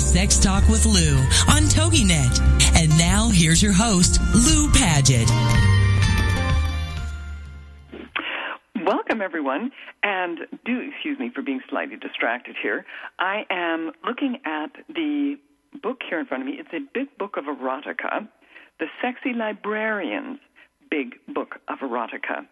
Sex 0.00 0.38
Talk 0.38 0.66
with 0.68 0.86
Lou 0.86 1.16
on 1.54 1.62
TogiNet. 1.68 2.40
And 2.76 2.90
now 2.98 3.28
here's 3.32 3.62
your 3.62 3.72
host, 3.72 4.20
Lou 4.34 4.70
Paget. 4.72 5.28
Welcome, 8.84 9.20
everyone, 9.22 9.70
and 10.02 10.38
do 10.64 10.80
excuse 10.80 11.18
me 11.18 11.30
for 11.34 11.42
being 11.42 11.60
slightly 11.68 11.96
distracted 11.96 12.56
here. 12.60 12.84
I 13.18 13.44
am 13.50 13.92
looking 14.04 14.38
at 14.44 14.72
the 14.88 15.36
book 15.82 15.98
here 16.08 16.18
in 16.18 16.26
front 16.26 16.42
of 16.42 16.46
me. 16.46 16.58
It's 16.58 16.72
a 16.72 16.80
big 16.92 17.16
book 17.18 17.36
of 17.36 17.44
erotica, 17.44 18.26
The 18.78 18.86
Sexy 19.02 19.32
Librarian's 19.34 20.40
Big 20.90 21.14
Book 21.32 21.56
of 21.68 21.78
Erotica. 21.78 22.46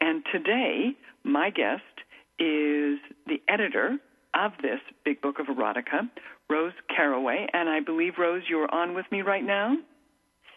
And 0.00 0.24
today, 0.32 0.96
my 1.22 1.50
guest 1.50 1.82
is 2.38 2.98
the 3.26 3.40
editor 3.48 3.98
of 4.34 4.52
this 4.60 4.80
big 5.04 5.20
book 5.20 5.38
of 5.38 5.46
erotica, 5.46 6.10
Rose 6.50 6.72
Caraway. 6.94 7.46
And 7.52 7.68
I 7.68 7.80
believe, 7.80 8.14
Rose, 8.18 8.42
you're 8.48 8.72
on 8.72 8.94
with 8.94 9.06
me 9.10 9.22
right 9.22 9.44
now? 9.44 9.76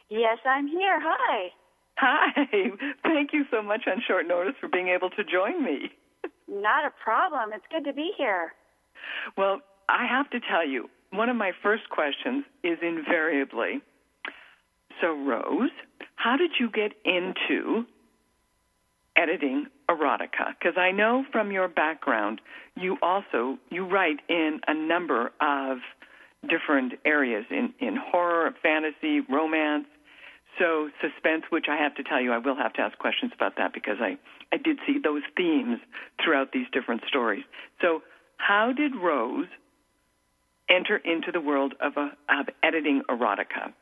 Yes, 0.10 0.38
I'm 0.46 0.68
here. 0.68 1.00
Hi. 1.02 1.50
Hi. 1.98 2.46
Thank 3.04 3.34
you 3.34 3.44
so 3.52 3.62
much 3.62 3.82
on 3.88 4.02
short 4.08 4.28
notice 4.28 4.54
for 4.60 4.70
being 4.70 4.90
able 4.90 5.10
to 5.12 5.24
join 5.24 5.64
me. 5.64 5.90
Not 6.48 6.86
a 6.86 6.92
problem. 7.04 7.52
It's 7.54 7.66
good 7.72 7.84
to 7.86 7.94
be 7.94 8.12
here. 8.18 8.54
Well, 9.38 9.62
I 9.90 10.06
have 10.08 10.30
to 10.32 10.40
tell 10.40 10.68
you, 10.68 10.90
one 11.12 11.30
of 11.30 11.36
my 11.36 11.52
first 11.64 11.90
questions 11.90 12.46
is 12.64 12.78
invariably 12.82 13.82
so, 15.02 15.14
Rose, 15.14 15.72
how 16.16 16.38
did 16.38 16.52
you 16.60 16.70
get 16.70 16.94
into 17.06 17.86
editing 19.18 19.66
erotica? 19.90 20.54
Because 20.60 20.78
I 20.78 20.92
know 20.92 21.26
from 21.32 21.52
your 21.52 21.68
background, 21.68 22.42
you 22.76 22.98
also 23.02 23.58
you 23.70 23.86
write 23.86 24.20
in 24.30 24.60
a 24.68 24.74
number 24.74 25.32
of 25.42 25.78
different 26.48 26.94
areas 27.06 27.46
in 27.50 27.74
in 27.80 27.98
horror, 27.98 28.54
fantasy, 28.62 29.22
romance. 29.22 29.86
So 30.60 30.90
suspense, 31.02 31.44
which 31.50 31.66
I 31.70 31.78
have 31.78 31.94
to 31.96 32.04
tell 32.04 32.20
you, 32.20 32.32
I 32.32 32.40
will 32.40 32.56
have 32.56 32.74
to 32.74 32.82
ask 32.82 32.98
questions 32.98 33.32
about 33.36 33.58
that 33.58 33.74
because 33.74 33.98
I, 34.00 34.18
I 34.52 34.58
did 34.58 34.80
see 34.88 34.98
those 35.04 35.22
themes 35.36 35.78
throughout 36.24 36.52
these 36.52 36.66
different 36.74 37.02
stories. 37.08 37.44
So 37.80 38.02
how 38.38 38.72
did 38.76 38.96
Rose 38.96 39.48
enter 40.70 40.98
into 40.98 41.32
the 41.32 41.42
world 41.42 41.76
of, 41.80 41.94
a, 41.98 42.12
of 42.30 42.48
editing 42.64 43.04
erotica? 43.10 43.74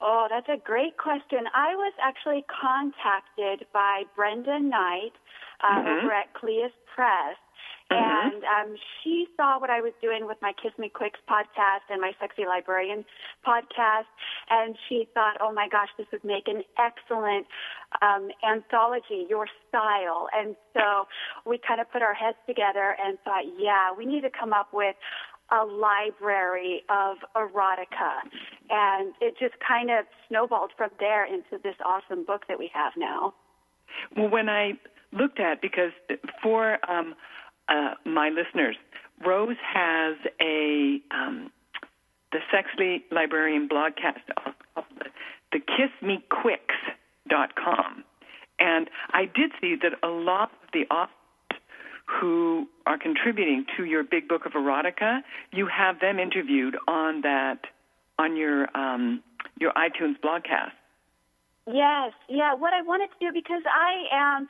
Oh, 0.00 0.28
that's 0.30 0.48
a 0.48 0.62
great 0.62 0.96
question. 0.96 1.40
I 1.54 1.74
was 1.74 1.92
actually 2.00 2.44
contacted 2.46 3.66
by 3.72 4.04
Brenda 4.14 4.60
Knight 4.60 5.12
uh, 5.62 5.82
mm-hmm. 5.82 6.06
over 6.06 6.12
at 6.12 6.32
Cleis 6.34 6.70
Press. 6.94 7.36
Mm-hmm. 7.90 8.36
And 8.36 8.42
um, 8.44 8.76
she 9.02 9.26
saw 9.36 9.58
what 9.58 9.70
I 9.70 9.80
was 9.80 9.92
doing 10.02 10.26
with 10.26 10.36
my 10.42 10.52
Kiss 10.62 10.72
Me 10.78 10.90
Quicks 10.92 11.20
podcast 11.28 11.88
and 11.88 12.02
my 12.02 12.12
Sexy 12.20 12.44
Librarian 12.46 13.02
podcast, 13.46 14.12
and 14.50 14.76
she 14.88 15.08
thought, 15.14 15.38
"Oh 15.40 15.52
my 15.52 15.68
gosh, 15.72 15.88
this 15.96 16.06
would 16.12 16.22
make 16.22 16.48
an 16.48 16.64
excellent 16.76 17.46
um, 18.02 18.28
anthology, 18.44 19.24
your 19.30 19.46
style." 19.68 20.28
And 20.36 20.54
so 20.74 21.08
we 21.46 21.58
kind 21.66 21.80
of 21.80 21.90
put 21.90 22.02
our 22.02 22.12
heads 22.12 22.36
together 22.46 22.94
and 23.02 23.16
thought, 23.24 23.44
"Yeah, 23.56 23.96
we 23.96 24.04
need 24.04 24.20
to 24.20 24.30
come 24.30 24.52
up 24.52 24.68
with 24.74 24.94
a 25.50 25.64
library 25.64 26.82
of 26.88 27.18
erotica. 27.36 28.22
And 28.70 29.14
it 29.20 29.34
just 29.38 29.54
kind 29.66 29.90
of 29.90 30.04
snowballed 30.28 30.72
from 30.76 30.90
there 30.98 31.24
into 31.24 31.58
this 31.62 31.76
awesome 31.84 32.24
book 32.24 32.42
that 32.48 32.58
we 32.58 32.70
have 32.74 32.92
now. 32.96 33.34
Well, 34.16 34.28
when 34.28 34.48
I 34.48 34.72
looked 35.12 35.40
at, 35.40 35.62
because 35.62 35.92
for 36.42 36.78
um, 36.90 37.14
uh, 37.68 37.94
my 38.04 38.28
listeners, 38.28 38.76
Rose 39.24 39.56
has 39.74 40.16
a 40.40 41.00
um, 41.10 41.50
the 42.32 42.38
Sexy 42.52 43.04
Librarian 43.10 43.68
blogcast, 43.68 44.20
the 45.52 45.60
KissMeQuicks.com. 45.60 48.04
And 48.60 48.90
I 49.12 49.24
did 49.24 49.52
see 49.60 49.76
that 49.82 49.92
a 50.02 50.08
lot 50.08 50.50
of 50.62 50.68
the 50.72 50.86
authors 50.92 51.14
who 52.08 52.66
are 52.86 52.98
contributing 52.98 53.66
to 53.76 53.84
your 53.84 54.02
big 54.02 54.28
book 54.28 54.46
of 54.46 54.52
erotica, 54.52 55.20
you 55.52 55.66
have 55.66 56.00
them 56.00 56.18
interviewed 56.18 56.76
on 56.88 57.20
that 57.22 57.60
on 58.18 58.36
your 58.36 58.68
um, 58.76 59.22
your 59.60 59.72
iTunes 59.72 60.16
blogcast. 60.24 60.72
Yes, 61.66 62.12
yeah. 62.28 62.54
What 62.54 62.72
I 62.72 62.82
wanted 62.82 63.10
to 63.18 63.26
do 63.26 63.32
because 63.32 63.62
I 63.66 64.06
am 64.12 64.48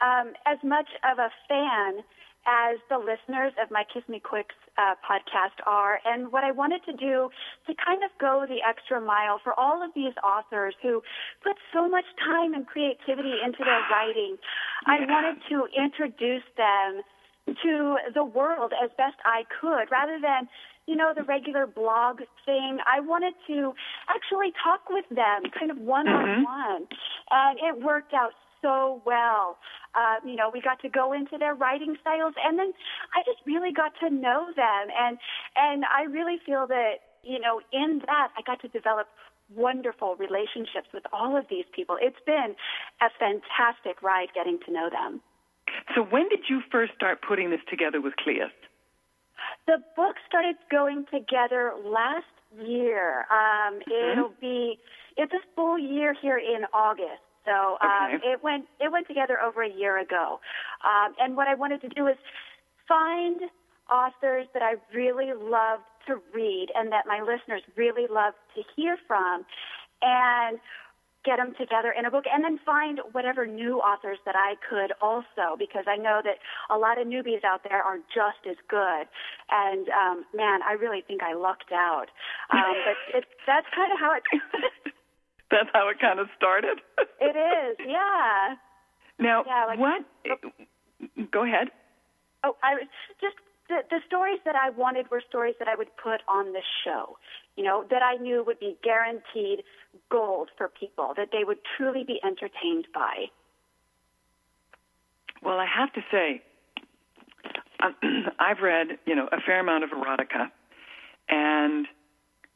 um, 0.00 0.34
as 0.46 0.58
much 0.62 0.88
of 1.10 1.18
a 1.18 1.30
fan 1.48 2.04
as 2.46 2.78
the 2.88 2.98
listeners 2.98 3.52
of 3.62 3.70
my 3.70 3.84
Kiss 3.92 4.02
Me 4.08 4.20
Quicks 4.20 4.54
uh, 4.78 4.94
podcast 5.02 5.58
are. 5.66 5.98
And 6.06 6.30
what 6.30 6.44
I 6.44 6.52
wanted 6.52 6.84
to 6.86 6.92
do 6.92 7.28
to 7.66 7.74
kind 7.74 8.02
of 8.04 8.10
go 8.20 8.46
the 8.48 8.62
extra 8.62 9.00
mile 9.00 9.40
for 9.42 9.58
all 9.58 9.82
of 9.82 9.90
these 9.94 10.14
authors 10.22 10.74
who 10.82 11.02
put 11.42 11.56
so 11.72 11.88
much 11.88 12.04
time 12.24 12.54
and 12.54 12.66
creativity 12.66 13.34
into 13.44 13.58
their 13.66 13.82
writing, 13.92 14.38
yeah. 14.86 14.94
I 14.94 14.96
wanted 15.04 15.42
to 15.50 15.66
introduce 15.74 16.46
them 16.56 17.02
to 17.64 17.96
the 18.14 18.24
world 18.24 18.72
as 18.82 18.90
best 18.96 19.16
I 19.24 19.42
could 19.60 19.90
rather 19.90 20.18
than 20.20 20.48
you 20.86 20.96
know, 20.96 21.12
the 21.14 21.22
regular 21.22 21.66
blog 21.66 22.20
thing. 22.46 22.78
I 22.88 23.00
wanted 23.00 23.34
to 23.46 23.74
actually 24.08 24.56
talk 24.64 24.88
with 24.88 25.04
them 25.10 25.52
kind 25.52 25.70
of 25.70 25.76
one 25.76 26.08
on 26.08 26.42
one. 26.44 26.88
And 27.30 27.58
it 27.60 27.84
worked 27.84 28.14
out 28.14 28.32
so 28.62 29.02
well. 29.04 29.58
Uh, 29.98 30.22
you 30.24 30.36
know, 30.36 30.50
we 30.54 30.60
got 30.60 30.78
to 30.82 30.88
go 30.88 31.12
into 31.12 31.38
their 31.38 31.54
writing 31.54 31.96
styles, 32.00 32.34
and 32.38 32.58
then 32.58 32.72
I 33.18 33.26
just 33.26 33.42
really 33.44 33.72
got 33.72 33.92
to 34.06 34.14
know 34.14 34.54
them, 34.54 34.84
and 34.94 35.18
and 35.56 35.82
I 35.84 36.04
really 36.04 36.38
feel 36.46 36.68
that 36.68 37.02
you 37.22 37.38
know, 37.40 37.60
in 37.72 38.00
that 38.06 38.28
I 38.36 38.42
got 38.46 38.60
to 38.62 38.68
develop 38.68 39.08
wonderful 39.54 40.16
relationships 40.16 40.88
with 40.92 41.04
all 41.12 41.36
of 41.36 41.44
these 41.50 41.64
people. 41.74 41.96
It's 42.00 42.20
been 42.26 42.54
a 43.00 43.08
fantastic 43.18 44.02
ride 44.02 44.28
getting 44.34 44.58
to 44.66 44.72
know 44.72 44.88
them. 44.90 45.20
So, 45.94 46.02
when 46.02 46.28
did 46.28 46.48
you 46.48 46.60
first 46.70 46.92
start 46.94 47.18
putting 47.26 47.50
this 47.50 47.60
together 47.68 48.00
with 48.00 48.14
Cleis? 48.24 48.50
The 49.66 49.78
book 49.96 50.16
started 50.26 50.56
going 50.70 51.04
together 51.12 51.72
last 51.84 52.24
year. 52.58 53.26
Um, 53.30 53.80
mm-hmm. 53.80 54.12
It'll 54.12 54.34
be 54.40 54.78
it's 55.16 55.32
a 55.32 55.44
full 55.54 55.78
year 55.78 56.14
here 56.20 56.38
in 56.38 56.64
August. 56.72 57.27
So 57.48 57.78
um, 57.80 58.14
okay. 58.14 58.28
it 58.28 58.44
went 58.44 58.66
it 58.78 58.92
went 58.92 59.08
together 59.08 59.40
over 59.40 59.62
a 59.62 59.72
year 59.72 59.98
ago, 59.98 60.38
um, 60.84 61.14
and 61.18 61.36
what 61.36 61.48
I 61.48 61.54
wanted 61.54 61.80
to 61.80 61.88
do 61.88 62.06
is 62.06 62.16
find 62.86 63.40
authors 63.90 64.46
that 64.52 64.62
I 64.62 64.74
really 64.94 65.32
loved 65.32 65.88
to 66.06 66.20
read 66.34 66.68
and 66.74 66.92
that 66.92 67.06
my 67.06 67.20
listeners 67.20 67.62
really 67.74 68.06
loved 68.10 68.36
to 68.54 68.62
hear 68.76 68.98
from, 69.06 69.46
and 70.02 70.58
get 71.24 71.38
them 71.38 71.52
together 71.58 71.92
in 71.92 72.04
a 72.04 72.10
book 72.10 72.24
and 72.32 72.44
then 72.44 72.58
find 72.64 73.00
whatever 73.12 73.46
new 73.46 73.78
authors 73.80 74.18
that 74.24 74.36
I 74.36 74.54
could 74.68 74.92
also 75.02 75.58
because 75.58 75.84
I 75.88 75.96
know 75.96 76.20
that 76.22 76.38
a 76.70 76.78
lot 76.78 77.00
of 77.00 77.06
newbies 77.06 77.44
out 77.44 77.62
there 77.68 77.82
are 77.82 77.98
just 78.14 78.46
as 78.48 78.56
good. 78.68 79.04
And 79.50 79.88
um, 79.88 80.24
man, 80.34 80.60
I 80.62 80.72
really 80.72 81.02
think 81.06 81.22
I 81.22 81.34
lucked 81.34 81.72
out. 81.72 82.06
Um, 82.50 82.74
but 82.86 83.18
it, 83.18 83.24
that's 83.46 83.66
kind 83.74 83.92
of 83.92 83.98
how 83.98 84.14
it 84.14 84.22
That's 85.50 85.68
how 85.72 85.88
it 85.88 85.98
kind 86.00 86.20
of 86.20 86.28
started. 86.36 86.78
it 87.20 87.36
is, 87.36 87.76
yeah. 87.86 88.56
Now, 89.18 89.44
yeah, 89.46 89.64
like, 89.66 89.78
what? 89.78 90.04
Oh, 90.30 91.24
go 91.32 91.44
ahead. 91.44 91.68
Oh, 92.44 92.56
I 92.62 92.74
was 92.74 92.86
just 93.20 93.34
the, 93.68 93.78
the 93.90 94.00
stories 94.06 94.38
that 94.44 94.54
I 94.56 94.70
wanted 94.70 95.10
were 95.10 95.22
stories 95.26 95.54
that 95.58 95.68
I 95.68 95.74
would 95.74 95.88
put 96.02 96.20
on 96.28 96.52
the 96.52 96.62
show, 96.84 97.18
you 97.56 97.64
know, 97.64 97.84
that 97.90 98.02
I 98.02 98.16
knew 98.16 98.44
would 98.46 98.60
be 98.60 98.76
guaranteed 98.82 99.64
gold 100.10 100.50
for 100.56 100.68
people, 100.68 101.12
that 101.16 101.28
they 101.32 101.44
would 101.44 101.58
truly 101.76 102.04
be 102.04 102.20
entertained 102.24 102.86
by. 102.94 103.26
Well, 105.42 105.58
I 105.58 105.66
have 105.66 105.92
to 105.92 106.00
say, 106.10 106.42
I've 108.38 108.60
read, 108.60 108.98
you 109.06 109.14
know, 109.14 109.28
a 109.30 109.40
fair 109.44 109.60
amount 109.60 109.84
of 109.84 109.90
erotica, 109.90 110.50
and 111.28 111.86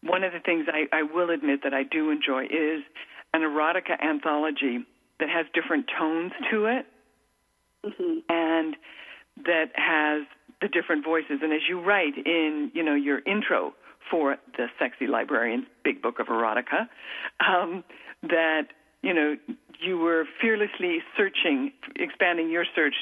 one 0.02 0.24
of 0.24 0.32
the 0.32 0.40
things 0.40 0.66
I, 0.68 0.86
I 0.96 1.02
will 1.02 1.30
admit 1.30 1.60
that 1.64 1.74
I 1.74 1.82
do 1.84 2.10
enjoy 2.10 2.44
is 2.44 2.82
an 3.34 3.42
erotica 3.42 4.02
anthology 4.02 4.84
that 5.20 5.28
has 5.28 5.46
different 5.54 5.86
tones 5.98 6.32
to 6.50 6.66
it, 6.66 6.86
mm-hmm. 7.84 8.18
and 8.28 8.76
that 9.44 9.70
has 9.74 10.26
the 10.60 10.68
different 10.68 11.04
voices. 11.04 11.40
And 11.42 11.52
as 11.52 11.60
you 11.68 11.80
write 11.80 12.14
in, 12.16 12.70
you 12.74 12.82
know, 12.82 12.94
your 12.94 13.20
intro 13.20 13.74
for 14.10 14.36
the 14.56 14.66
Sexy 14.78 15.06
Librarian 15.06 15.66
Big 15.84 16.02
Book 16.02 16.18
of 16.18 16.26
Erotica, 16.26 16.88
um, 17.40 17.84
that 18.22 18.68
you 19.02 19.14
know 19.14 19.36
you 19.80 19.98
were 19.98 20.24
fearlessly 20.40 20.98
searching, 21.16 21.72
expanding 21.96 22.50
your 22.50 22.64
search 22.74 22.94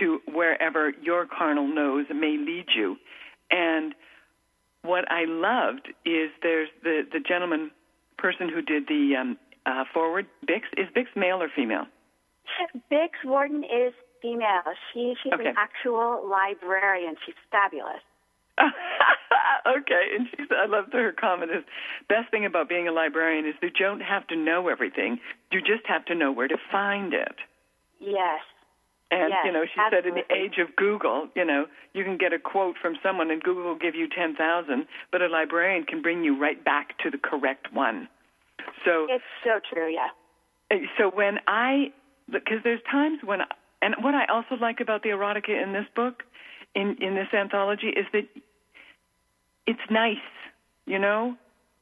to 0.00 0.20
wherever 0.26 0.92
your 1.02 1.26
carnal 1.26 1.66
nose 1.66 2.06
may 2.10 2.36
lead 2.38 2.66
you. 2.74 2.96
And 3.50 3.94
what 4.82 5.10
I 5.10 5.24
loved 5.26 5.88
is 6.04 6.30
there's 6.42 6.68
the 6.82 7.02
the 7.10 7.20
gentleman 7.20 7.70
person 8.18 8.48
who 8.48 8.62
did 8.62 8.86
the 8.88 9.14
um, 9.20 9.38
uh, 9.66 9.84
forward. 9.92 10.26
Bix 10.48 10.62
is 10.76 10.88
Bix 10.96 11.06
male 11.16 11.42
or 11.42 11.48
female? 11.54 11.86
Bix 12.90 13.10
Warden 13.24 13.64
is 13.64 13.94
female. 14.20 14.62
She 14.92 15.14
she's 15.22 15.32
Okay. 15.32 15.48
an 15.48 15.54
actual 15.56 16.28
librarian. 16.28 17.16
She's 17.24 17.34
fabulous. 17.50 18.02
okay, 19.66 20.04
and 20.14 20.28
she 20.30 20.44
said, 20.48 20.58
I 20.62 20.66
loved 20.66 20.92
her 20.92 21.12
comment 21.12 21.50
is 21.50 21.64
best 22.08 22.30
thing 22.30 22.44
about 22.44 22.68
being 22.68 22.86
a 22.86 22.92
librarian 22.92 23.46
is 23.46 23.54
you 23.62 23.70
don't 23.70 24.00
have 24.02 24.26
to 24.28 24.36
know 24.36 24.68
everything. 24.68 25.18
You 25.50 25.60
just 25.60 25.86
have 25.86 26.04
to 26.06 26.14
know 26.14 26.30
where 26.32 26.48
to 26.48 26.58
find 26.70 27.14
it. 27.14 27.36
Yes. 27.98 28.40
And 29.12 29.28
Yes, 29.28 29.44
you 29.44 29.52
know, 29.52 29.64
she 29.66 29.78
said 29.90 30.06
in 30.06 30.14
the 30.14 30.24
age 30.34 30.56
of 30.58 30.74
Google, 30.76 31.28
you 31.36 31.44
know, 31.44 31.66
you 31.92 32.02
can 32.02 32.16
get 32.16 32.32
a 32.32 32.38
quote 32.38 32.76
from 32.80 32.96
someone 33.02 33.30
and 33.30 33.42
Google 33.42 33.62
will 33.62 33.78
give 33.78 33.94
you 33.94 34.08
ten 34.08 34.34
thousand, 34.34 34.86
but 35.12 35.20
a 35.20 35.28
librarian 35.28 35.84
can 35.84 36.00
bring 36.00 36.24
you 36.24 36.40
right 36.40 36.64
back 36.64 36.96
to 37.04 37.10
the 37.10 37.18
correct 37.18 37.72
one. 37.74 38.08
So 38.86 39.06
It's 39.10 39.22
so 39.44 39.60
true, 39.72 39.92
yeah. 39.92 40.08
Uh, 40.70 40.76
so 40.96 41.10
when 41.10 41.38
I 41.46 41.92
because 42.30 42.58
there's 42.64 42.80
times 42.90 43.18
when 43.22 43.40
and 43.82 43.94
what 44.00 44.14
I 44.14 44.24
also 44.32 44.56
like 44.58 44.80
about 44.80 45.02
the 45.02 45.10
erotica 45.10 45.62
in 45.62 45.74
this 45.74 45.86
book 45.94 46.22
in 46.74 46.96
in 47.00 47.14
this 47.14 47.28
anthology 47.34 47.88
is 47.88 48.06
that 48.14 48.26
it's 49.66 49.90
nice, 49.90 50.16
you 50.86 50.98
know? 50.98 51.36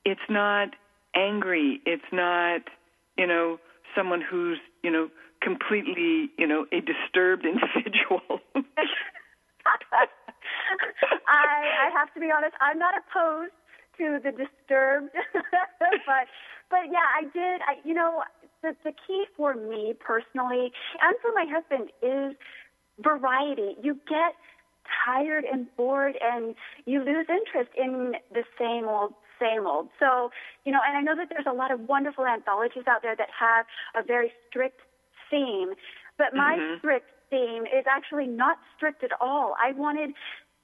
It's 0.04 0.20
not 0.28 0.70
angry, 1.14 1.80
it's 1.86 2.10
not, 2.12 2.62
you 3.16 3.26
know, 3.26 3.58
someone 3.94 4.20
who's, 4.22 4.58
you 4.82 4.90
know, 4.90 5.08
completely, 5.40 6.30
you 6.38 6.46
know, 6.46 6.66
a 6.72 6.80
disturbed 6.80 7.44
individual. 7.52 8.40
I 11.26 11.86
I 11.86 11.90
have 11.96 12.12
to 12.14 12.20
be 12.20 12.30
honest, 12.34 12.54
I'm 12.60 12.78
not 12.78 12.94
opposed 12.96 13.52
to 13.98 14.18
the 14.22 14.30
disturbed 14.30 15.10
but 15.80 16.26
but 16.70 16.86
yeah, 16.90 17.06
I 17.16 17.22
did 17.22 17.60
I 17.62 17.76
you 17.84 17.94
know, 17.94 18.22
the 18.62 18.74
the 18.84 18.92
key 19.06 19.24
for 19.36 19.54
me 19.54 19.94
personally 19.98 20.72
and 21.00 21.16
for 21.20 21.32
my 21.34 21.46
husband 21.48 21.90
is 22.02 22.36
variety. 22.98 23.76
You 23.82 23.94
get 24.08 24.34
tired 25.06 25.44
and 25.44 25.66
bored 25.76 26.16
and 26.20 26.54
you 26.84 27.04
lose 27.04 27.26
interest 27.28 27.70
in 27.76 28.14
the 28.32 28.44
same 28.58 28.86
old 28.88 29.14
same 29.40 29.66
old. 29.66 29.88
So, 29.98 30.30
you 30.64 30.72
know, 30.72 30.80
and 30.86 30.96
I 30.96 31.00
know 31.00 31.16
that 31.16 31.28
there's 31.30 31.46
a 31.48 31.54
lot 31.54 31.70
of 31.70 31.88
wonderful 31.88 32.26
anthologies 32.26 32.84
out 32.86 33.00
there 33.02 33.16
that 33.16 33.28
have 33.38 33.64
a 33.96 34.06
very 34.06 34.30
strict 34.48 34.80
theme, 35.30 35.74
but 36.18 36.34
my 36.34 36.58
Mhm. 36.58 36.78
strict 36.78 37.10
theme 37.30 37.64
is 37.66 37.86
actually 37.86 38.26
not 38.26 38.58
strict 38.76 39.04
at 39.04 39.12
all. 39.20 39.56
I 39.62 39.72
wanted 39.72 40.14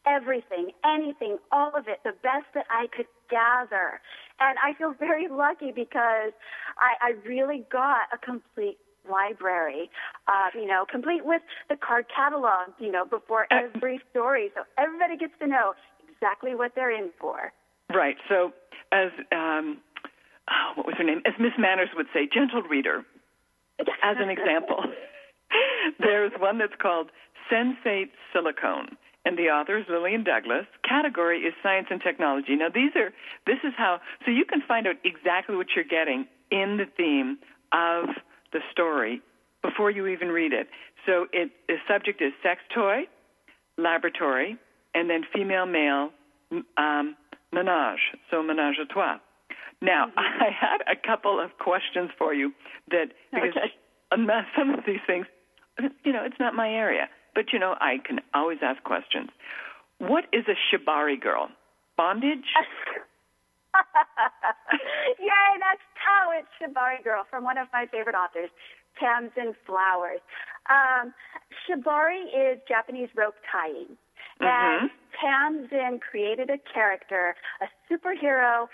everything, 0.06 0.70
anything, 0.84 1.38
all 1.50 1.72
of 1.74 1.88
it, 1.88 2.00
the 2.04 2.12
best 2.22 2.46
that 2.54 2.66
I 2.70 2.86
could 2.88 3.06
gather. 3.28 4.00
And 4.38 4.58
I 4.62 4.72
feel 4.74 4.92
very 4.92 5.28
lucky 5.28 5.72
because 5.72 6.32
I, 6.78 6.94
I 7.00 7.10
really 7.26 7.66
got 7.70 8.06
a 8.12 8.18
complete 8.18 8.78
library, 9.08 9.90
uh, 10.28 10.50
you 10.54 10.66
know, 10.66 10.84
complete 10.90 11.24
with 11.24 11.42
the 11.68 11.76
card 11.76 12.06
catalog, 12.14 12.70
you 12.78 12.90
know, 12.90 13.04
before 13.04 13.46
every 13.50 14.00
story. 14.10 14.50
So 14.54 14.62
everybody 14.78 15.16
gets 15.16 15.32
to 15.40 15.46
know 15.46 15.74
exactly 16.08 16.54
what 16.54 16.72
they're 16.74 16.90
in 16.90 17.10
for. 17.20 17.52
right. 17.94 18.16
So 18.28 18.52
as 18.92 19.10
um 19.32 19.78
oh, 20.50 20.72
what 20.74 20.86
was 20.86 20.94
her 20.98 21.04
name? 21.04 21.22
As 21.26 21.34
Miss 21.38 21.52
Manners 21.58 21.88
would 21.96 22.06
say, 22.12 22.28
gentle 22.32 22.62
reader, 22.62 23.04
as 24.02 24.16
an 24.18 24.30
example, 24.30 24.82
there's 25.98 26.32
one 26.38 26.58
that's 26.58 26.76
called 26.80 27.10
Sensate 27.50 28.10
Silicone, 28.32 28.96
and 29.24 29.36
the 29.36 29.48
author 29.48 29.78
is 29.78 29.84
Lillian 29.88 30.24
Douglas. 30.24 30.66
Category 30.88 31.40
is 31.40 31.54
science 31.62 31.88
and 31.90 32.00
technology. 32.00 32.56
Now, 32.56 32.68
these 32.72 32.92
are 32.96 33.10
this 33.46 33.58
is 33.64 33.72
how 33.76 34.00
so 34.24 34.30
you 34.30 34.44
can 34.44 34.62
find 34.66 34.86
out 34.86 34.96
exactly 35.04 35.56
what 35.56 35.68
you're 35.74 35.84
getting 35.84 36.26
in 36.50 36.78
the 36.78 36.86
theme 36.96 37.38
of 37.72 38.14
the 38.52 38.60
story 38.70 39.20
before 39.62 39.90
you 39.90 40.06
even 40.06 40.28
read 40.28 40.52
it. 40.52 40.68
So, 41.06 41.26
it 41.32 41.50
the 41.68 41.76
subject 41.88 42.22
is 42.22 42.32
sex 42.42 42.60
toy, 42.74 43.02
laboratory, 43.78 44.56
and 44.94 45.10
then 45.10 45.22
female 45.34 45.66
male 45.66 46.10
um, 46.76 47.16
menage. 47.52 48.00
So, 48.30 48.42
menage 48.42 48.76
a 48.82 48.86
trois. 48.86 49.18
Now, 49.82 50.06
I 50.16 50.50
had 50.50 50.80
a 50.90 50.96
couple 50.96 51.38
of 51.40 51.58
questions 51.58 52.10
for 52.18 52.32
you 52.34 52.52
that 52.90 53.12
because 53.32 53.52
Okay. 53.56 53.72
some 54.56 54.70
of 54.70 54.84
these 54.86 55.00
things, 55.06 55.26
you 56.04 56.12
know, 56.12 56.24
it's 56.24 56.40
not 56.40 56.54
my 56.54 56.70
area, 56.70 57.08
but 57.34 57.52
you 57.52 57.58
know, 57.58 57.76
I 57.80 57.98
can 58.04 58.20
always 58.34 58.58
ask 58.62 58.82
questions. 58.82 59.30
What 59.98 60.24
is 60.32 60.44
a 60.48 60.56
shibari 60.70 61.20
girl? 61.20 61.50
Bondage? 61.96 62.44
Yay, 65.18 65.50
that's 65.60 65.84
how 65.94 66.30
it's 66.32 66.48
Shibari 66.60 67.02
Girl 67.04 67.24
from 67.28 67.44
one 67.44 67.58
of 67.58 67.68
my 67.72 67.86
favorite 67.86 68.14
authors, 68.16 68.50
Tamsin 68.98 69.54
Flowers. 69.66 70.20
Um, 70.68 71.12
Shibari 71.64 72.24
is 72.24 72.58
Japanese 72.68 73.08
rope 73.16 73.34
tying. 73.50 73.96
And 74.40 74.90
Tamsin 75.20 76.00
created 76.00 76.50
a 76.50 76.58
character, 76.72 77.34
a 77.60 77.66
superhero 77.90 78.68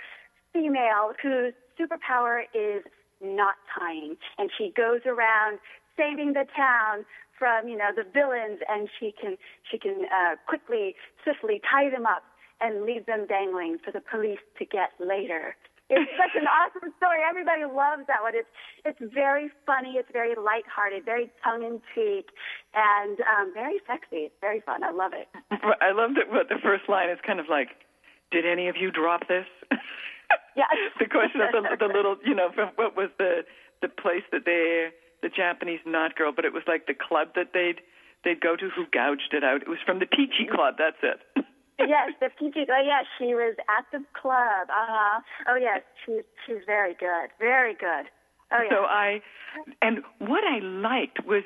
female 0.53 1.13
whose 1.23 1.55
superpower 1.79 2.43
is 2.55 2.85
knot 3.21 3.57
tying. 3.79 4.17
And 4.39 4.51
she 4.57 4.73
goes 4.77 5.01
around 5.07 5.59
saving 5.97 6.33
the 6.35 6.45
town 6.57 7.05
from, 7.39 7.69
you 7.69 7.77
know, 7.77 7.91
the 7.95 8.05
villains 8.05 8.61
and 8.69 8.89
she 8.99 9.15
can 9.19 9.37
she 9.71 9.79
can 9.79 10.07
uh, 10.07 10.37
quickly, 10.47 10.95
swiftly 11.25 11.61
tie 11.71 11.91
them 11.91 12.07
up 12.07 12.23
and 12.61 12.85
leave 12.85 13.07
them 13.07 13.27
dangling 13.27 13.79
for 13.85 13.91
the 13.91 14.01
police 14.01 14.43
to 14.59 14.65
get 14.65 14.91
later. 15.01 15.57
It's 15.91 16.11
such 16.23 16.35
an 16.41 16.47
awesome 16.47 16.95
story. 16.97 17.19
Everybody 17.29 17.65
loves 17.65 18.07
that 18.07 18.23
one. 18.23 18.35
It's 18.35 18.49
it's 18.85 19.13
very 19.13 19.51
funny. 19.67 19.99
It's 19.99 20.11
very 20.13 20.35
lighthearted, 20.35 21.05
very 21.05 21.31
tongue 21.43 21.63
in 21.63 21.83
cheek, 21.95 22.31
and 22.75 23.19
um, 23.27 23.53
very 23.55 23.79
sexy. 23.87 24.31
It's 24.31 24.41
very 24.41 24.61
fun. 24.61 24.83
I 24.83 24.91
love 24.91 25.13
it. 25.15 25.29
I 25.51 25.93
love 25.93 26.15
that 26.17 26.31
what 26.31 26.49
the 26.49 26.59
first 26.63 26.89
line 26.89 27.11
is 27.11 27.19
kind 27.27 27.41
of 27.41 27.47
like, 27.51 27.69
did 28.31 28.47
any 28.47 28.69
of 28.69 28.77
you 28.79 28.91
drop 28.91 29.29
this? 29.29 29.47
Yeah. 30.57 30.69
the 31.01 31.07
question 31.07 31.41
of 31.41 31.53
the, 31.53 31.63
the 31.87 31.93
little, 31.93 32.17
you 32.25 32.35
know, 32.35 32.51
from 32.55 32.71
what 32.77 32.97
was 32.97 33.09
the 33.19 33.45
the 33.81 33.89
place 33.89 34.23
that 34.31 34.45
they, 34.45 34.93
the 35.23 35.29
Japanese 35.29 35.81
knot 35.85 36.15
girl, 36.15 36.31
but 36.31 36.45
it 36.45 36.53
was 36.53 36.63
like 36.69 36.87
the 36.87 36.95
club 36.95 37.29
that 37.35 37.53
they'd 37.53 37.81
they'd 38.25 38.41
go 38.41 38.55
to 38.57 38.69
who 38.71 38.85
gouged 38.93 39.33
it 39.33 39.43
out. 39.43 39.63
It 39.63 39.69
was 39.69 39.79
from 39.85 39.99
the 39.99 40.07
Peachy 40.07 40.47
Club. 40.51 40.77
That's 40.79 41.01
it. 41.03 41.19
yes, 41.79 42.13
the 42.21 42.29
PG. 42.39 42.67
Oh, 42.69 42.83
yes, 42.85 43.07
she 43.19 43.35
was 43.35 43.57
at 43.67 43.85
the 43.93 44.05
club. 44.13 44.69
Uh 44.69 44.87
huh. 44.89 45.21
Oh, 45.49 45.57
yes, 45.57 45.81
she's 46.05 46.23
she's 46.47 46.63
very 46.67 46.95
good. 46.95 47.31
Very 47.39 47.75
good. 47.75 48.07
Oh, 48.53 48.63
yeah. 48.63 48.71
So 48.71 48.85
I, 48.85 49.23
and 49.81 50.05
what 50.19 50.45
I 50.45 50.61
liked 50.61 51.25
was 51.27 51.45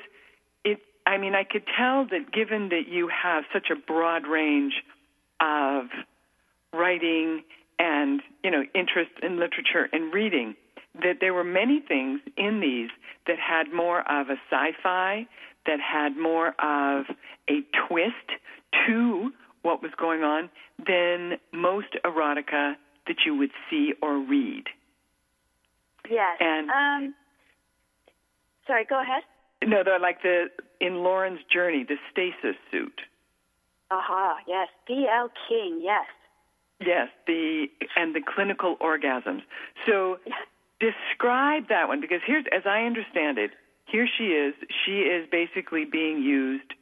it. 0.63 0.79
I 1.05 1.17
mean, 1.17 1.33
I 1.33 1.43
could 1.43 1.63
tell 1.77 2.05
that 2.11 2.31
given 2.33 2.69
that 2.69 2.87
you 2.89 3.07
have 3.07 3.45
such 3.53 3.67
a 3.71 3.75
broad 3.75 4.27
range 4.27 4.73
of 5.39 5.85
writing 6.73 7.43
and 7.79 8.21
you 8.43 8.51
know 8.51 8.63
interest 8.73 9.11
in 9.21 9.39
literature 9.39 9.87
and 9.91 10.13
reading, 10.13 10.55
that 10.95 11.17
there 11.19 11.33
were 11.33 11.43
many 11.43 11.79
things 11.85 12.19
in 12.37 12.59
these 12.59 12.89
that 13.27 13.37
had 13.39 13.73
more 13.73 13.99
of 14.01 14.29
a 14.29 14.35
sci-fi, 14.49 15.27
that 15.65 15.79
had 15.79 16.17
more 16.17 16.49
of 16.59 17.05
a 17.49 17.61
twist 17.87 18.15
to 18.85 19.31
what 19.61 19.81
was 19.81 19.91
going 19.99 20.23
on 20.23 20.49
than 20.85 21.37
most 21.51 21.95
erotica 22.05 22.73
that 23.07 23.17
you 23.25 23.35
would 23.35 23.51
see 23.69 23.93
or 24.01 24.17
read. 24.17 24.65
yes. 26.09 26.37
and- 26.39 26.69
um. 26.69 27.15
Sorry. 28.65 28.83
Go 28.83 29.01
ahead. 29.01 29.23
No, 29.65 29.81
they're 29.83 29.99
like 29.99 30.21
the 30.21 30.47
in 30.79 30.97
Lauren's 31.03 31.39
journey, 31.51 31.85
the 31.87 31.95
stasis 32.11 32.57
suit. 32.69 33.01
Aha, 33.89 34.01
uh-huh, 34.01 34.35
yes. 34.47 34.67
D.L. 34.87 35.31
King, 35.47 35.79
yes. 35.81 36.05
Yes, 36.79 37.09
the 37.25 37.65
and 37.95 38.13
the 38.13 38.21
clinical 38.21 38.77
orgasms. 38.77 39.41
So 39.85 40.19
describe 40.79 41.69
that 41.69 41.87
one 41.87 42.01
because 42.01 42.21
here's 42.25 42.45
as 42.55 42.63
I 42.65 42.81
understand 42.83 43.37
it, 43.37 43.51
here 43.85 44.07
she 44.17 44.25
is. 44.25 44.53
She 44.85 44.99
is 45.01 45.27
basically 45.31 45.85
being 45.85 46.21
used 46.21 46.73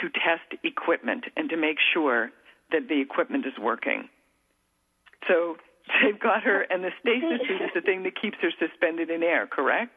to 0.00 0.08
test 0.10 0.60
equipment 0.64 1.24
and 1.36 1.48
to 1.50 1.56
make 1.56 1.76
sure 1.92 2.30
that 2.72 2.88
the 2.88 3.00
equipment 3.00 3.46
is 3.46 3.52
working. 3.60 4.08
So 5.26 5.56
they've 6.02 6.18
got 6.18 6.42
her, 6.42 6.62
and 6.62 6.82
the 6.82 6.90
stasis 7.00 7.46
suit 7.46 7.62
is 7.62 7.70
the 7.74 7.80
thing 7.80 8.02
that 8.04 8.20
keeps 8.20 8.38
her 8.42 8.50
suspended 8.58 9.10
in 9.10 9.22
air, 9.22 9.46
correct? 9.46 9.92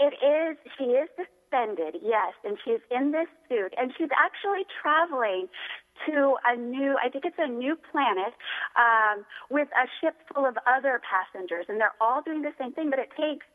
It 0.00 0.14
is. 0.24 0.56
She 0.78 0.84
is 0.84 1.08
suspended, 1.52 2.00
yes, 2.02 2.32
and 2.44 2.56
she's 2.64 2.80
in 2.90 3.12
this 3.12 3.28
suit, 3.48 3.74
and 3.76 3.92
she's 3.96 4.08
actually 4.16 4.64
traveling 4.80 5.48
to 6.06 6.36
a 6.46 6.56
new, 6.56 6.96
I 7.02 7.08
think 7.08 7.24
it's 7.24 7.36
a 7.38 7.48
new 7.48 7.76
planet, 7.90 8.32
um, 8.76 9.24
with 9.50 9.68
a 9.76 9.86
ship 10.00 10.14
full 10.32 10.46
of 10.46 10.56
other 10.66 11.00
passengers, 11.04 11.66
and 11.68 11.80
they're 11.80 11.94
all 12.00 12.22
doing 12.22 12.42
the 12.42 12.52
same 12.58 12.72
thing, 12.72 12.90
but 12.90 12.98
it 12.98 13.10
takes 13.18 13.46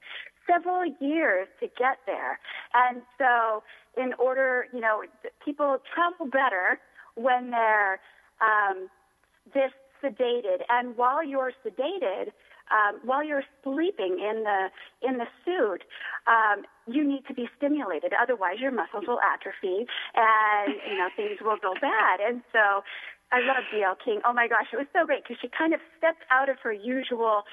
several 0.45 0.85
years 1.01 1.47
to 1.59 1.67
get 1.77 1.97
there. 2.05 2.39
And 2.73 3.01
so, 3.17 3.63
in 4.01 4.13
order, 4.19 4.67
you 4.73 4.79
know, 4.79 5.03
people 5.43 5.77
travel 5.93 6.27
better 6.27 6.79
when 7.15 7.51
they're 7.51 7.99
um, 8.39 8.87
this 9.53 9.71
sedated, 10.03 10.61
and 10.69 10.95
while 10.95 11.25
you're 11.25 11.51
sedated, 11.65 12.31
um, 12.71 12.99
while 13.03 13.23
you're 13.23 13.43
sleeping 13.63 14.19
in 14.19 14.43
the 14.43 14.69
in 15.07 15.17
the 15.17 15.27
suit, 15.45 15.83
um, 16.27 16.63
you 16.87 17.03
need 17.03 17.25
to 17.27 17.33
be 17.33 17.49
stimulated. 17.57 18.13
Otherwise, 18.13 18.59
your 18.59 18.71
muscles 18.71 19.05
will 19.07 19.19
atrophy, 19.21 19.87
and 20.15 20.73
you 20.89 20.97
know 20.97 21.09
things 21.15 21.39
will 21.41 21.57
go 21.61 21.73
bad. 21.79 22.19
And 22.19 22.41
so, 22.51 22.83
I 23.31 23.39
love 23.39 23.63
D.L. 23.71 23.97
King. 24.03 24.21
Oh 24.25 24.33
my 24.33 24.47
gosh, 24.47 24.67
it 24.71 24.77
was 24.77 24.87
so 24.93 25.05
great 25.05 25.23
because 25.23 25.37
she 25.41 25.49
kind 25.49 25.73
of 25.73 25.79
stepped 25.97 26.23
out 26.31 26.49
of 26.49 26.57
her 26.63 26.71
usual 26.71 27.43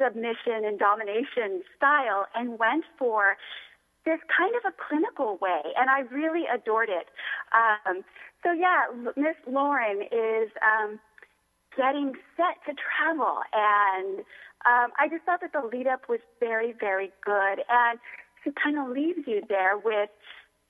submission 0.00 0.64
and 0.64 0.78
domination 0.78 1.62
style 1.76 2.26
and 2.34 2.58
went 2.58 2.84
for 2.98 3.36
this 4.04 4.18
kind 4.32 4.54
of 4.56 4.72
a 4.72 4.74
clinical 4.88 5.36
way, 5.42 5.60
and 5.76 5.90
I 5.90 6.00
really 6.12 6.44
adored 6.52 6.88
it. 6.88 7.08
Um, 7.52 8.02
so 8.42 8.52
yeah, 8.52 8.88
Miss 9.16 9.36
Lauren 9.46 10.02
is 10.02 10.48
um, 10.64 10.98
getting 11.76 12.14
set 12.36 12.56
to 12.66 12.72
travel, 12.80 13.40
and 13.52 14.24
um, 14.66 14.90
I 14.98 15.08
just 15.08 15.24
thought 15.24 15.40
that 15.40 15.52
the 15.52 15.66
lead 15.66 15.86
up 15.86 16.08
was 16.08 16.20
very, 16.38 16.74
very 16.78 17.10
good, 17.24 17.64
and 17.68 17.98
it 18.44 18.54
kind 18.62 18.78
of 18.78 18.88
leaves 18.88 19.26
you 19.26 19.42
there 19.48 19.76
with 19.76 20.10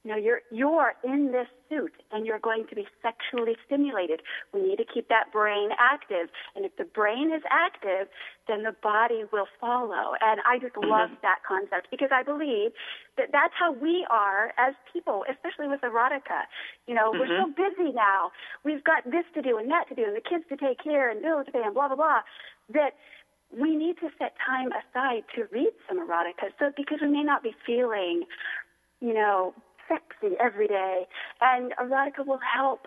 you 0.04 0.10
know, 0.10 0.16
you're 0.16 0.40
you're 0.50 0.94
in 1.04 1.30
this 1.30 1.46
suit 1.68 1.92
and 2.10 2.24
you're 2.24 2.38
going 2.38 2.64
to 2.70 2.74
be 2.74 2.86
sexually 3.02 3.56
stimulated. 3.66 4.22
We 4.54 4.62
need 4.62 4.76
to 4.76 4.84
keep 4.84 5.08
that 5.08 5.30
brain 5.30 5.70
active, 5.78 6.32
and 6.56 6.64
if 6.64 6.74
the 6.76 6.84
brain 6.84 7.32
is 7.34 7.42
active, 7.50 8.08
then 8.48 8.62
the 8.62 8.74
body 8.82 9.24
will 9.30 9.46
follow. 9.60 10.16
And 10.22 10.40
I 10.48 10.58
just 10.58 10.72
mm-hmm. 10.74 10.88
love 10.88 11.10
that 11.20 11.40
concept 11.46 11.88
because 11.90 12.08
I 12.12 12.22
believe 12.22 12.72
that 13.18 13.28
that's 13.32 13.52
how 13.58 13.72
we 13.72 14.06
are 14.08 14.52
as 14.56 14.72
people, 14.90 15.24
especially 15.28 15.68
with 15.68 15.82
erotica. 15.82 16.48
You 16.86 16.94
know, 16.94 17.12
mm-hmm. 17.12 17.20
we're 17.20 17.36
so 17.36 17.52
busy 17.52 17.92
now. 17.92 18.32
We've 18.64 18.82
got 18.82 19.04
this 19.04 19.28
to 19.34 19.42
do 19.42 19.58
and 19.58 19.70
that 19.70 19.84
to 19.90 19.94
do, 19.94 20.04
and 20.04 20.16
the 20.16 20.24
kids 20.24 20.44
to 20.48 20.56
take 20.56 20.82
care 20.82 21.10
and 21.10 21.20
bills 21.20 21.44
to 21.44 21.52
pay 21.52 21.60
and 21.62 21.74
blah 21.74 21.88
blah 21.88 21.96
blah. 21.96 22.20
That 22.72 22.96
we 23.56 23.76
need 23.76 23.96
to 23.98 24.08
set 24.18 24.34
time 24.46 24.68
aside 24.68 25.24
to 25.34 25.44
read 25.52 25.72
some 25.88 25.98
erotica, 25.98 26.50
so 26.58 26.70
because 26.76 26.98
we 27.02 27.08
may 27.08 27.22
not 27.22 27.42
be 27.42 27.54
feeling, 27.66 28.24
you 29.00 29.14
know 29.14 29.54
sexy 29.90 30.36
every 30.38 30.68
day. 30.68 31.06
And 31.40 31.72
erotica 31.72 32.24
will 32.24 32.40
help 32.40 32.86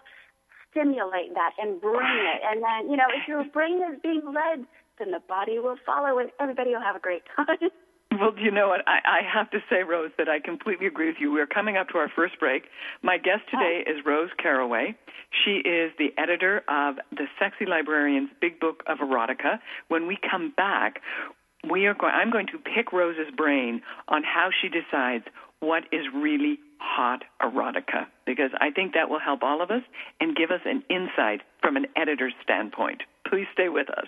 stimulate 0.71 1.33
that 1.35 1.51
and 1.59 1.79
bring 1.81 1.99
it. 1.99 2.41
And 2.49 2.63
then, 2.63 2.89
you 2.89 2.97
know, 2.97 3.09
if 3.09 3.27
your 3.27 3.43
brain 3.45 3.81
is 3.91 3.99
being 4.01 4.23
led, 4.25 4.65
then 4.97 5.11
the 5.11 5.19
body 5.27 5.59
will 5.59 5.75
follow 5.85 6.17
and 6.19 6.31
everybody 6.39 6.71
will 6.71 6.81
have 6.81 6.95
a 6.95 6.99
great 6.99 7.23
time. 7.35 7.69
Well, 8.19 8.33
you 8.37 8.51
know 8.51 8.69
what? 8.69 8.81
I, 8.87 8.99
I 9.05 9.19
have 9.23 9.49
to 9.51 9.59
say, 9.69 9.83
Rose, 9.83 10.11
that 10.17 10.29
I 10.29 10.39
completely 10.39 10.87
agree 10.87 11.07
with 11.07 11.17
you. 11.19 11.31
We're 11.31 11.47
coming 11.47 11.77
up 11.77 11.89
to 11.89 11.97
our 11.97 12.09
first 12.15 12.39
break. 12.39 12.63
My 13.01 13.17
guest 13.17 13.43
oh. 13.53 13.57
today 13.57 13.89
is 13.89 14.05
Rose 14.05 14.29
Caraway. 14.41 14.95
She 15.43 15.57
is 15.67 15.91
the 15.97 16.09
editor 16.17 16.63
of 16.67 16.95
the 17.11 17.25
Sexy 17.39 17.65
Librarian's 17.65 18.29
Big 18.39 18.59
Book 18.59 18.83
of 18.87 18.99
Erotica. 18.99 19.59
When 19.87 20.07
we 20.07 20.17
come 20.29 20.53
back, 20.55 21.01
we 21.69 21.85
are 21.85 21.93
going. 21.93 22.13
I'm 22.13 22.31
going 22.31 22.47
to 22.47 22.57
pick 22.57 22.91
Rose's 22.91 23.33
brain 23.35 23.81
on 24.07 24.23
how 24.23 24.49
she 24.61 24.69
decides 24.69 25.25
what 25.59 25.83
is 25.91 26.05
really 26.13 26.59
hot 26.79 27.23
erotica 27.41 28.05
because 28.25 28.51
I 28.59 28.69
think 28.69 28.93
that 28.93 29.09
will 29.09 29.19
help 29.19 29.43
all 29.43 29.61
of 29.61 29.71
us 29.71 29.81
and 30.19 30.35
give 30.35 30.51
us 30.51 30.59
an 30.65 30.83
insight 30.89 31.41
from 31.61 31.77
an 31.77 31.85
editor's 31.95 32.33
standpoint. 32.43 33.01
Please 33.25 33.47
stay 33.53 33.69
with 33.69 33.89
us. 33.89 34.07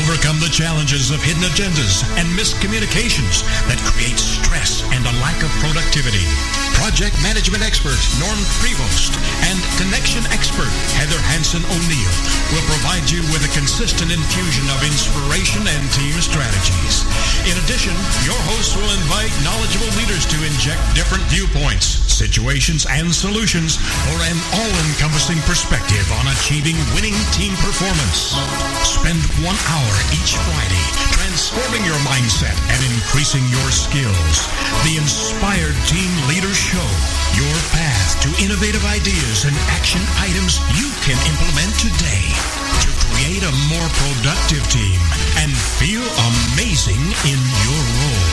Overcome 0.00 0.40
the 0.40 0.48
challenges 0.48 1.12
of 1.12 1.20
hidden 1.20 1.44
agendas 1.44 2.00
and 2.16 2.24
miscommunications 2.32 3.44
that 3.68 3.76
create 3.84 4.16
stress 4.16 4.80
and 4.88 5.04
a 5.04 5.12
lack 5.20 5.36
of 5.44 5.52
productivity. 5.60 6.24
Project 6.80 7.12
management 7.20 7.60
expert 7.60 8.00
Norm 8.16 8.40
Prevost 8.56 9.12
and 9.52 9.60
connection 9.76 10.24
expert 10.32 10.72
Heather 10.96 11.20
Hanson 11.28 11.60
O'Neill 11.76 12.16
will 12.56 12.64
provide 12.72 13.04
you 13.12 13.20
with 13.36 13.44
a 13.44 13.52
consistent 13.52 14.08
infusion 14.08 14.64
of 14.72 14.80
inspiration 14.80 15.68
and 15.68 15.84
team 15.92 16.16
strategies. 16.24 17.04
In 17.42 17.58
addition, 17.66 17.90
your 18.22 18.38
hosts 18.54 18.78
will 18.78 18.86
invite 19.02 19.34
knowledgeable 19.42 19.90
leaders 19.98 20.22
to 20.30 20.38
inject 20.46 20.78
different 20.94 21.26
viewpoints, 21.26 21.98
situations, 22.06 22.86
and 22.86 23.10
solutions 23.10 23.82
for 24.06 24.18
an 24.30 24.38
all-encompassing 24.54 25.42
perspective 25.42 26.06
on 26.22 26.30
achieving 26.38 26.78
winning 26.94 27.18
team 27.34 27.50
performance. 27.58 28.38
Spend 28.86 29.18
one 29.42 29.58
hour 29.74 29.94
each 30.14 30.38
Friday, 30.38 30.86
transforming 31.18 31.82
your 31.82 31.98
mindset 32.06 32.54
and 32.70 32.78
increasing 32.94 33.42
your 33.50 33.68
skills. 33.74 34.46
The 34.86 35.02
Inspired 35.02 35.74
Team 35.90 36.14
Leader 36.30 36.54
Show, 36.54 36.86
your 37.34 37.58
path 37.74 38.22
to 38.22 38.30
innovative 38.38 38.86
ideas 38.86 39.50
and 39.50 39.56
action 39.74 39.98
items 40.22 40.62
you 40.78 40.86
can 41.02 41.18
implement 41.26 41.74
today 41.74 42.22
to 42.86 43.01
create 43.22 43.42
a 43.42 43.54
more 43.70 43.88
productive 44.02 44.66
team 44.68 44.98
and 45.38 45.50
feel 45.78 46.02
amazing 46.34 46.98
in 47.22 47.38
your 47.62 47.82
role. 48.02 48.26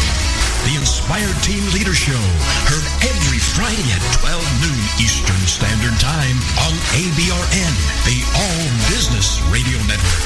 The 0.66 0.78
Inspired 0.80 1.38
Team 1.44 1.62
Leader 1.74 1.94
Show, 1.94 2.18
heard 2.66 2.86
every 3.06 3.38
Friday 3.38 3.86
at 3.94 4.02
12 4.18 4.42
noon 4.66 4.82
Eastern 4.98 5.38
Standard 5.46 5.94
Time 6.00 6.38
on 6.66 6.74
ABRN, 6.98 7.74
the 8.10 8.18
All 8.34 8.66
Business 8.90 9.40
Radio 9.54 9.78
Network. 9.86 10.26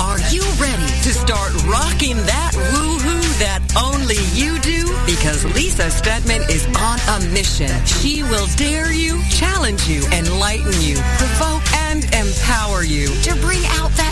Are 0.00 0.18
you 0.34 0.42
ready 0.58 0.90
to 1.02 1.14
start 1.14 1.54
rocking 1.64 2.16
that 2.26 2.52
woohoo 2.74 3.17
that 3.38 3.62
only 3.78 4.18
you 4.34 4.58
do? 4.60 4.86
Because 5.06 5.44
Lisa 5.54 5.90
Steadman 5.90 6.42
is 6.50 6.66
on 6.78 6.98
a 7.14 7.32
mission. 7.32 7.70
She 7.86 8.22
will 8.24 8.46
dare 8.56 8.92
you, 8.92 9.22
challenge 9.30 9.86
you, 9.86 10.02
enlighten 10.12 10.74
you, 10.82 10.96
provoke 11.18 11.62
and 11.88 12.04
empower 12.14 12.82
you 12.82 13.06
to 13.22 13.34
bring 13.40 13.62
out 13.78 13.90
that 13.92 14.07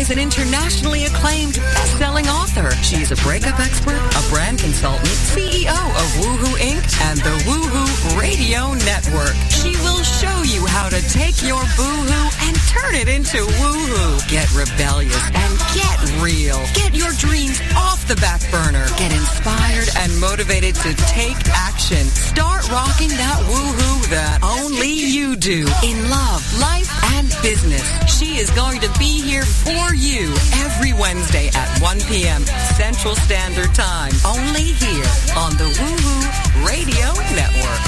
is 0.00 0.10
an 0.10 0.18
internationally 0.18 1.04
acclaimed 1.04 1.56
best-selling 1.76 2.26
author. 2.26 2.70
She's 2.82 3.12
a 3.12 3.16
breakup 3.16 3.60
expert, 3.60 4.00
a 4.00 4.22
brand 4.32 4.58
consultant, 4.58 5.12
CEO 5.28 5.68
of 5.68 6.08
Woohoo 6.24 6.56
Inc. 6.56 6.88
and 7.04 7.18
the 7.20 7.36
Woohoo 7.44 8.18
Radio 8.18 8.72
Network. 8.88 9.34
She 9.50 9.76
will 9.84 10.02
show 10.02 10.40
you 10.42 10.64
how 10.64 10.88
to 10.88 11.00
take 11.10 11.42
your 11.42 11.60
boohoo 11.76 12.30
and 12.48 12.56
turn 12.72 12.94
it 12.94 13.08
into 13.08 13.44
woohoo. 13.60 14.30
Get 14.30 14.48
rebellious 14.56 15.24
and 15.34 15.52
get 15.76 15.98
real. 16.22 16.58
Get 16.72 16.94
your 16.94 17.12
dreams 17.20 17.60
off 17.76 18.06
the 18.08 18.16
back 18.16 18.40
burner. 18.50 18.86
Get 18.96 19.12
inspired 19.12 19.88
and 19.98 20.18
motivated 20.18 20.76
to 20.76 20.94
take 21.12 21.36
action. 21.52 22.04
Start 22.08 22.70
rocking 22.70 23.10
that 23.10 23.38
woohoo 23.44 24.08
that 24.08 24.40
only 24.42 24.92
you 24.92 25.36
do 25.36 25.68
in 25.84 26.08
love, 26.08 26.42
life, 26.58 26.88
and 27.16 27.28
business. 27.42 27.84
She 28.08 28.38
is 28.38 28.50
going 28.50 28.80
to 28.80 28.90
be 28.98 29.20
here 29.20 29.44
for 29.44 29.89
you 29.94 30.34
every 30.64 30.92
Wednesday 30.92 31.48
at 31.54 31.78
1 31.80 32.00
p.m. 32.02 32.44
Central 32.76 33.14
Standard 33.14 33.74
Time. 33.74 34.12
Only 34.26 34.62
here 34.62 35.10
on 35.36 35.56
the 35.56 35.68
Woohoo 35.78 36.66
Radio 36.66 37.12
Network. 37.34 37.80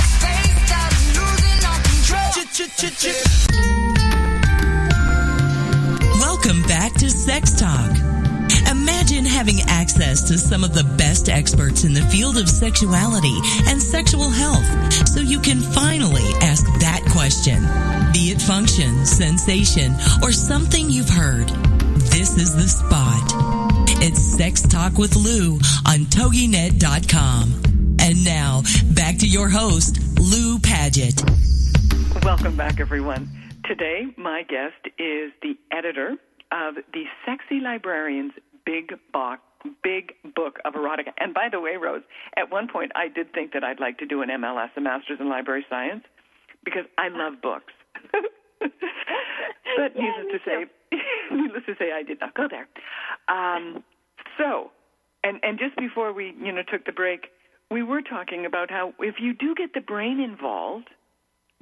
Welcome 6.21 6.63
back 6.63 6.93
to 6.95 7.11
Sex 7.11 7.53
Talk. 7.55 8.22
Imagine 9.13 9.31
having 9.31 9.61
access 9.69 10.23
to 10.23 10.39
some 10.39 10.65
of 10.65 10.73
the 10.73 10.85
best 10.97 11.29
experts 11.29 11.85
in 11.85 11.93
the 11.93 12.01
field 12.01 12.39
of 12.39 12.49
sexuality 12.49 13.37
and 13.67 13.81
sexual 13.83 14.31
health 14.31 14.65
so 15.07 15.21
you 15.21 15.39
can 15.39 15.61
finally 15.61 16.33
ask 16.41 16.65
that 16.81 17.03
question. 17.13 17.61
Be 18.15 18.31
it 18.31 18.41
function, 18.41 19.05
sensation, 19.05 19.93
or 20.23 20.33
something 20.33 20.89
you've 20.89 21.11
heard. 21.11 21.47
This 22.09 22.39
is 22.39 22.57
the 22.57 22.67
spot. 22.67 23.21
It's 24.01 24.19
Sex 24.19 24.63
Talk 24.63 24.97
with 24.97 25.15
Lou 25.15 25.57
on 25.87 26.07
TogiNet.com. 26.09 27.97
And 28.01 28.25
now, 28.25 28.63
back 28.95 29.19
to 29.19 29.29
your 29.29 29.51
host, 29.51 29.99
Lou 30.19 30.59
Paget. 30.59 31.23
Welcome 32.23 32.57
back, 32.57 32.81
everyone. 32.81 33.29
Today, 33.67 34.07
my 34.17 34.43
guest 34.45 34.87
is 34.99 35.33
the 35.43 35.59
editor 35.71 36.17
of 36.51 36.77
the 36.95 37.05
Sexy 37.27 37.61
Librarian's 37.61 38.33
Big 38.65 38.95
Book, 39.13 39.41
Big 39.83 40.13
Book 40.35 40.59
of 40.65 40.75
Erotica. 40.75 41.13
And 41.19 41.35
by 41.35 41.49
the 41.51 41.61
way, 41.61 41.77
Rose, 41.77 42.03
at 42.37 42.51
one 42.51 42.69
point 42.69 42.93
I 42.95 43.09
did 43.09 43.33
think 43.33 43.53
that 43.53 43.65
I'd 43.65 43.81
like 43.81 43.99
to 43.99 44.07
do 44.07 44.23
an 44.23 44.29
MLS, 44.29 44.71
a 44.77 44.81
Master's 44.81 45.21
in 45.21 45.29
Library 45.29 45.65
Science, 45.69 46.05
because 46.65 46.85
I 46.99 47.09
love 47.09 47.35
books. 47.43 47.73
but 48.61 49.93
Yeah, 49.95 50.03
needless 50.03 50.33
to 50.33 50.39
say, 50.45 50.97
needless 51.33 51.63
to 51.67 51.75
say, 51.79 51.93
I 51.93 52.03
did 52.03 52.21
not 52.21 52.35
go 52.35 52.49
there. 52.49 52.69
Um, 53.29 53.83
so, 54.39 54.71
and 55.25 55.39
and 55.43 55.59
just 55.59 55.77
before 55.77 56.13
we 56.13 56.35
you 56.41 56.53
know 56.53 56.63
took 56.71 56.85
the 56.85 56.93
break, 56.93 57.29
we 57.71 57.83
were 57.83 58.03
talking 58.03 58.47
about 58.47 58.71
how 58.71 58.95
if 58.99 59.17
you 59.21 59.35
do 59.35 59.55
get 59.55 59.75
the 59.75 59.81
brain 59.81 60.21
involved, 60.21 60.89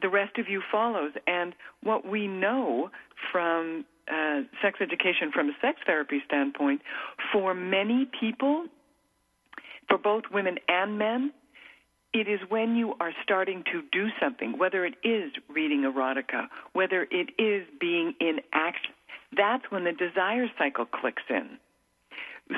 the 0.01 0.09
rest 0.09 0.39
of 0.39 0.49
you 0.49 0.63
follows. 0.71 1.13
And 1.27 1.55
what 1.83 2.07
we 2.07 2.27
know 2.27 2.91
from 3.33 3.85
uh, 4.09 4.43
sex 4.63 4.79
education, 4.81 5.31
from 5.33 5.49
a 5.49 5.53
sex 5.61 5.79
therapy 5.87 6.21
standpoint, 6.27 6.83
for 7.33 7.55
many 7.55 8.09
people, 8.19 8.67
for 9.89 9.99
both 9.99 10.25
women 10.33 10.59
and 10.69 10.99
men, 10.99 11.33
it 12.13 12.27
is 12.29 12.41
when 12.49 12.75
you 12.75 12.95
are 13.01 13.13
starting 13.23 13.63
to 13.73 13.83
do 13.93 14.09
something, 14.21 14.59
whether 14.59 14.85
it 14.85 14.95
is 15.05 15.31
reading 15.49 15.83
erotica, 15.83 16.49
whether 16.73 17.07
it 17.11 17.31
is 17.39 17.67
being 17.81 18.15
in 18.21 18.41
action, 18.53 18.93
that's 19.37 19.65
when 19.71 19.85
the 19.85 19.93
desire 19.93 20.47
cycle 20.59 20.87
clicks 20.87 21.23
in. 21.29 21.59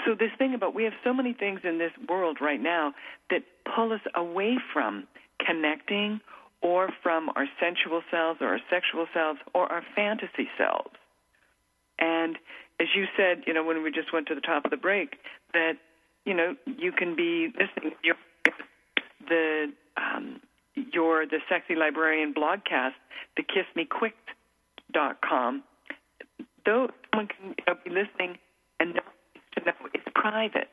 So, 0.07 0.15
this 0.19 0.31
thing 0.39 0.55
about 0.55 0.75
we 0.75 0.85
have 0.85 0.95
so 1.05 1.13
many 1.13 1.35
things 1.35 1.61
in 1.65 1.77
this 1.77 1.93
world 2.09 2.39
right 2.41 2.61
now 2.61 2.95
that 3.29 3.43
pull 3.77 3.93
us 3.93 4.01
away 4.15 4.57
from 4.73 5.07
connecting 5.45 6.21
or 6.63 6.89
from 7.03 7.29
our 7.37 7.47
sensual 7.61 8.03
selves 8.11 8.41
or 8.41 8.49
our 8.49 8.61
sexual 8.71 9.07
selves 9.13 9.39
or 9.55 9.71
our 9.71 9.83
fantasy 9.95 10.49
selves. 10.57 10.97
And 11.99 12.39
as 12.81 12.89
you 12.95 13.07
said, 13.17 13.45
you 13.47 13.55
know, 13.55 13.65
when 13.65 13.83
we 13.83 13.91
just 13.91 14.13
went 14.13 14.27
to 14.29 14.35
the 14.35 14.41
top 14.41 14.65
of 14.65 14.71
the 14.71 14.77
break, 14.77 15.17
that, 15.53 15.75
you 16.25 16.35
know, 16.35 16.55
you 16.67 16.93
can 16.93 17.17
be 17.17 17.49
listening 17.55 17.97
your 18.03 18.15
the 19.29 19.73
um, 19.97 20.41
your 20.75 21.27
the 21.27 21.39
sexy 21.49 21.75
librarian 21.75 22.33
blogcast, 22.35 22.93
the 23.37 23.43
kissmequick.com. 23.43 25.63
Though 26.65 26.89
someone 27.11 27.29
can 27.29 27.55
you 27.59 27.65
know, 27.67 27.75
be 27.85 27.91
listening 27.91 28.39
and 28.81 28.95
to 28.95 29.65
know 29.65 29.73
it's 29.95 30.05
private. 30.15 30.71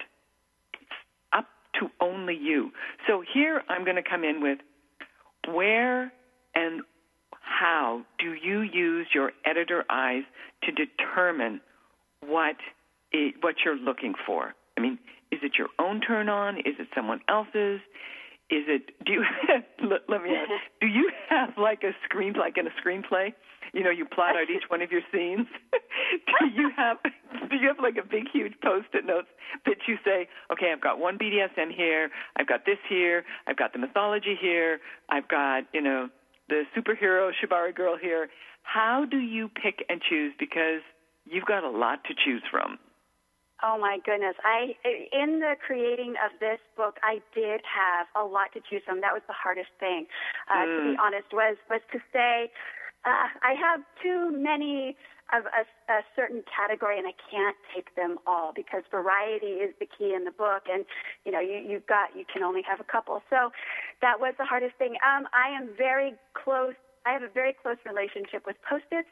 It's 0.73 0.91
up 1.33 1.47
to 1.79 1.89
only 1.99 2.35
you. 2.35 2.71
So 3.07 3.23
here 3.33 3.63
I'm 3.69 3.83
going 3.83 3.97
to 3.97 4.03
come 4.07 4.23
in 4.23 4.41
with 4.41 4.59
where 5.51 6.13
and 6.55 6.81
how 7.59 8.01
do 8.19 8.33
you 8.33 8.61
use 8.61 9.07
your 9.13 9.31
editor 9.45 9.83
eyes 9.89 10.23
to 10.63 10.71
determine 10.71 11.59
what 12.25 12.55
it, 13.11 13.35
what 13.41 13.55
you're 13.65 13.77
looking 13.77 14.13
for? 14.25 14.53
I 14.77 14.81
mean, 14.81 14.97
is 15.31 15.39
it 15.43 15.53
your 15.57 15.67
own 15.77 15.99
turn 15.99 16.29
on? 16.29 16.57
Is 16.59 16.75
it 16.79 16.87
someone 16.95 17.19
else's? 17.27 17.81
Is 18.49 18.65
it 18.67 18.91
do 19.05 19.13
you 19.13 19.23
let, 19.89 20.01
let 20.07 20.23
me 20.23 20.31
ask, 20.35 20.49
do 20.79 20.87
you 20.87 21.11
have 21.29 21.49
like 21.57 21.83
a 21.83 21.91
screen 22.05 22.33
like 22.33 22.57
in 22.57 22.65
a 22.65 22.71
screenplay? 22.81 23.33
You 23.73 23.83
know, 23.83 23.91
you 23.91 24.05
plot 24.05 24.35
out 24.35 24.49
each 24.49 24.63
one 24.69 24.81
of 24.81 24.91
your 24.91 25.01
scenes. 25.11 25.45
do 26.39 26.47
you 26.55 26.71
have 26.77 26.97
do 27.03 27.57
you 27.57 27.67
have 27.67 27.77
like 27.83 27.97
a 27.97 28.07
big 28.07 28.23
huge 28.31 28.53
post-it 28.63 29.05
notes 29.05 29.27
that 29.65 29.77
you 29.87 29.97
say, 30.05 30.27
okay, 30.51 30.71
I've 30.73 30.81
got 30.81 30.97
one 30.97 31.17
BDSM 31.17 31.75
here, 31.75 32.09
I've 32.37 32.47
got 32.47 32.65
this 32.65 32.79
here, 32.87 33.23
I've 33.47 33.57
got 33.57 33.73
the 33.73 33.79
mythology 33.79 34.37
here, 34.39 34.79
I've 35.09 35.27
got 35.27 35.63
you 35.73 35.81
know 35.81 36.09
the 36.49 36.63
superhero 36.75 37.31
Shibari 37.31 37.73
girl 37.73 37.97
here. 37.99 38.27
How 38.63 39.05
do 39.09 39.17
you 39.17 39.49
pick 39.49 39.85
and 39.87 40.01
choose? 40.01 40.33
Because 40.37 40.81
you've 41.25 41.45
got 41.45 41.63
a 41.63 41.69
lot 41.69 42.03
to 42.05 42.13
choose 42.13 42.43
from. 42.51 42.77
Oh 43.61 43.77
my 43.77 43.99
goodness! 44.05 44.35
I 44.43 44.75
in 45.11 45.39
the 45.39 45.55
creating 45.59 46.15
of 46.23 46.31
this 46.39 46.59
book, 46.77 46.95
I 47.03 47.19
did 47.35 47.59
have 47.67 48.07
a 48.15 48.25
lot 48.25 48.53
to 48.53 48.61
choose 48.69 48.81
from. 48.85 49.01
That 49.01 49.11
was 49.11 49.21
the 49.27 49.35
hardest 49.35 49.69
thing, 49.79 50.07
uh, 50.49 50.63
to 50.63 50.91
be 50.91 50.95
honest. 50.95 51.27
Was 51.33 51.57
was 51.69 51.81
to 51.91 51.99
say, 52.13 52.51
uh, 53.03 53.27
I 53.43 53.55
have 53.59 53.81
too 54.01 54.31
many 54.31 54.95
of 55.33 55.43
a, 55.45 55.67
a 55.91 56.01
certain 56.15 56.41
category, 56.47 56.97
and 56.97 57.05
I 57.05 57.13
can't 57.29 57.57
take 57.75 57.93
them 57.95 58.17
all 58.25 58.51
because 58.55 58.83
variety 58.89 59.61
is 59.61 59.75
the 59.79 59.85
key 59.85 60.13
in 60.15 60.23
the 60.23 60.31
book. 60.31 60.63
And 60.71 60.85
you 61.25 61.31
know, 61.31 61.39
you 61.39 61.59
you've 61.59 61.85
got 61.85 62.15
you 62.15 62.25
can 62.31 62.43
only 62.43 62.61
have 62.63 62.79
a 62.79 62.87
couple. 62.87 63.21
So 63.29 63.51
that 64.01 64.19
was 64.19 64.33
the 64.37 64.45
hardest 64.45 64.75
thing. 64.77 64.95
Um, 65.05 65.27
I 65.33 65.49
am 65.55 65.69
very 65.77 66.13
close 66.33 66.73
I 67.05 67.13
have 67.13 67.23
a 67.23 67.29
very 67.33 67.55
close 67.55 67.77
relationship 67.87 68.43
with 68.45 68.57
post-its 68.67 69.07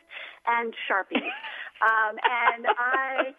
and 0.46 0.74
sharpies, 0.92 1.24
um, 1.82 2.20
and 2.20 2.68
I, 2.78 3.32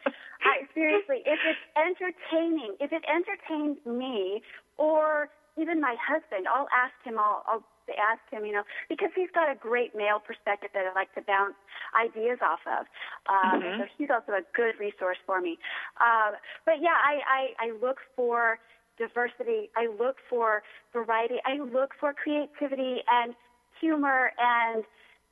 I 0.42 0.64
seriously, 0.74 1.20
if 1.26 1.38
it's 1.44 1.64
entertaining, 1.76 2.74
if 2.80 2.90
it 2.90 3.04
entertains 3.06 3.76
me 3.84 4.42
or 4.78 5.28
even 5.60 5.80
my 5.80 5.96
husband, 6.00 6.46
I'll 6.48 6.68
ask 6.72 6.94
him. 7.04 7.18
I'll, 7.18 7.42
I'll 7.46 7.64
ask 7.96 8.20
him, 8.30 8.44
you 8.44 8.52
know, 8.52 8.62
because 8.88 9.10
he's 9.16 9.30
got 9.34 9.50
a 9.50 9.54
great 9.56 9.94
male 9.94 10.20
perspective 10.20 10.70
that 10.74 10.84
I 10.86 10.92
like 10.94 11.12
to 11.14 11.22
bounce 11.22 11.54
ideas 11.96 12.38
off 12.42 12.60
of. 12.66 12.86
Um, 13.28 13.60
Mhm. 13.62 13.78
So 13.78 13.84
he's 13.96 14.10
also 14.10 14.32
a 14.32 14.42
good 14.54 14.78
resource 14.78 15.18
for 15.26 15.40
me. 15.40 15.58
Um, 16.00 16.36
but 16.64 16.80
yeah, 16.80 16.96
I, 16.96 17.20
I, 17.26 17.68
I 17.68 17.70
look 17.80 17.98
for 18.14 18.58
diversity. 18.98 19.70
I 19.76 19.86
look 19.98 20.16
for 20.28 20.62
variety. 20.92 21.36
I 21.46 21.58
look 21.62 21.92
for 22.00 22.12
creativity 22.12 23.02
and 23.10 23.34
humor 23.80 24.32
and 24.38 24.84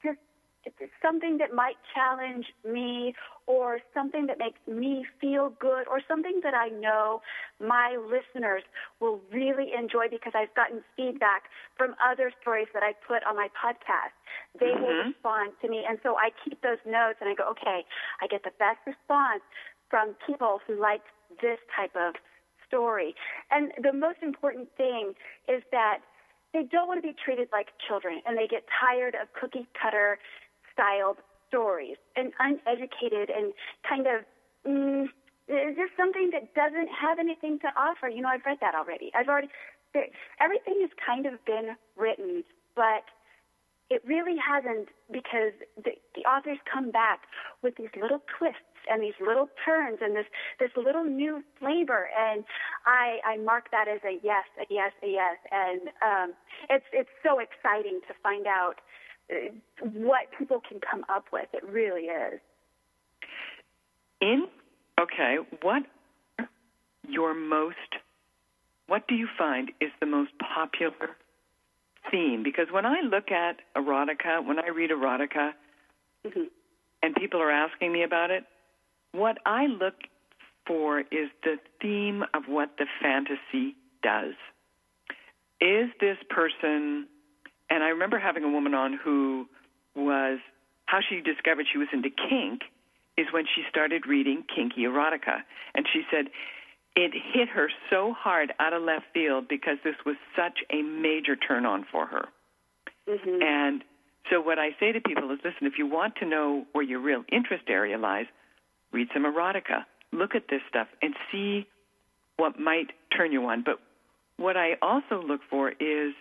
just 0.02 0.18
something 1.02 1.38
that 1.38 1.52
might 1.54 1.76
challenge 1.94 2.46
me 2.64 3.14
or 3.46 3.78
something 3.94 4.26
that 4.26 4.38
makes 4.38 4.58
me 4.66 5.04
feel 5.20 5.52
good 5.60 5.86
or 5.88 6.00
something 6.08 6.40
that 6.42 6.54
I 6.54 6.68
know 6.68 7.20
my 7.60 7.96
listeners 7.96 8.62
will 9.00 9.20
really 9.32 9.70
enjoy 9.76 10.08
because 10.10 10.32
I've 10.34 10.54
gotten 10.54 10.82
feedback 10.96 11.44
from 11.76 11.94
other 12.02 12.32
stories 12.40 12.68
that 12.74 12.82
I 12.82 12.92
put 13.06 13.22
on 13.24 13.36
my 13.36 13.48
podcast. 13.54 14.14
They 14.58 14.74
will 14.78 14.94
Mhm. 14.94 14.98
respond 14.98 15.52
to 15.62 15.68
me 15.68 15.84
and 15.88 15.98
so 16.02 16.16
I 16.16 16.30
keep 16.44 16.60
those 16.62 16.82
notes 16.84 17.18
and 17.20 17.30
I 17.30 17.34
go, 17.34 17.48
okay, 17.50 17.84
I 18.20 18.26
get 18.26 18.42
the 18.42 18.54
best 18.58 18.78
response 18.86 19.42
from 19.88 20.14
people 20.26 20.60
who 20.66 20.80
like 20.80 21.02
this 21.42 21.58
type 21.76 21.94
of 21.96 22.14
story. 22.68 23.14
And 23.50 23.72
the 23.82 23.92
most 23.92 24.18
important 24.22 24.68
thing 24.76 25.14
is 25.48 25.62
that 25.72 25.98
they 26.52 26.62
don't 26.62 26.88
want 26.88 27.02
to 27.02 27.06
be 27.06 27.14
treated 27.14 27.48
like 27.52 27.68
children 27.86 28.20
and 28.26 28.36
they 28.36 28.46
get 28.46 28.64
tired 28.80 29.14
of 29.14 29.28
cookie 29.38 29.66
cutter 29.80 30.18
styled 30.72 31.18
stories 31.48 31.96
and 32.16 32.32
uneducated 32.38 33.30
and 33.30 33.52
kind 33.88 34.06
of 34.06 34.24
mm, 34.66 35.06
just 35.48 35.92
something 35.96 36.30
that 36.32 36.54
doesn't 36.54 36.88
have 36.88 37.18
anything 37.18 37.58
to 37.60 37.68
offer. 37.76 38.08
You 38.08 38.22
know, 38.22 38.28
I've 38.28 38.44
read 38.44 38.58
that 38.60 38.74
already. 38.74 39.10
I've 39.14 39.28
already 39.28 39.48
everything 40.40 40.76
has 40.80 40.90
kind 41.04 41.24
of 41.26 41.42
been 41.46 41.76
written, 41.96 42.44
but 42.74 43.04
it 43.88 44.02
really 44.04 44.36
hasn't 44.36 44.88
because 45.10 45.52
the, 45.76 45.92
the 46.14 46.22
authors 46.22 46.58
come 46.70 46.90
back 46.90 47.20
with 47.62 47.76
these 47.76 47.92
little 48.00 48.20
twists 48.38 48.75
and 48.90 49.02
these 49.02 49.18
little 49.20 49.48
turns 49.64 49.98
and 50.00 50.14
this 50.14 50.26
this 50.58 50.70
little 50.76 51.04
new 51.04 51.42
flavor 51.58 52.08
and 52.18 52.44
I 52.86 53.18
I 53.24 53.36
mark 53.38 53.70
that 53.70 53.88
as 53.88 54.00
a 54.04 54.18
yes 54.22 54.44
a 54.60 54.64
yes 54.70 54.92
a 55.02 55.08
yes 55.08 55.36
and 55.50 55.80
um 56.02 56.34
it's 56.70 56.84
it's 56.92 57.10
so 57.22 57.38
exciting 57.38 58.00
to 58.08 58.14
find 58.22 58.46
out 58.46 58.76
uh, 59.30 59.52
what 59.92 60.26
people 60.38 60.60
can 60.68 60.80
come 60.80 61.04
up 61.08 61.26
with 61.32 61.48
it 61.52 61.64
really 61.64 62.04
is 62.04 62.40
In 64.20 64.46
okay, 65.00 65.36
what 65.62 65.82
your 67.08 67.34
most 67.34 67.76
what 68.86 69.06
do 69.08 69.14
you 69.14 69.28
find 69.36 69.70
is 69.80 69.90
the 70.00 70.06
most 70.06 70.30
popular 70.38 71.16
theme? 72.10 72.42
Because 72.44 72.68
when 72.70 72.86
I 72.86 73.00
look 73.00 73.30
at 73.32 73.56
erotica, 73.76 74.44
when 74.46 74.58
I 74.60 74.68
read 74.68 74.90
erotica, 74.90 75.52
Mm-hmm. 76.26 76.44
and 77.02 77.14
people 77.14 77.40
are 77.40 77.52
asking 77.52 77.92
me 77.92 78.02
about 78.02 78.30
it, 78.32 78.44
what 79.16 79.38
I 79.46 79.66
look 79.66 79.94
for 80.66 81.00
is 81.00 81.28
the 81.42 81.56
theme 81.80 82.22
of 82.34 82.44
what 82.48 82.70
the 82.78 82.86
fantasy 83.00 83.76
does. 84.02 84.34
Is 85.60 85.88
this 86.00 86.18
person, 86.28 87.06
and 87.70 87.82
I 87.82 87.88
remember 87.88 88.18
having 88.18 88.44
a 88.44 88.50
woman 88.50 88.74
on 88.74 88.98
who 89.02 89.46
was, 89.94 90.38
how 90.86 90.98
she 91.08 91.20
discovered 91.20 91.66
she 91.72 91.78
was 91.78 91.88
into 91.92 92.10
kink 92.10 92.62
is 93.16 93.26
when 93.32 93.44
she 93.54 93.62
started 93.68 94.06
reading 94.06 94.44
kinky 94.54 94.82
erotica. 94.82 95.42
And 95.74 95.86
she 95.92 96.02
said 96.10 96.26
it 96.94 97.12
hit 97.32 97.48
her 97.48 97.68
so 97.90 98.12
hard 98.12 98.52
out 98.58 98.72
of 98.72 98.82
left 98.82 99.06
field 99.14 99.48
because 99.48 99.78
this 99.84 99.96
was 100.04 100.16
such 100.34 100.58
a 100.70 100.82
major 100.82 101.36
turn 101.36 101.64
on 101.64 101.86
for 101.90 102.06
her. 102.06 102.26
Mm-hmm. 103.08 103.42
And 103.42 103.84
so 104.30 104.40
what 104.40 104.58
I 104.58 104.70
say 104.80 104.92
to 104.92 105.00
people 105.00 105.30
is, 105.30 105.38
listen, 105.44 105.66
if 105.66 105.74
you 105.78 105.86
want 105.86 106.16
to 106.16 106.26
know 106.26 106.64
where 106.72 106.84
your 106.84 107.00
real 107.00 107.24
interest 107.30 107.64
area 107.68 107.98
lies, 107.98 108.26
read 108.96 109.08
some 109.12 109.24
erotica. 109.24 109.84
Look 110.12 110.34
at 110.34 110.44
this 110.48 110.62
stuff 110.68 110.88
and 111.02 111.14
see 111.30 111.66
what 112.38 112.58
might 112.58 112.88
turn 113.14 113.30
you 113.30 113.44
on. 113.44 113.62
But 113.62 113.78
what 114.38 114.56
I 114.56 114.72
also 114.80 115.22
look 115.22 115.40
for 115.50 115.68
is 115.70 116.14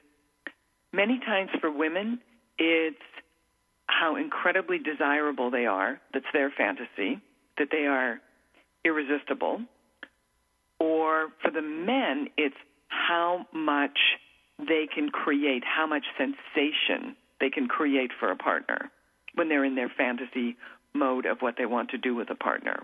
many 0.91 1.19
times 1.25 1.49
for 1.61 1.71
women, 1.71 2.19
it's 2.57 2.97
how 3.87 4.17
incredibly 4.17 4.77
desirable 4.77 5.49
they 5.51 5.65
are. 5.65 6.01
That's 6.13 6.25
their 6.33 6.51
fantasy, 6.51 7.21
that 7.57 7.69
they 7.71 7.85
are 7.85 8.19
irresistible. 8.83 9.61
Or 10.79 11.29
for 11.41 11.51
the 11.51 11.61
men, 11.61 12.27
it's 12.37 12.55
how 12.89 13.45
much 13.53 13.97
they 14.59 14.87
can 14.93 15.09
create, 15.09 15.63
how 15.63 15.87
much 15.87 16.03
sensation 16.17 17.15
they 17.39 17.49
can 17.49 17.67
create 17.67 18.11
for 18.19 18.31
a 18.31 18.35
partner 18.35 18.91
when 19.35 19.47
they're 19.49 19.65
in 19.65 19.75
their 19.75 19.91
fantasy 19.97 20.57
mode 20.95 21.25
of 21.25 21.39
what 21.39 21.55
they 21.57 21.65
want 21.65 21.89
to 21.91 21.97
do 21.97 22.15
with 22.15 22.29
a 22.29 22.35
partner. 22.35 22.83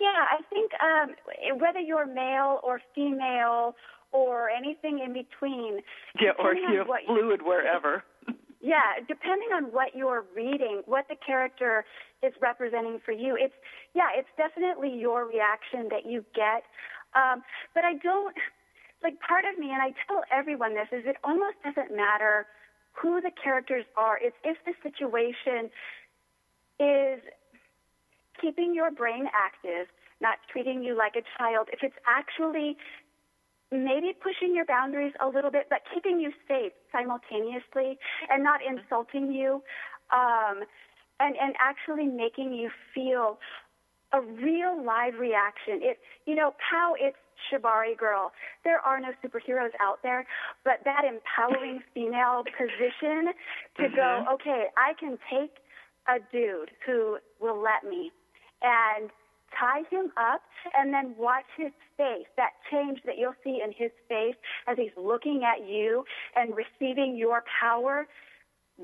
Yeah, 0.00 0.24
I 0.30 0.42
think 0.50 0.70
um, 0.80 1.58
whether 1.58 1.80
you're 1.80 2.06
male 2.06 2.60
or 2.62 2.80
female 2.94 3.74
or 4.12 4.48
anything 4.50 5.00
in 5.04 5.12
between. 5.12 5.80
Yeah, 6.20 6.32
or 6.38 6.54
you 6.54 6.78
know, 6.78 6.84
what 6.84 7.00
fluid 7.06 7.42
wherever. 7.42 8.04
Yeah, 8.60 8.98
depending 9.06 9.54
on 9.54 9.70
what 9.70 9.94
you're 9.94 10.24
reading, 10.34 10.82
what 10.86 11.06
the 11.08 11.14
character 11.24 11.84
is 12.24 12.32
representing 12.42 12.98
for 13.04 13.12
you, 13.12 13.38
it's 13.38 13.54
yeah, 13.94 14.10
it's 14.18 14.28
definitely 14.36 14.90
your 14.90 15.26
reaction 15.30 15.86
that 15.90 16.10
you 16.10 16.24
get. 16.34 16.66
Um, 17.14 17.44
but 17.72 17.84
I 17.84 17.94
don't 18.02 18.34
like 19.02 19.14
part 19.22 19.44
of 19.46 19.58
me, 19.60 19.70
and 19.70 19.80
I 19.80 19.94
tell 20.10 20.24
everyone 20.34 20.74
this 20.74 20.90
is 20.90 21.06
it 21.06 21.16
almost 21.22 21.54
doesn't 21.62 21.94
matter 21.94 22.46
who 23.00 23.20
the 23.20 23.30
characters 23.30 23.84
are. 23.96 24.18
It's 24.20 24.36
if 24.42 24.58
the 24.66 24.74
situation 24.82 25.70
is 26.80 27.20
keeping 28.40 28.74
your 28.74 28.90
brain 28.90 29.26
active, 29.34 29.88
not 30.20 30.38
treating 30.52 30.82
you 30.82 30.96
like 30.96 31.14
a 31.16 31.22
child. 31.38 31.68
If 31.72 31.80
it's 31.82 31.96
actually 32.06 32.76
maybe 33.70 34.12
pushing 34.22 34.54
your 34.54 34.64
boundaries 34.64 35.12
a 35.20 35.28
little 35.28 35.50
bit, 35.50 35.66
but 35.68 35.80
keeping 35.94 36.20
you 36.20 36.32
safe 36.46 36.72
simultaneously 36.92 37.98
and 38.30 38.42
not 38.42 38.60
insulting 38.66 39.32
you, 39.32 39.62
um, 40.12 40.62
and 41.20 41.36
and 41.36 41.54
actually 41.60 42.06
making 42.06 42.52
you 42.52 42.70
feel 42.94 43.38
a 44.12 44.20
real 44.20 44.82
live 44.84 45.14
reaction. 45.18 45.80
It 45.82 45.98
you 46.26 46.34
know 46.34 46.54
how 46.58 46.94
it's 46.98 47.16
Shibari 47.50 47.96
girl. 47.96 48.32
There 48.64 48.80
are 48.80 49.00
no 49.00 49.10
superheroes 49.24 49.74
out 49.80 49.98
there, 50.02 50.26
but 50.64 50.80
that 50.84 51.02
empowering 51.04 51.80
female 51.94 52.42
position 52.44 53.32
to 53.76 53.82
Mm-hmm. 53.82 53.94
go, 53.94 54.24
okay, 54.34 54.66
I 54.76 54.94
can 54.98 55.18
take 55.30 55.52
a 56.08 56.18
dude 56.32 56.70
who 56.86 57.18
will 57.40 57.62
let 57.62 57.88
me 57.88 58.10
and 58.62 59.10
tie 59.58 59.82
him 59.90 60.10
up 60.16 60.42
and 60.76 60.92
then 60.92 61.14
watch 61.18 61.46
his 61.56 61.72
face, 61.96 62.26
that 62.36 62.50
change 62.70 63.00
that 63.06 63.18
you'll 63.18 63.38
see 63.44 63.60
in 63.64 63.72
his 63.72 63.90
face 64.08 64.36
as 64.66 64.76
he's 64.76 64.94
looking 64.96 65.42
at 65.44 65.66
you 65.66 66.04
and 66.36 66.54
receiving 66.56 67.16
your 67.16 67.44
power. 67.60 68.06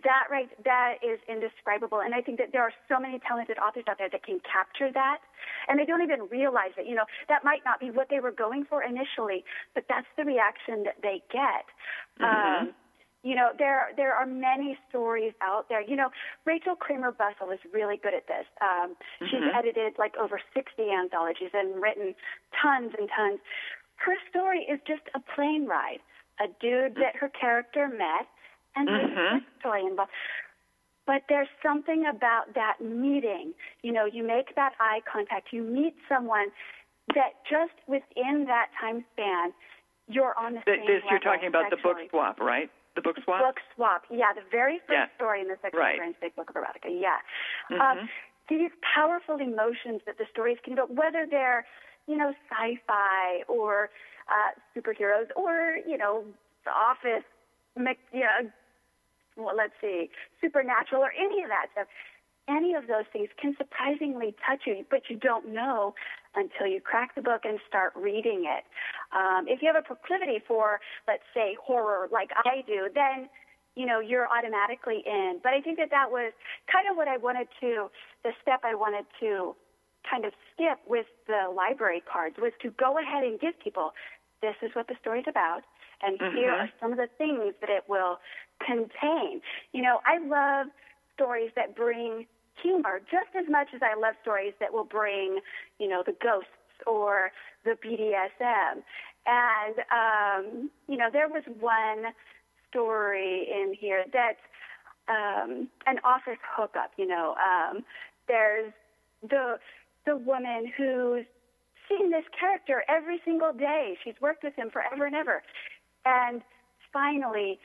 That 0.02 0.26
right, 0.28 0.50
that 0.64 0.94
is 1.06 1.20
indescribable, 1.28 2.00
and 2.00 2.16
I 2.16 2.20
think 2.20 2.38
that 2.38 2.50
there 2.50 2.62
are 2.62 2.72
so 2.88 2.98
many 2.98 3.20
talented 3.28 3.58
authors 3.58 3.84
out 3.88 3.98
there 3.98 4.10
that 4.10 4.24
can 4.24 4.40
capture 4.42 4.90
that, 4.92 5.18
and 5.68 5.78
they 5.78 5.84
don't 5.84 6.02
even 6.02 6.26
realize 6.28 6.74
it. 6.76 6.88
You 6.88 6.96
know, 6.96 7.04
that 7.28 7.44
might 7.44 7.60
not 7.64 7.78
be 7.78 7.92
what 7.92 8.08
they 8.10 8.18
were 8.18 8.32
going 8.32 8.64
for 8.68 8.82
initially, 8.82 9.44
but 9.72 9.84
that's 9.88 10.08
the 10.16 10.24
reaction 10.24 10.82
that 10.82 10.98
they 11.00 11.22
get. 11.30 11.70
Um, 12.18 12.74
you 13.24 13.34
know, 13.34 13.50
there 13.58 13.88
there 13.96 14.14
are 14.14 14.26
many 14.26 14.76
stories 14.88 15.32
out 15.40 15.66
there. 15.70 15.80
You 15.82 15.96
know, 15.96 16.10
Rachel 16.44 16.76
Kramer 16.76 17.10
Bussel 17.10 17.52
is 17.52 17.58
really 17.72 17.96
good 17.96 18.12
at 18.12 18.28
this. 18.28 18.44
Um, 18.60 18.94
She's 19.18 19.40
edited 19.56 19.94
like 19.98 20.12
over 20.20 20.38
60 20.52 20.70
anthologies 20.92 21.50
and 21.54 21.80
written 21.80 22.14
tons 22.60 22.92
and 22.98 23.08
tons. 23.16 23.40
Her 23.96 24.14
story 24.28 24.68
is 24.70 24.78
just 24.86 25.02
a 25.16 25.20
plane 25.34 25.66
ride. 25.66 26.04
A 26.38 26.48
dude 26.60 26.96
that 26.96 27.16
her 27.18 27.30
character 27.30 27.88
met, 27.88 28.26
and 28.76 28.88
a 28.88 29.40
story 29.60 29.86
involved. 29.86 30.10
But 31.06 31.22
there's 31.28 31.48
something 31.62 32.04
about 32.06 32.54
that 32.54 32.76
meeting. 32.80 33.52
You 33.82 33.92
know, 33.92 34.04
you 34.04 34.26
make 34.26 34.54
that 34.56 34.72
eye 34.80 35.00
contact. 35.10 35.48
You 35.52 35.62
meet 35.62 35.94
someone 36.08 36.48
that 37.14 37.40
just 37.48 37.76
within 37.86 38.46
that 38.48 38.68
time 38.80 39.04
span, 39.12 39.52
you're 40.08 40.36
on 40.38 40.54
the 40.54 40.60
Th- 40.66 40.78
same 40.78 40.86
This 40.86 41.02
you're 41.08 41.20
talking 41.20 41.48
about 41.48 41.70
the 41.70 41.76
book 41.76 41.96
swap, 42.10 42.40
right? 42.40 42.70
The 42.94 43.02
book 43.02 43.16
swap. 43.24 43.40
Book 43.42 43.60
swap. 43.74 44.02
Yeah, 44.10 44.32
the 44.34 44.42
very 44.50 44.78
first 44.80 44.92
Yeah. 44.92 45.06
story 45.16 45.40
in 45.40 45.48
the 45.48 45.56
Sex 45.62 45.74
Right. 45.74 45.98
Big 46.20 46.34
Book 46.36 46.50
of 46.50 46.56
Erotica. 46.56 46.88
Yeah. 46.88 47.18
Mhm. 47.70 47.80
Um, 47.80 48.10
these 48.48 48.70
powerful 48.82 49.40
emotions 49.40 50.02
that 50.04 50.18
the 50.18 50.26
stories 50.26 50.58
can 50.60 50.74
evoke, 50.74 50.90
whether 50.90 51.26
they're, 51.26 51.66
you 52.06 52.16
know, 52.16 52.34
sci-fi 52.50 53.42
or 53.48 53.90
uh, 54.28 54.52
superheroes 54.74 55.30
or, 55.36 55.78
you 55.86 55.98
know, 55.98 56.24
The 56.64 56.70
Office, 56.72 57.24
yeah, 58.12 58.40
well, 59.36 59.54
let's 59.54 59.74
see, 59.80 60.10
supernatural 60.40 61.02
or 61.02 61.12
any 61.12 61.42
of 61.42 61.48
that 61.50 61.66
stuff. 61.72 61.88
Any 62.48 62.74
of 62.74 62.86
those 62.86 63.06
things 63.12 63.28
can 63.36 63.56
surprisingly 63.56 64.34
touch 64.46 64.66
you, 64.66 64.86
but 64.88 65.10
you 65.10 65.16
don't 65.16 65.48
know 65.48 65.94
until 66.36 66.66
you 66.66 66.80
crack 66.80 67.14
the 67.14 67.22
book 67.22 67.42
and 67.44 67.58
start 67.68 67.92
reading 67.96 68.44
it. 68.46 68.64
Um, 69.16 69.46
if 69.48 69.62
you 69.62 69.70
have 69.72 69.76
a 69.76 69.86
proclivity 69.86 70.42
for, 70.46 70.80
let's 71.06 71.22
say, 71.34 71.56
horror 71.62 72.08
like 72.12 72.30
I 72.44 72.62
do, 72.66 72.88
then 72.94 73.28
you 73.74 73.86
know 73.86 74.00
you're 74.00 74.28
automatically 74.28 75.02
in. 75.06 75.40
But 75.42 75.52
I 75.52 75.60
think 75.60 75.78
that 75.78 75.90
that 75.90 76.10
was 76.10 76.32
kind 76.70 76.86
of 76.90 76.96
what 76.96 77.08
I 77.08 77.16
wanted 77.16 77.48
to, 77.60 77.90
the 78.22 78.32
step 78.42 78.60
I 78.64 78.74
wanted 78.74 79.06
to 79.20 79.54
kind 80.08 80.24
of 80.24 80.32
skip 80.52 80.78
with 80.86 81.06
the 81.26 81.50
library 81.54 82.02
cards 82.10 82.36
was 82.38 82.52
to 82.62 82.70
go 82.70 82.98
ahead 82.98 83.24
and 83.24 83.40
give 83.40 83.58
people, 83.58 83.92
this 84.42 84.54
is 84.62 84.70
what 84.74 84.86
the 84.86 84.94
story's 85.00 85.24
about, 85.28 85.62
and 86.02 86.20
here 86.36 86.50
are 86.50 86.68
some 86.80 86.92
of 86.92 86.98
the 86.98 87.08
things 87.16 87.54
that 87.60 87.70
it 87.70 87.84
will 87.88 88.18
contain. 88.60 89.40
You 89.72 89.82
know, 89.82 90.00
I 90.04 90.18
love 90.18 90.66
stories 91.14 91.50
that 91.56 91.74
bring 91.74 92.26
humor 92.62 93.00
just 93.10 93.34
as 93.38 93.50
much 93.50 93.68
as 93.74 93.80
I 93.82 93.98
love 93.98 94.14
stories 94.22 94.54
that 94.60 94.72
will 94.72 94.84
bring, 94.84 95.40
you 95.78 95.88
know, 95.88 96.02
the 96.04 96.14
ghosts 96.22 96.50
or 96.86 97.30
the 97.64 97.76
BDSM. 97.84 98.82
And, 99.26 99.76
um, 99.90 100.70
you 100.88 100.96
know, 100.96 101.08
there 101.12 101.28
was 101.28 101.42
one 101.60 102.12
story 102.70 103.48
in 103.50 103.74
here 103.78 104.04
that's 104.12 104.38
um, 105.08 105.68
an 105.86 105.98
office 106.04 106.40
hookup, 106.56 106.92
you 106.96 107.06
know. 107.06 107.34
Um, 107.36 107.84
there's 108.28 108.72
the 109.22 109.58
the 110.06 110.16
woman 110.16 110.70
who's 110.76 111.24
seen 111.88 112.10
this 112.10 112.24
character 112.38 112.84
every 112.88 113.20
single 113.24 113.52
day. 113.52 113.96
She's 114.04 114.14
worked 114.20 114.44
with 114.44 114.54
him 114.54 114.70
forever 114.70 115.06
and 115.06 115.14
ever. 115.14 115.42
And 116.04 116.42
finally, 116.92 117.58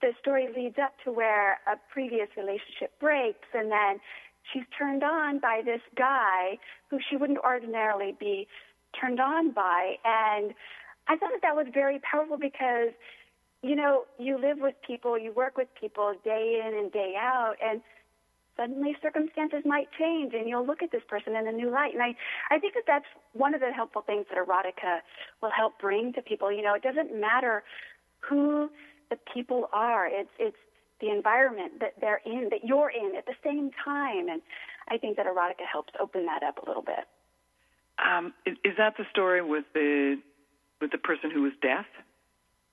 the 0.00 0.12
story 0.20 0.48
leads 0.56 0.76
up 0.78 0.94
to 1.04 1.12
where 1.12 1.54
a 1.66 1.76
previous 1.92 2.28
relationship 2.36 2.98
breaks, 3.00 3.48
and 3.54 3.70
then 3.70 4.00
she's 4.52 4.64
turned 4.76 5.02
on 5.02 5.38
by 5.38 5.62
this 5.64 5.80
guy 5.96 6.58
who 6.88 6.98
she 7.08 7.16
wouldn't 7.16 7.38
ordinarily 7.38 8.14
be 8.18 8.46
turned 8.98 9.20
on 9.20 9.52
by. 9.52 9.96
And 10.04 10.54
I 11.08 11.16
thought 11.16 11.30
that 11.32 11.42
that 11.42 11.56
was 11.56 11.66
very 11.72 12.00
powerful 12.00 12.38
because, 12.38 12.90
you 13.62 13.76
know, 13.76 14.04
you 14.18 14.38
live 14.38 14.58
with 14.60 14.74
people, 14.86 15.18
you 15.18 15.32
work 15.32 15.56
with 15.56 15.68
people 15.78 16.14
day 16.24 16.62
in 16.66 16.74
and 16.76 16.92
day 16.92 17.14
out, 17.18 17.54
and 17.62 17.80
suddenly 18.56 18.96
circumstances 19.00 19.62
might 19.64 19.88
change 19.98 20.34
and 20.34 20.48
you'll 20.48 20.66
look 20.66 20.82
at 20.82 20.92
this 20.92 21.02
person 21.08 21.34
in 21.34 21.46
a 21.48 21.52
new 21.52 21.70
light. 21.70 21.94
And 21.94 22.02
I, 22.02 22.14
I 22.50 22.58
think 22.58 22.74
that 22.74 22.84
that's 22.86 23.06
one 23.32 23.54
of 23.54 23.60
the 23.60 23.72
helpful 23.72 24.02
things 24.02 24.26
that 24.28 24.38
erotica 24.38 24.98
will 25.40 25.50
help 25.50 25.78
bring 25.80 26.12
to 26.14 26.22
people. 26.22 26.52
You 26.52 26.62
know, 26.62 26.74
it 26.74 26.82
doesn't 26.82 27.18
matter 27.18 27.62
who 28.20 28.68
the 29.08 29.16
people 29.32 29.68
are. 29.72 30.06
It's, 30.06 30.30
it's 30.38 30.56
the 31.00 31.10
environment 31.10 31.80
that 31.80 31.94
they're 32.00 32.20
in, 32.24 32.48
that 32.50 32.64
you're 32.64 32.90
in 32.90 33.16
at 33.16 33.26
the 33.26 33.34
same 33.44 33.70
time. 33.84 34.28
And 34.28 34.42
I 34.88 34.98
think 34.98 35.16
that 35.16 35.26
erotica 35.26 35.66
helps 35.70 35.92
open 36.00 36.26
that 36.26 36.42
up 36.42 36.58
a 36.62 36.68
little 36.68 36.82
bit. 36.82 37.04
Um, 38.00 38.32
is, 38.46 38.56
is 38.64 38.74
that 38.78 38.96
the 38.96 39.04
story 39.10 39.42
with 39.42 39.64
the 39.74 40.16
with 40.80 40.90
the 40.90 40.98
person 40.98 41.30
who 41.30 41.42
was 41.42 41.52
deaf. 41.60 41.84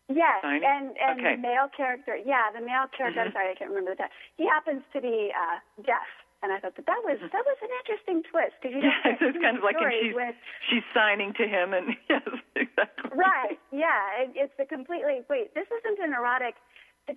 Yes, 0.08 0.40
Signing? 0.42 0.64
and 0.64 0.96
and 0.96 1.20
Okay. 1.20 1.36
the 1.36 1.42
male 1.44 1.68
character, 1.76 2.16
yeah, 2.16 2.48
the 2.56 2.64
male 2.64 2.88
character. 2.96 3.20
I'm 3.20 3.34
sorry, 3.36 3.52
I 3.52 3.56
can't 3.56 3.70
remember 3.70 3.92
the 3.92 4.08
time. 4.08 4.16
He 4.40 4.48
happens 4.48 4.80
to 4.96 5.02
be 5.04 5.36
uh, 5.36 5.60
deaf, 5.84 6.08
and 6.42 6.54
I 6.56 6.64
thought 6.64 6.80
that 6.80 6.88
that 6.88 7.02
was 7.04 7.20
that 7.20 7.44
was 7.44 7.58
an 7.60 7.72
interesting 7.84 8.24
twist 8.32 8.56
because 8.64 8.72
you 8.72 8.88
get 9.04 9.20
so 9.20 9.28
it's 9.28 9.42
kind 9.44 9.60
of 9.60 9.64
like 9.68 9.76
she's 9.76 10.16
with 10.16 10.36
she's 10.72 10.88
signing 10.96 11.36
to 11.36 11.44
him, 11.44 11.76
and 11.76 11.92
yes, 12.10 12.24
exactly. 12.56 13.12
right, 13.20 13.60
yeah, 13.76 14.24
it, 14.24 14.32
it's 14.48 14.56
a 14.64 14.66
completely 14.66 15.28
wait. 15.28 15.52
This 15.54 15.68
isn't 15.68 16.00
an 16.00 16.16
erotic. 16.16 16.56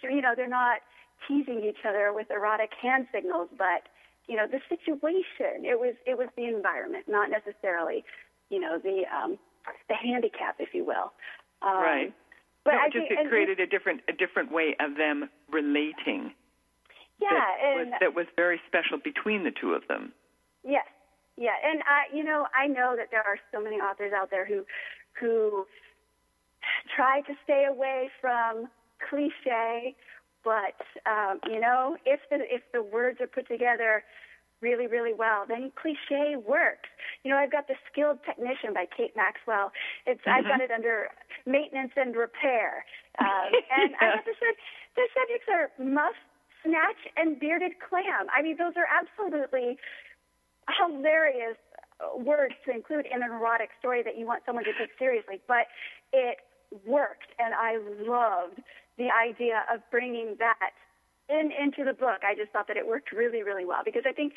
You 0.03 0.23
know, 0.23 0.35
they're 0.35 0.51
not 0.51 0.83
teasing 1.27 1.65
each 1.65 1.85
other 1.89 2.13
with 2.15 2.31
erotic 2.31 2.71
hand 2.81 3.07
signals, 3.13 3.49
but 3.57 3.89
you 4.27 4.37
know, 4.37 4.47
the 4.47 4.61
situation. 4.69 5.65
It 5.65 5.79
was 5.79 5.95
it 6.07 6.17
was 6.17 6.29
the 6.37 6.45
environment, 6.45 7.05
not 7.09 7.31
necessarily, 7.31 8.05
you 8.49 8.61
know, 8.61 8.79
the 8.79 9.03
um, 9.11 9.39
the 9.89 9.95
handicap, 9.95 10.57
if 10.59 10.75
you 10.75 10.85
will. 10.85 11.13
Um, 11.63 11.83
Right. 11.83 12.15
But 12.63 12.73
no, 12.73 12.79
I 12.79 12.87
just 12.93 13.09
think, 13.09 13.21
it 13.21 13.29
created 13.29 13.59
a 13.59 13.67
different 13.67 14.03
a 14.09 14.13
different 14.13 14.53
way 14.53 14.77
of 14.79 14.97
them 14.97 15.31
relating. 15.51 16.33
yeah, 17.19 17.29
that 17.33 17.57
and 17.65 17.91
was, 17.91 17.99
that 18.01 18.15
was 18.15 18.27
very 18.37 18.61
special 18.67 18.99
between 19.03 19.45
the 19.45 19.51
two 19.51 19.73
of 19.73 19.83
them. 19.89 20.13
Yes, 20.63 20.85
yeah, 21.41 21.57
and 21.65 21.81
I, 21.89 22.15
you 22.15 22.23
know, 22.23 22.47
I 22.55 22.67
know 22.67 22.95
that 22.97 23.09
there 23.11 23.23
are 23.23 23.39
so 23.51 23.63
many 23.63 23.77
authors 23.77 24.13
out 24.15 24.31
there 24.31 24.45
who, 24.45 24.65
who 25.19 25.65
try 26.95 27.23
to 27.23 27.33
stay 27.45 27.65
away 27.65 28.11
from 28.21 28.69
cliche, 29.09 29.97
but 30.45 30.77
um, 31.07 31.41
you 31.49 31.61
know, 31.61 31.97
if 32.07 32.21
the 32.31 32.39
if 32.49 32.63
the 32.73 32.83
words 32.83 33.21
are 33.21 33.27
put 33.27 33.49
together 33.49 34.03
really, 34.61 34.87
really 34.87 35.15
well, 35.15 35.45
then 35.49 35.73
cliche 35.81 36.37
works. 36.37 36.89
You 37.25 37.31
know, 37.31 37.39
I've 37.39 37.53
got 37.53 37.67
the 37.67 37.75
Skilled 37.91 38.19
Technician 38.25 38.75
by 38.75 38.85
Kate 38.95 39.17
Maxwell. 39.17 39.73
It's 40.07 40.21
I've 40.27 40.45
got 40.45 40.61
it 40.61 40.71
under 40.71 41.09
maintenance 41.47 41.93
and 41.97 42.15
repair, 42.15 42.85
um, 43.19 43.53
and 43.73 43.97
I 44.01 44.07
Yeah. 44.07 44.17
got 44.17 44.25
the 44.25 44.35
the 44.97 45.07
subjects 45.17 45.49
are 45.49 45.71
muff, 45.83 46.15
snatch, 46.65 47.01
and 47.17 47.39
bearded 47.41 47.73
clam. 47.81 48.29
I 48.35 48.43
mean, 48.43 48.57
those 48.59 48.75
are 48.77 48.87
absolutely 48.89 49.79
hilarious 50.79 51.57
uh, 52.01 52.17
words 52.19 52.55
to 52.67 52.73
include 52.73 53.07
in 53.07 53.23
an 53.23 53.31
erotic 53.31 53.71
story 53.79 54.03
that 54.03 54.17
you 54.19 54.27
want 54.27 54.43
someone 54.45 54.65
to 54.65 54.73
take 54.79 54.91
seriously, 54.99 55.41
but 55.49 55.67
it 56.13 56.39
worked, 56.87 57.33
and 57.39 57.55
I 57.55 57.79
loved 58.07 58.61
the 59.01 59.09
idea 59.09 59.65
of 59.73 59.81
bringing 59.91 60.37
that 60.39 60.77
in 61.33 61.49
into 61.57 61.85
the 61.89 61.97
book. 61.97 62.21
I 62.21 62.35
just 62.37 62.53
thought 62.53 62.69
that 62.69 62.77
it 62.77 62.87
worked 62.87 63.13
really, 63.13 63.43
really 63.43 63.65
well 63.65 63.81
because 63.85 64.05
I 64.05 64.13
think 64.13 64.35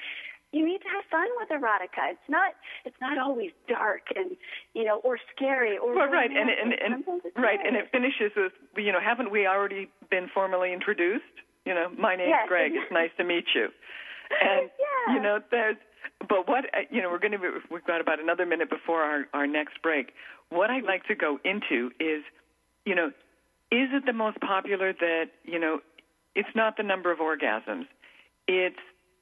you 0.53 0.63
need 0.63 0.79
to 0.85 0.91
have 0.93 1.03
fun 1.11 1.27
with 1.41 1.49
erotica. 1.49 2.15
It's 2.15 2.29
not 2.29 2.53
it's 2.85 2.95
not 3.01 3.17
always 3.17 3.51
dark 3.67 4.07
and 4.15 4.37
you 4.73 4.85
know 4.85 5.01
or 5.03 5.17
scary 5.35 5.77
or 5.77 5.93
Well, 5.95 6.07
right, 6.07 6.31
and 6.31 6.49
and, 6.49 6.71
and 6.79 7.03
right, 7.35 7.59
and 7.59 7.75
it 7.75 7.91
finishes 7.91 8.31
with 8.37 8.53
you 8.77 8.91
know, 8.93 9.01
haven't 9.03 9.31
we 9.31 9.45
already 9.47 9.89
been 10.09 10.29
formally 10.33 10.71
introduced? 10.71 11.35
You 11.65 11.73
know, 11.73 11.89
my 11.97 12.15
name's 12.15 12.29
Yes. 12.29 12.47
Greg. 12.47 12.71
It's 12.75 12.91
nice 12.91 13.11
to 13.17 13.23
meet 13.23 13.45
you. 13.53 13.67
And 14.41 14.69
Yeah. 14.79 15.13
you 15.15 15.19
know, 15.21 15.39
there's 15.51 15.77
but 16.29 16.47
what 16.47 16.65
uh, 16.73 16.85
you 16.89 17.01
know, 17.01 17.09
we're 17.11 17.19
going 17.19 17.33
to 17.33 17.39
be, 17.39 17.49
we've 17.69 17.83
got 17.85 17.99
about 18.01 18.19
another 18.19 18.45
minute 18.45 18.69
before 18.69 19.01
our 19.03 19.25
our 19.33 19.47
next 19.47 19.81
break. 19.81 20.13
What 20.49 20.69
I'd 20.69 20.85
like 20.85 21.03
to 21.05 21.15
go 21.15 21.39
into 21.43 21.91
is, 21.99 22.21
you 22.85 22.95
know, 22.95 23.11
is 23.73 23.89
it 23.91 24.05
the 24.05 24.13
most 24.13 24.39
popular 24.39 24.93
that 24.93 25.25
you 25.43 25.59
know? 25.59 25.79
It's 26.35 26.55
not 26.55 26.77
the 26.77 26.83
number 26.83 27.11
of 27.11 27.19
orgasms. 27.19 27.85
It's 28.47 28.79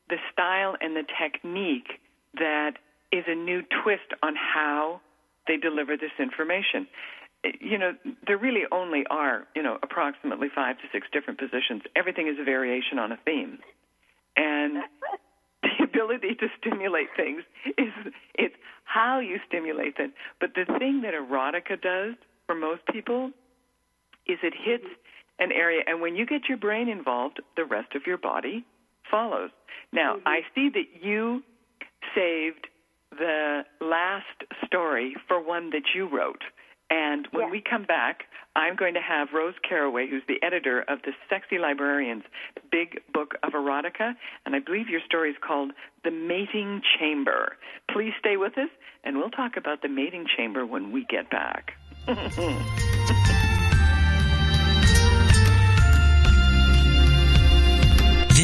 the 0.09 0.17
style 0.31 0.75
and 0.81 0.95
the 0.95 1.03
technique 1.21 1.99
that 2.35 2.73
is 3.11 3.23
a 3.27 3.35
new 3.35 3.61
twist 3.83 4.11
on 4.23 4.35
how 4.35 5.01
they 5.47 5.57
deliver 5.57 5.97
this 5.97 6.11
information. 6.19 6.87
Eh, 7.43 7.51
You 7.59 7.77
know, 7.77 7.91
there 8.27 8.37
really 8.37 8.63
only 8.71 9.03
are, 9.09 9.47
you 9.55 9.63
know, 9.63 9.77
approximately 9.83 10.47
five 10.53 10.77
to 10.77 10.83
six 10.91 11.07
different 11.11 11.39
positions. 11.39 11.81
Everything 11.95 12.27
is 12.27 12.37
a 12.39 12.43
variation 12.43 12.99
on 12.99 13.11
a 13.11 13.17
theme. 13.25 13.59
And 14.37 14.83
the 15.63 15.83
ability 15.83 16.35
to 16.35 16.47
stimulate 16.59 17.07
things 17.15 17.43
is 17.77 17.91
it's 18.35 18.55
how 18.83 19.19
you 19.19 19.39
stimulate 19.47 19.97
them. 19.97 20.13
But 20.39 20.51
the 20.55 20.65
thing 20.79 21.01
that 21.03 21.13
erotica 21.13 21.81
does 21.81 22.15
for 22.45 22.55
most 22.55 22.85
people 22.91 23.31
is 24.27 24.39
it 24.43 24.53
hits 24.53 24.85
an 25.39 25.51
area 25.51 25.81
and 25.87 26.01
when 26.01 26.15
you 26.15 26.25
get 26.25 26.47
your 26.47 26.57
brain 26.57 26.87
involved, 26.87 27.41
the 27.55 27.65
rest 27.65 27.95
of 27.95 28.03
your 28.05 28.17
body 28.17 28.65
follows. 29.09 29.49
Now, 29.91 30.15
mm-hmm. 30.15 30.27
I 30.27 30.41
see 30.55 30.69
that 30.69 31.03
you 31.03 31.43
saved 32.15 32.67
the 33.11 33.61
last 33.81 34.25
story 34.65 35.15
for 35.27 35.41
one 35.43 35.71
that 35.71 35.83
you 35.93 36.07
wrote. 36.07 36.41
And 36.89 37.27
when 37.31 37.49
we 37.49 37.61
come 37.61 37.85
back, 37.85 38.23
I'm 38.55 38.75
going 38.75 38.95
to 38.95 39.01
have 39.01 39.29
Rose 39.33 39.53
Caraway, 39.67 40.07
who's 40.09 40.23
the 40.27 40.45
editor 40.45 40.81
of 40.81 40.99
the 41.03 41.13
Sexy 41.29 41.57
Librarians 41.57 42.23
Big 42.69 42.99
Book 43.13 43.35
of 43.43 43.53
Erotica, 43.53 44.13
and 44.45 44.55
I 44.55 44.59
believe 44.59 44.89
your 44.89 44.99
story 45.05 45.29
is 45.29 45.37
called 45.45 45.71
The 46.03 46.11
Mating 46.11 46.81
Chamber. 46.99 47.55
Please 47.89 48.11
stay 48.19 48.35
with 48.35 48.57
us, 48.57 48.69
and 49.05 49.17
we'll 49.17 49.29
talk 49.29 49.55
about 49.55 49.81
the 49.81 49.87
mating 49.87 50.25
chamber 50.35 50.65
when 50.65 50.91
we 50.91 51.05
get 51.09 51.29
back. 51.29 51.71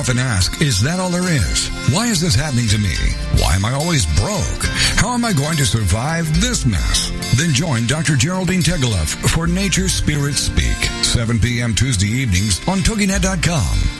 Often 0.00 0.18
ask, 0.18 0.62
is 0.62 0.80
that 0.80 0.98
all 0.98 1.10
there 1.10 1.28
is? 1.30 1.68
Why 1.92 2.06
is 2.06 2.22
this 2.22 2.34
happening 2.34 2.66
to 2.68 2.78
me? 2.78 2.94
Why 3.36 3.54
am 3.54 3.66
I 3.66 3.74
always 3.74 4.06
broke? 4.18 4.64
How 4.96 5.12
am 5.12 5.26
I 5.26 5.34
going 5.34 5.58
to 5.58 5.66
survive 5.66 6.40
this 6.40 6.64
mess? 6.64 7.10
Then 7.36 7.52
join 7.52 7.86
Dr. 7.86 8.16
Geraldine 8.16 8.62
Tegeloff 8.62 9.10
for 9.28 9.46
Nature 9.46 9.90
Spirit 9.90 10.36
Speak, 10.36 10.78
7 11.04 11.38
p.m. 11.38 11.74
Tuesday 11.74 12.06
evenings 12.06 12.66
on 12.66 12.78
TogiNet.com. 12.78 13.99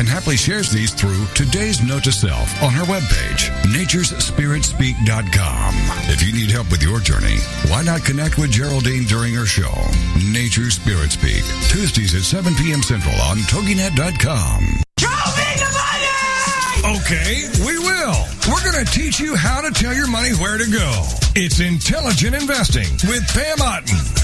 and 0.01 0.09
happily 0.09 0.35
shares 0.35 0.71
these 0.71 0.91
through 0.91 1.27
today's 1.35 1.83
note 1.83 2.05
to 2.05 2.11
self 2.11 2.63
on 2.63 2.73
her 2.73 2.85
webpage, 2.85 3.51
naturespiritspeak.com. 3.69 5.73
If 6.09 6.25
you 6.25 6.33
need 6.33 6.49
help 6.49 6.71
with 6.71 6.81
your 6.81 6.99
journey, 6.99 7.37
why 7.69 7.83
not 7.83 8.03
connect 8.03 8.39
with 8.39 8.49
Geraldine 8.49 9.03
during 9.03 9.35
her 9.35 9.45
show, 9.45 9.71
Nature 10.33 10.71
Spirit 10.71 11.11
Speak, 11.11 11.43
Tuesdays 11.69 12.15
at 12.15 12.23
7 12.23 12.55
p.m. 12.55 12.81
Central 12.81 13.13
on 13.21 13.37
TogiNet.com. 13.45 14.81
Okay, 16.97 17.45
we 17.63 17.77
will. 17.77 18.25
We're 18.49 18.63
going 18.71 18.83
to 18.83 18.91
teach 18.91 19.19
you 19.19 19.35
how 19.35 19.61
to 19.61 19.69
tell 19.69 19.93
your 19.93 20.09
money 20.09 20.31
where 20.31 20.57
to 20.57 20.65
go. 20.65 21.05
It's 21.35 21.59
Intelligent 21.59 22.33
Investing 22.33 22.89
with 23.07 23.23
Pam 23.35 23.61
Otten 23.61 24.20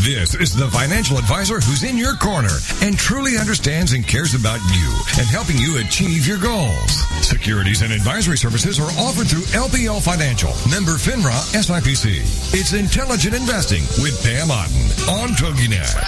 This 0.00 0.36
is 0.36 0.54
the 0.54 0.68
financial 0.70 1.18
advisor 1.18 1.54
who's 1.54 1.82
in 1.82 1.98
your 1.98 2.14
corner 2.14 2.54
and 2.82 2.96
truly 2.96 3.36
understands 3.36 3.92
and 3.92 4.06
cares 4.06 4.32
about 4.32 4.60
you 4.70 4.94
and 5.18 5.26
helping 5.26 5.58
you 5.58 5.78
achieve 5.78 6.24
your 6.24 6.38
goals. 6.38 6.92
Securities 7.26 7.82
and 7.82 7.92
advisory 7.92 8.38
services 8.38 8.78
are 8.78 8.90
offered 9.02 9.26
through 9.26 9.42
LPL 9.58 10.00
Financial, 10.00 10.50
member 10.70 10.92
FINRA 10.92 11.34
SIPC. 11.52 12.54
It's 12.54 12.74
intelligent 12.74 13.34
investing 13.34 13.82
with 14.00 14.22
Pam 14.22 14.52
Otten 14.52 14.86
on 15.10 15.30
TogiNet. 15.30 15.98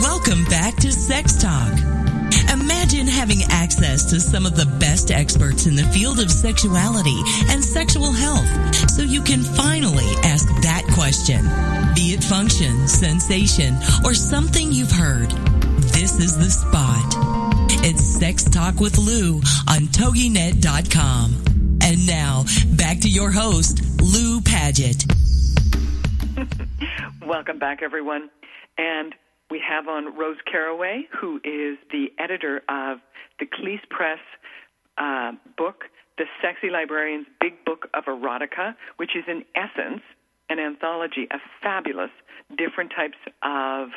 Welcome 0.00 0.44
back 0.44 0.76
to 0.76 0.92
Sex 0.92 1.34
Talk. 1.42 1.93
Having 3.14 3.42
access 3.50 4.04
to 4.10 4.20
some 4.20 4.44
of 4.44 4.56
the 4.56 4.66
best 4.78 5.10
experts 5.10 5.66
in 5.66 5.76
the 5.76 5.84
field 5.84 6.20
of 6.20 6.30
sexuality 6.30 7.18
and 7.48 7.64
sexual 7.64 8.12
health 8.12 8.90
so 8.90 9.02
you 9.02 9.22
can 9.22 9.42
finally 9.42 10.10
ask 10.24 10.46
that 10.62 10.84
question. 10.92 11.42
Be 11.94 12.12
it 12.12 12.22
function, 12.22 12.86
sensation, 12.86 13.76
or 14.04 14.14
something 14.14 14.72
you've 14.72 14.90
heard. 14.90 15.30
This 15.94 16.18
is 16.18 16.36
the 16.36 16.50
spot. 16.50 17.14
It's 17.86 18.04
Sex 18.04 18.44
Talk 18.44 18.80
with 18.80 18.98
Lou 18.98 19.36
on 19.68 19.86
TogiNet.com. 19.94 21.78
And 21.82 22.06
now, 22.06 22.44
back 22.76 23.00
to 23.00 23.08
your 23.08 23.30
host, 23.30 23.80
Lou 24.02 24.40
Paget. 24.40 25.04
Welcome 27.26 27.58
back, 27.58 27.82
everyone. 27.82 28.28
And 28.76 29.14
we 29.54 29.62
have 29.64 29.86
on 29.86 30.16
Rose 30.18 30.38
Caraway, 30.50 31.02
who 31.20 31.36
is 31.44 31.78
the 31.92 32.06
editor 32.18 32.56
of 32.68 32.98
the 33.38 33.46
Cleis 33.46 33.78
Press 33.88 34.18
uh, 34.98 35.30
book, 35.56 35.84
The 36.18 36.24
Sexy 36.42 36.70
Librarian's 36.70 37.28
Big 37.40 37.64
Book 37.64 37.86
of 37.94 38.06
Erotica, 38.06 38.74
which 38.96 39.12
is 39.14 39.22
in 39.28 39.44
essence 39.54 40.02
an 40.50 40.58
anthology 40.58 41.28
of 41.32 41.38
fabulous 41.62 42.10
different 42.58 42.90
types 42.96 43.16
of 43.44 43.90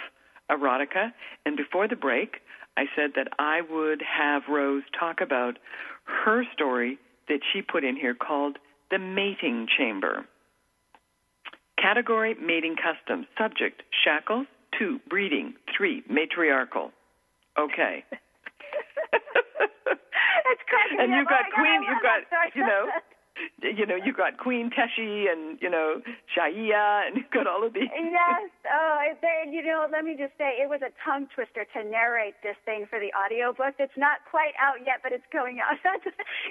erotica. 0.52 1.12
And 1.48 1.58
before 1.58 1.88
the 1.88 1.96
break, 1.96 2.36
I 2.78 2.84
said 2.96 3.14
that 3.16 3.30
I 3.40 3.62
would 3.68 4.04
have 4.04 4.44
Rose 4.48 4.84
talk 5.00 5.22
about 5.22 5.58
her 6.24 6.44
story 6.54 7.00
that 7.30 7.40
she 7.52 7.64
put 7.64 7.84
in 7.84 7.96
here 7.96 8.14
called 8.14 8.60
The 8.92 9.00
Mating 9.00 9.66
Chamber. 9.76 10.24
Category 11.82 12.36
Mating 12.36 12.76
Customs. 12.76 13.26
Subject 13.40 13.82
Shackles, 14.06 14.46
Two, 14.78 15.00
breeding. 15.10 15.54
Three, 15.76 16.04
matriarchal. 16.10 16.92
Okay. 17.58 18.04
It's 20.48 20.64
cracking 20.64 21.00
and 21.04 21.12
you've 21.12 21.28
got 21.28 21.44
Oh 21.52 21.60
Queen, 21.60 21.84
you've 21.84 22.00
got, 22.04 22.24
you 22.56 22.64
know, 22.64 22.88
you 23.62 23.86
know, 23.86 24.00
you've 24.00 24.16
got 24.18 24.38
Queen 24.40 24.72
Teshi 24.72 25.28
and, 25.30 25.60
you 25.62 25.70
know, 25.70 26.02
Shaia, 26.34 27.06
and 27.06 27.18
you've 27.18 27.30
got 27.30 27.46
all 27.48 27.66
of 27.66 27.74
these. 27.74 27.90
yes. 27.92 28.50
Oh, 28.68 29.00
they, 29.22 29.48
you 29.52 29.64
know, 29.64 29.88
let 29.92 30.04
me 30.04 30.16
just 30.20 30.36
say, 30.38 30.60
it 30.60 30.68
was 30.68 30.82
a 30.84 30.92
tongue 31.04 31.28
twister 31.34 31.64
to 31.72 31.80
narrate 31.88 32.36
this 32.44 32.56
thing 32.66 32.86
for 32.90 33.00
the 33.00 33.12
audiobook. 33.16 33.76
It's 33.80 33.96
not 33.96 34.20
quite 34.30 34.52
out 34.60 34.84
yet, 34.86 35.00
but 35.04 35.12
it's 35.12 35.28
going 35.32 35.60
out. 35.64 35.80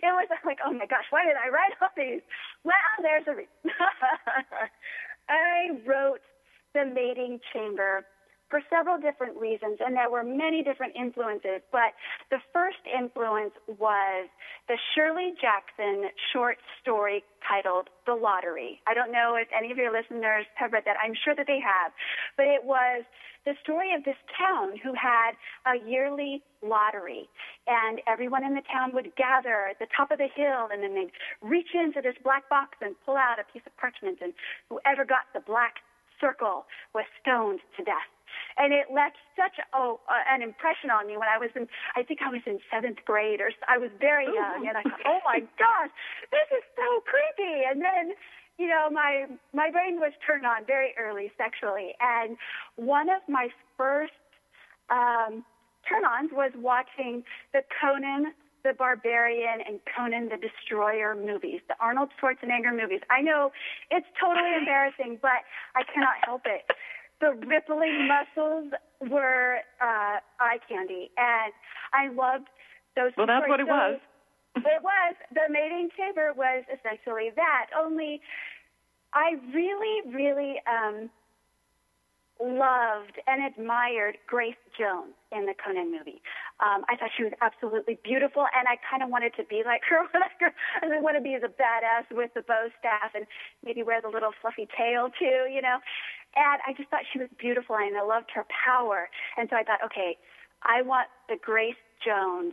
it 0.02 0.12
was 0.12 0.28
like, 0.44 0.58
oh 0.64 0.72
my 0.72 0.86
gosh, 0.86 1.04
why 1.10 1.24
did 1.24 1.36
I 1.36 1.48
write 1.52 1.76
all 1.80 1.92
these? 1.96 2.24
Well, 2.64 2.92
there's 3.02 3.28
a 3.28 3.36
reason. 3.36 3.68
I 5.28 5.76
wrote 5.84 6.24
The 6.72 6.84
Mating 6.88 7.40
Chamber 7.52 8.04
for 8.48 8.60
several 8.70 8.98
different 8.98 9.36
reasons, 9.36 9.78
and 9.80 9.96
there 9.96 10.10
were 10.10 10.22
many 10.22 10.62
different 10.62 10.94
influences. 10.94 11.62
But 11.72 11.98
the 12.30 12.38
first 12.52 12.78
influence 12.86 13.52
was 13.66 14.28
the 14.68 14.78
Shirley 14.94 15.34
Jackson 15.40 16.10
short 16.32 16.58
story 16.80 17.24
titled 17.42 17.90
The 18.06 18.14
Lottery. 18.14 18.80
I 18.86 18.94
don't 18.94 19.10
know 19.10 19.34
if 19.34 19.48
any 19.56 19.72
of 19.72 19.78
your 19.78 19.92
listeners 19.92 20.46
have 20.54 20.72
read 20.72 20.84
that. 20.86 20.96
I'm 21.02 21.14
sure 21.24 21.34
that 21.34 21.46
they 21.46 21.58
have. 21.58 21.90
But 22.36 22.46
it 22.46 22.62
was 22.62 23.02
the 23.44 23.54
story 23.62 23.94
of 23.94 24.02
this 24.04 24.18
town 24.38 24.78
who 24.82 24.94
had 24.94 25.34
a 25.66 25.78
yearly 25.86 26.42
lottery. 26.62 27.28
And 27.66 28.00
everyone 28.06 28.44
in 28.44 28.54
the 28.54 28.66
town 28.70 28.90
would 28.94 29.14
gather 29.16 29.70
at 29.70 29.78
the 29.78 29.86
top 29.96 30.10
of 30.10 30.18
the 30.18 30.30
hill, 30.34 30.70
and 30.70 30.82
then 30.82 30.94
they'd 30.94 31.14
reach 31.42 31.74
into 31.74 32.00
this 32.00 32.16
black 32.22 32.48
box 32.48 32.78
and 32.80 32.94
pull 33.04 33.16
out 33.16 33.38
a 33.38 33.46
piece 33.52 33.62
of 33.66 33.76
parchment. 33.76 34.18
And 34.22 34.34
whoever 34.70 35.04
got 35.04 35.30
the 35.34 35.40
black 35.40 35.82
circle 36.20 36.66
was 36.94 37.04
stoned 37.22 37.60
to 37.76 37.84
death 37.84 38.10
and 38.56 38.72
it 38.72 38.86
left 38.92 39.16
such 39.36 39.56
oh, 39.74 40.00
uh, 40.08 40.22
an 40.32 40.42
impression 40.42 40.90
on 40.90 41.06
me 41.06 41.16
when 41.16 41.28
I 41.28 41.38
was 41.38 41.50
in 41.54 41.68
I 41.94 42.02
think 42.02 42.20
I 42.22 42.30
was 42.30 42.42
in 42.46 42.58
seventh 42.70 42.98
grade 43.04 43.40
or 43.40 43.50
I 43.68 43.78
was 43.78 43.90
very 44.00 44.26
young 44.26 44.66
and 44.68 44.76
I 44.76 44.82
thought 44.82 45.04
oh 45.06 45.20
my 45.24 45.40
gosh 45.58 45.92
this 46.30 46.48
is 46.56 46.64
so 46.76 47.02
creepy. 47.04 47.64
And 47.68 47.80
then 47.80 48.16
you 48.58 48.68
know 48.68 48.88
my 48.90 49.26
my 49.52 49.70
brain 49.70 50.00
was 50.00 50.12
turned 50.26 50.46
on 50.46 50.66
very 50.66 50.94
early 50.98 51.30
sexually 51.36 51.94
and 52.00 52.36
one 52.76 53.08
of 53.08 53.22
my 53.28 53.48
first 53.76 54.16
um 54.90 55.44
turn-ons 55.88 56.30
was 56.32 56.52
watching 56.56 57.22
the 57.52 57.62
Conan 57.80 58.32
the 58.66 58.74
Barbarian 58.74 59.62
and 59.62 59.78
Conan 59.86 60.28
the 60.28 60.36
Destroyer 60.36 61.14
movies, 61.14 61.60
the 61.68 61.76
Arnold 61.78 62.10
Schwarzenegger 62.18 62.74
movies. 62.74 63.00
I 63.10 63.22
know 63.22 63.52
it's 63.92 64.06
totally 64.18 64.54
embarrassing, 64.58 65.18
but 65.22 65.46
I 65.78 65.86
cannot 65.94 66.18
help 66.26 66.42
it 66.46 66.66
the 67.20 67.32
rippling 67.46 68.08
muscles 68.08 68.72
were 69.00 69.58
uh, 69.80 70.18
eye 70.40 70.58
candy, 70.68 71.10
and 71.16 71.52
I 71.92 72.12
loved 72.12 72.48
those. 72.94 73.12
Well, 73.16 73.26
that's 73.26 73.48
what 73.48 73.60
it 73.60 73.66
was. 73.66 73.98
it 74.56 74.82
was 74.82 75.14
the 75.32 75.48
mating 75.50 75.88
chamber 75.96 76.32
was 76.36 76.64
essentially 76.72 77.30
that. 77.36 77.66
Only, 77.78 78.20
I 79.12 79.34
really, 79.54 80.14
really 80.14 80.56
um, 80.66 81.10
loved 82.40 83.16
and 83.26 83.40
admired 83.44 84.18
Grace 84.26 84.60
Jones 84.76 85.16
in 85.32 85.46
the 85.46 85.54
Conan 85.56 85.90
movie. 85.90 86.20
Um, 86.60 86.84
I 86.88 86.96
thought 86.96 87.10
she 87.16 87.24
was 87.24 87.32
absolutely 87.40 87.98
beautiful, 88.04 88.44
and 88.52 88.68
I 88.68 88.76
kind 88.84 89.02
of 89.02 89.08
wanted 89.08 89.32
to 89.36 89.44
be 89.44 89.62
like 89.64 89.82
her. 89.88 90.04
I 90.82 91.00
want 91.00 91.16
to 91.16 91.22
be 91.22 91.36
the 91.40 91.48
badass 91.48 92.12
with 92.12 92.32
the 92.34 92.42
bow 92.42 92.68
staff 92.78 93.12
and 93.14 93.26
maybe 93.64 93.82
wear 93.82 94.00
the 94.00 94.08
little 94.08 94.32
fluffy 94.40 94.68
tail 94.76 95.08
too, 95.18 95.48
you 95.48 95.62
know. 95.62 95.80
And 96.36 96.60
I 96.66 96.76
just 96.76 96.90
thought 96.90 97.08
she 97.12 97.18
was 97.18 97.28
beautiful, 97.38 97.76
and 97.76 97.96
I 97.96 98.04
loved 98.04 98.30
her 98.34 98.44
power. 98.52 99.08
And 99.36 99.48
so 99.48 99.56
I 99.56 99.64
thought, 99.64 99.80
okay, 99.84 100.18
I 100.62 100.82
want 100.82 101.08
the 101.28 101.36
Grace 101.40 101.80
Jones 102.04 102.52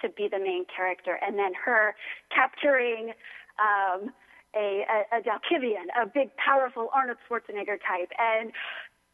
to 0.00 0.08
be 0.08 0.28
the 0.32 0.40
main 0.40 0.64
character, 0.64 1.20
and 1.20 1.38
then 1.38 1.52
her 1.52 1.94
capturing 2.32 3.12
um, 3.60 4.08
a, 4.56 4.84
a, 4.88 5.18
a 5.18 5.22
Dalkivian, 5.22 5.92
a 6.00 6.06
big, 6.06 6.30
powerful 6.36 6.88
Arnold 6.94 7.18
Schwarzenegger 7.28 7.78
type. 7.86 8.10
And 8.18 8.52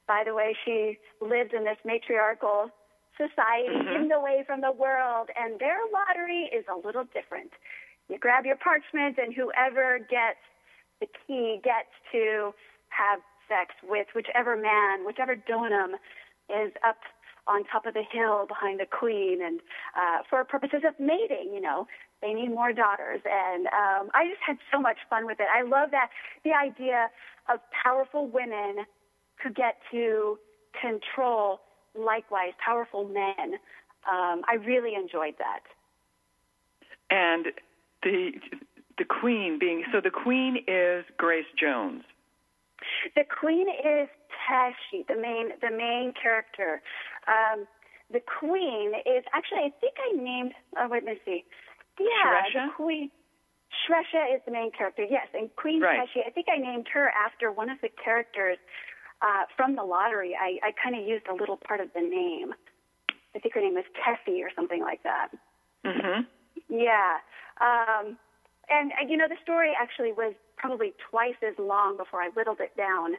by 0.07 0.23
the 0.25 0.35
way, 0.35 0.57
she 0.64 0.99
lived 1.21 1.53
in 1.53 1.64
this 1.64 1.79
matriarchal 1.85 2.71
society, 3.16 3.73
hidden 3.73 4.12
away 4.12 4.45
from 4.47 4.61
the 4.61 4.73
world, 4.73 5.29
and 5.35 5.59
their 5.59 5.79
lottery 5.92 6.51
is 6.53 6.64
a 6.71 6.77
little 6.87 7.05
different. 7.12 7.51
You 8.09 8.19
grab 8.19 8.45
your 8.45 8.57
parchment, 8.57 9.19
and 9.19 9.35
whoever 9.35 9.99
gets 9.99 10.42
the 11.01 11.07
key 11.27 11.61
gets 11.64 11.90
to 12.12 12.53
have 12.88 13.21
sex 13.49 13.75
with 13.83 14.07
whichever 14.14 14.57
man, 14.57 15.05
whichever 15.07 15.35
donum 15.35 15.95
is 16.49 16.73
up 16.87 16.99
on 17.49 17.62
top 17.64 17.87
of 17.87 17.95
the 17.95 18.03
hill 18.03 18.45
behind 18.47 18.81
the 18.81 18.87
queen, 18.87 19.38
and 19.42 19.61
uh, 19.97 20.23
for 20.29 20.42
purposes 20.45 20.83
of 20.87 20.99
mating, 20.99 21.53
you 21.55 21.61
know, 21.61 21.87
they 22.23 22.33
need 22.33 22.49
more 22.49 22.73
daughters. 22.73 23.21
And 23.25 23.66
um, 23.69 24.11
I 24.14 24.27
just 24.29 24.42
had 24.45 24.59
so 24.73 24.81
much 24.81 24.99
fun 25.09 25.27
with 25.27 25.38
it. 25.38 25.47
I 25.53 25.62
love 25.62 25.90
that 25.92 26.11
the 26.45 26.53
idea 26.53 27.09
of 27.49 27.61
powerful 27.71 28.27
women 28.27 28.85
who 29.46 29.52
get 29.52 29.76
to 29.92 30.38
control 30.80 31.61
likewise 31.94 32.52
powerful 32.64 33.04
men. 33.04 33.54
Um, 34.11 34.42
I 34.48 34.56
really 34.66 34.94
enjoyed 34.94 35.35
that. 35.38 35.61
And 37.11 37.46
the 38.02 38.32
the 38.98 39.04
queen 39.04 39.59
being 39.59 39.85
so 39.92 40.00
the 40.02 40.11
queen 40.11 40.59
is 40.66 41.04
Grace 41.16 41.46
Jones. 41.61 42.02
The 43.14 43.24
queen 43.24 43.68
is 43.68 44.09
Tashi, 44.46 45.04
the 45.09 45.16
main 45.16 45.50
the 45.61 45.70
main 45.70 46.12
character. 46.20 46.82
Um, 47.26 47.66
the 48.12 48.20
queen 48.20 48.92
is 49.06 49.24
actually 49.32 49.59
I 49.59 49.72
think 49.80 49.94
I 49.98 50.16
named. 50.16 50.52
Oh, 50.78 50.88
wait, 50.88 51.04
let 51.04 51.14
me 51.14 51.20
see. 51.24 51.44
Yeah, 51.98 52.06
Shresha? 52.42 52.66
the 52.68 52.72
queen. 52.76 53.11
Shresha 53.85 54.35
is 54.35 54.40
the 54.46 54.52
main 54.52 54.70
character. 54.70 55.04
Yes, 55.09 55.26
and 55.35 55.50
Queen 55.56 55.80
Right. 55.82 55.98
Tashi. 55.98 56.24
I 56.26 56.30
think 56.30 56.46
I 56.48 56.56
named 56.59 56.87
her 56.92 57.11
after 57.11 57.50
one 57.52 57.68
of 57.68 57.79
the 57.83 57.88
characters 58.02 58.58
uh, 59.27 59.42
from 59.56 59.74
the 59.74 59.83
lottery. 59.83 60.33
I, 60.38 60.50
I 60.68 60.70
kind 60.83 60.94
of 60.94 61.02
used 61.14 61.27
a 61.27 61.35
little 61.35 61.58
part 61.68 61.81
of 61.81 61.88
the 61.98 62.04
name. 62.20 62.54
I 63.35 63.38
think 63.40 63.54
her 63.54 63.60
name 63.60 63.77
is 63.77 63.88
Tessie 63.98 64.40
or 64.42 64.50
something 64.54 64.83
like 64.90 65.02
that. 65.02 65.29
Mm-hmm. 65.85 66.20
Yeah. 66.70 67.18
Um, 67.60 68.16
and, 68.70 68.92
you 69.10 69.16
know, 69.16 69.29
the 69.29 69.40
story 69.42 69.72
actually 69.74 70.12
was 70.12 70.35
probably 70.56 70.94
twice 71.10 71.38
as 71.42 71.54
long 71.58 71.96
before 71.96 72.22
I 72.22 72.29
whittled 72.37 72.60
it 72.60 72.77
down 72.77 73.18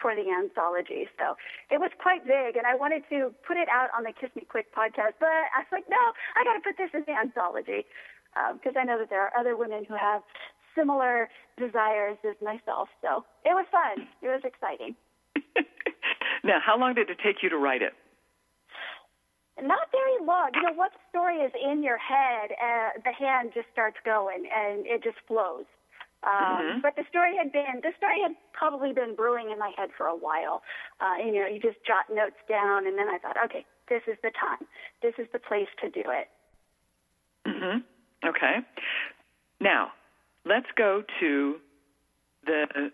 for 0.00 0.14
the 0.14 0.28
anthology. 0.28 1.08
So 1.18 1.36
it 1.70 1.80
was 1.80 1.90
quite 1.98 2.22
big, 2.26 2.56
and 2.56 2.66
I 2.66 2.76
wanted 2.76 3.02
to 3.08 3.32
put 3.48 3.56
it 3.56 3.68
out 3.72 3.88
on 3.96 4.04
the 4.04 4.12
Kiss 4.12 4.30
Me 4.36 4.44
Quick 4.44 4.68
podcast, 4.76 5.16
but 5.18 5.48
I 5.56 5.64
was 5.64 5.72
like, 5.72 5.88
no, 5.88 6.04
I 6.36 6.44
got 6.44 6.54
to 6.54 6.60
put 6.60 6.76
this 6.76 6.92
in 6.92 7.04
the 7.08 7.16
anthology 7.16 7.88
because 8.52 8.76
I 8.76 8.84
know 8.84 8.98
that 9.00 9.08
there 9.08 9.24
are 9.24 9.32
other 9.32 9.56
women 9.56 9.88
who 9.88 9.96
have 9.96 10.20
similar 10.76 11.28
desires 11.56 12.20
as 12.28 12.36
myself. 12.44 12.88
So 13.00 13.24
it 13.48 13.56
was 13.56 13.64
fun. 13.72 14.06
It 14.20 14.28
was 14.28 14.44
exciting. 14.44 14.94
now, 16.44 16.58
how 16.64 16.78
long 16.78 16.94
did 16.94 17.10
it 17.10 17.18
take 17.22 17.42
you 17.42 17.48
to 17.50 17.56
write 17.56 17.82
it? 17.82 17.92
Not 19.60 19.88
very 19.90 20.26
long. 20.26 20.50
You 20.54 20.62
know, 20.62 20.74
what 20.74 20.92
story 21.08 21.38
is 21.38 21.52
in 21.56 21.82
your 21.82 21.96
head, 21.96 22.52
uh, 22.60 23.00
the 23.04 23.12
hand 23.12 23.52
just 23.54 23.68
starts 23.72 23.96
going 24.04 24.44
and 24.52 24.86
it 24.86 25.02
just 25.02 25.16
flows. 25.26 25.64
Um, 26.24 26.32
mm-hmm. 26.32 26.78
But 26.82 26.96
the 26.96 27.04
story 27.08 27.36
had 27.36 27.52
been, 27.52 27.80
the 27.82 27.92
story 27.96 28.20
had 28.20 28.32
probably 28.52 28.92
been 28.92 29.14
brewing 29.14 29.50
in 29.50 29.58
my 29.58 29.72
head 29.76 29.90
for 29.96 30.06
a 30.06 30.16
while. 30.16 30.62
Uh, 31.00 31.22
and, 31.22 31.34
you 31.34 31.40
know, 31.40 31.48
you 31.48 31.60
just 31.60 31.78
jot 31.86 32.04
notes 32.12 32.36
down, 32.48 32.86
and 32.86 32.98
then 32.98 33.08
I 33.08 33.18
thought, 33.18 33.36
okay, 33.46 33.64
this 33.88 34.02
is 34.06 34.16
the 34.22 34.30
time. 34.34 34.66
This 35.02 35.14
is 35.18 35.26
the 35.32 35.38
place 35.38 35.68
to 35.80 35.88
do 35.88 36.02
it. 36.10 36.28
Mm-hmm. 37.46 38.28
Okay. 38.28 38.56
Now, 39.60 39.92
let's 40.44 40.66
go 40.76 41.02
to 41.20 41.56
the 42.44 42.90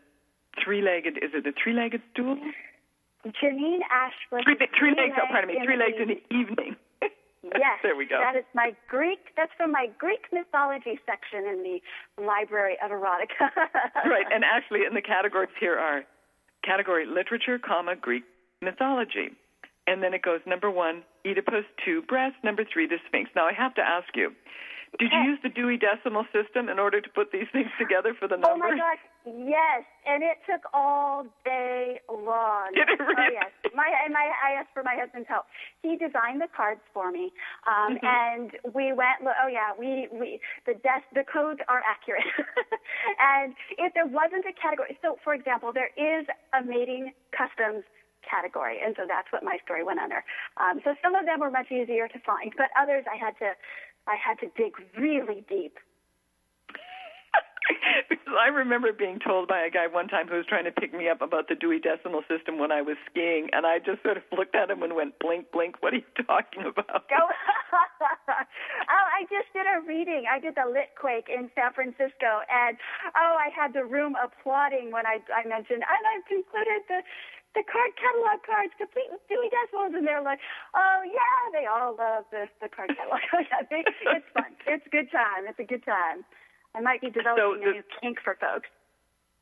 three-legged. 0.64 1.18
Is 1.18 1.30
it 1.34 1.44
the 1.44 1.52
three-legged 1.62 2.02
stool? 2.12 2.36
Janine 3.26 3.86
Ashbless. 3.86 4.42
Three, 4.44 4.58
three 4.78 4.94
legs. 4.98 5.14
Oh, 5.16 5.26
pardon 5.30 5.54
me. 5.54 5.60
Three 5.64 5.78
legs 5.78 5.96
in 6.00 6.08
the 6.08 6.20
evening. 6.34 6.76
yes. 7.42 7.78
there 7.82 7.94
we 7.94 8.06
go. 8.06 8.18
That 8.18 8.36
is 8.36 8.44
my 8.54 8.74
Greek. 8.88 9.30
That's 9.36 9.52
from 9.56 9.70
my 9.70 9.86
Greek 9.98 10.26
mythology 10.32 10.98
section 11.06 11.46
in 11.46 11.62
the 11.62 11.78
Library 12.22 12.76
of 12.82 12.90
Erotica. 12.90 13.50
right, 14.10 14.26
and 14.32 14.42
actually, 14.44 14.80
in 14.86 14.94
the 14.94 15.02
categories 15.02 15.54
here 15.60 15.78
are 15.78 16.02
category 16.64 17.06
literature, 17.06 17.58
comma 17.58 17.94
Greek 17.94 18.24
mythology, 18.60 19.30
and 19.86 20.02
then 20.02 20.14
it 20.14 20.22
goes 20.22 20.40
number 20.46 20.70
one 20.70 21.02
Oedipus, 21.26 21.64
two 21.84 22.02
breast, 22.02 22.34
number 22.42 22.64
three 22.72 22.86
the 22.86 22.98
Sphinx. 23.06 23.30
Now 23.34 23.46
I 23.46 23.52
have 23.52 23.74
to 23.74 23.82
ask 23.82 24.08
you. 24.14 24.32
Did 24.98 25.08
you 25.10 25.32
use 25.32 25.38
the 25.42 25.48
Dewey 25.48 25.78
Decimal 25.78 26.26
System 26.36 26.68
in 26.68 26.78
order 26.78 27.00
to 27.00 27.08
put 27.08 27.32
these 27.32 27.48
things 27.52 27.70
together 27.80 28.12
for 28.18 28.28
the 28.28 28.36
numbers? 28.36 28.50
Oh 28.52 28.58
my 28.58 28.76
gosh, 28.76 29.00
yes, 29.26 29.82
and 30.06 30.22
it 30.22 30.38
took 30.48 30.62
all 30.72 31.24
day 31.44 32.00
long. 32.10 32.70
Did 32.74 32.88
it 32.88 33.00
really? 33.00 33.14
Oh 33.16 33.32
yes, 33.32 33.50
my 33.74 33.88
my 34.10 34.30
I 34.42 34.58
asked 34.60 34.70
for 34.74 34.82
my 34.82 34.96
husband's 34.98 35.28
help. 35.28 35.46
He 35.82 35.96
designed 35.96 36.40
the 36.40 36.50
cards 36.54 36.80
for 36.92 37.10
me, 37.10 37.32
um, 37.66 37.96
mm-hmm. 37.96 38.06
and 38.06 38.50
we 38.74 38.92
went. 38.92 39.22
Oh 39.22 39.48
yeah, 39.48 39.72
we 39.78 40.08
we 40.12 40.40
the 40.66 40.74
desk 40.74 41.06
the 41.14 41.24
codes 41.24 41.60
are 41.68 41.82
accurate, 41.86 42.26
and 43.18 43.54
if 43.78 43.94
there 43.94 44.06
wasn't 44.06 44.44
a 44.46 44.54
category, 44.54 44.98
so 45.02 45.16
for 45.22 45.34
example, 45.34 45.72
there 45.72 45.90
is 45.96 46.26
a 46.52 46.64
mating 46.64 47.12
customs 47.30 47.84
category, 48.22 48.78
and 48.78 48.94
so 48.96 49.02
that's 49.06 49.30
what 49.30 49.42
my 49.42 49.58
story 49.64 49.82
went 49.82 49.98
under. 49.98 50.22
Um, 50.56 50.80
so 50.84 50.94
some 51.02 51.14
of 51.14 51.26
them 51.26 51.40
were 51.40 51.50
much 51.50 51.70
easier 51.70 52.06
to 52.08 52.18
find, 52.22 52.54
but 52.56 52.70
others 52.78 53.04
I 53.10 53.16
had 53.18 53.34
to 53.38 53.54
I 54.06 54.16
had 54.18 54.38
to 54.40 54.48
dig 54.56 54.74
really 54.98 55.44
deep. 55.48 55.78
because 58.10 58.34
I 58.38 58.48
remember 58.48 58.92
being 58.92 59.18
told 59.18 59.48
by 59.48 59.60
a 59.64 59.70
guy 59.70 59.86
one 59.86 60.08
time 60.08 60.28
who 60.28 60.36
was 60.36 60.46
trying 60.46 60.64
to 60.64 60.72
pick 60.72 60.92
me 60.92 61.08
up 61.08 61.22
about 61.22 61.48
the 61.48 61.54
Dewey 61.54 61.78
Decimal 61.78 62.22
System 62.28 62.58
when 62.58 62.72
I 62.72 62.82
was 62.82 62.96
skiing, 63.10 63.48
and 63.52 63.66
I 63.66 63.78
just 63.78 64.02
sort 64.02 64.16
of 64.16 64.24
looked 64.36 64.54
at 64.54 64.70
him 64.70 64.82
and 64.82 64.94
went, 64.94 65.18
blink, 65.18 65.50
blink, 65.52 65.76
what 65.80 65.92
are 65.92 66.02
you 66.02 66.12
talking 66.26 66.64
about? 66.66 67.06
Oh, 68.92 69.06
I 69.08 69.24
just 69.32 69.48
did 69.54 69.64
a 69.64 69.80
reading. 69.86 70.26
I 70.28 70.36
did 70.36 70.58
the 70.58 70.66
Litquake 70.68 71.30
in 71.32 71.48
San 71.54 71.72
Francisco, 71.72 72.44
and 72.50 72.76
oh, 73.16 73.34
I 73.38 73.48
had 73.54 73.72
the 73.72 73.86
room 73.86 74.18
applauding 74.18 74.90
when 74.90 75.06
I, 75.06 75.22
I 75.32 75.46
mentioned, 75.48 75.80
and 75.80 76.02
I've 76.04 76.26
concluded 76.28 76.82
the 76.88 77.00
the 77.54 77.64
card 77.68 77.92
catalog 78.00 78.40
cards 78.48 78.72
complete 78.80 79.12
with 79.12 79.20
Dewey 79.28 79.52
Decimals, 79.52 79.92
and 79.92 80.08
they're 80.08 80.24
like, 80.24 80.40
oh 80.72 81.04
yeah, 81.04 81.40
they 81.52 81.68
all 81.68 81.92
love 81.96 82.24
this 82.32 82.48
the 82.64 82.68
card 82.68 82.92
catalog. 82.96 83.20
it's 83.70 84.28
fun. 84.32 84.52
It's 84.66 84.84
a 84.86 84.92
good 84.92 85.12
time. 85.12 85.44
It's 85.48 85.60
a 85.60 85.68
good 85.68 85.84
time. 85.84 86.24
I 86.74 86.80
might 86.80 87.00
be 87.00 87.10
developing 87.10 87.44
so 87.44 87.60
the, 87.60 87.70
a 87.70 87.72
new 87.74 87.82
kink 88.00 88.18
for 88.22 88.36
folks. 88.40 88.68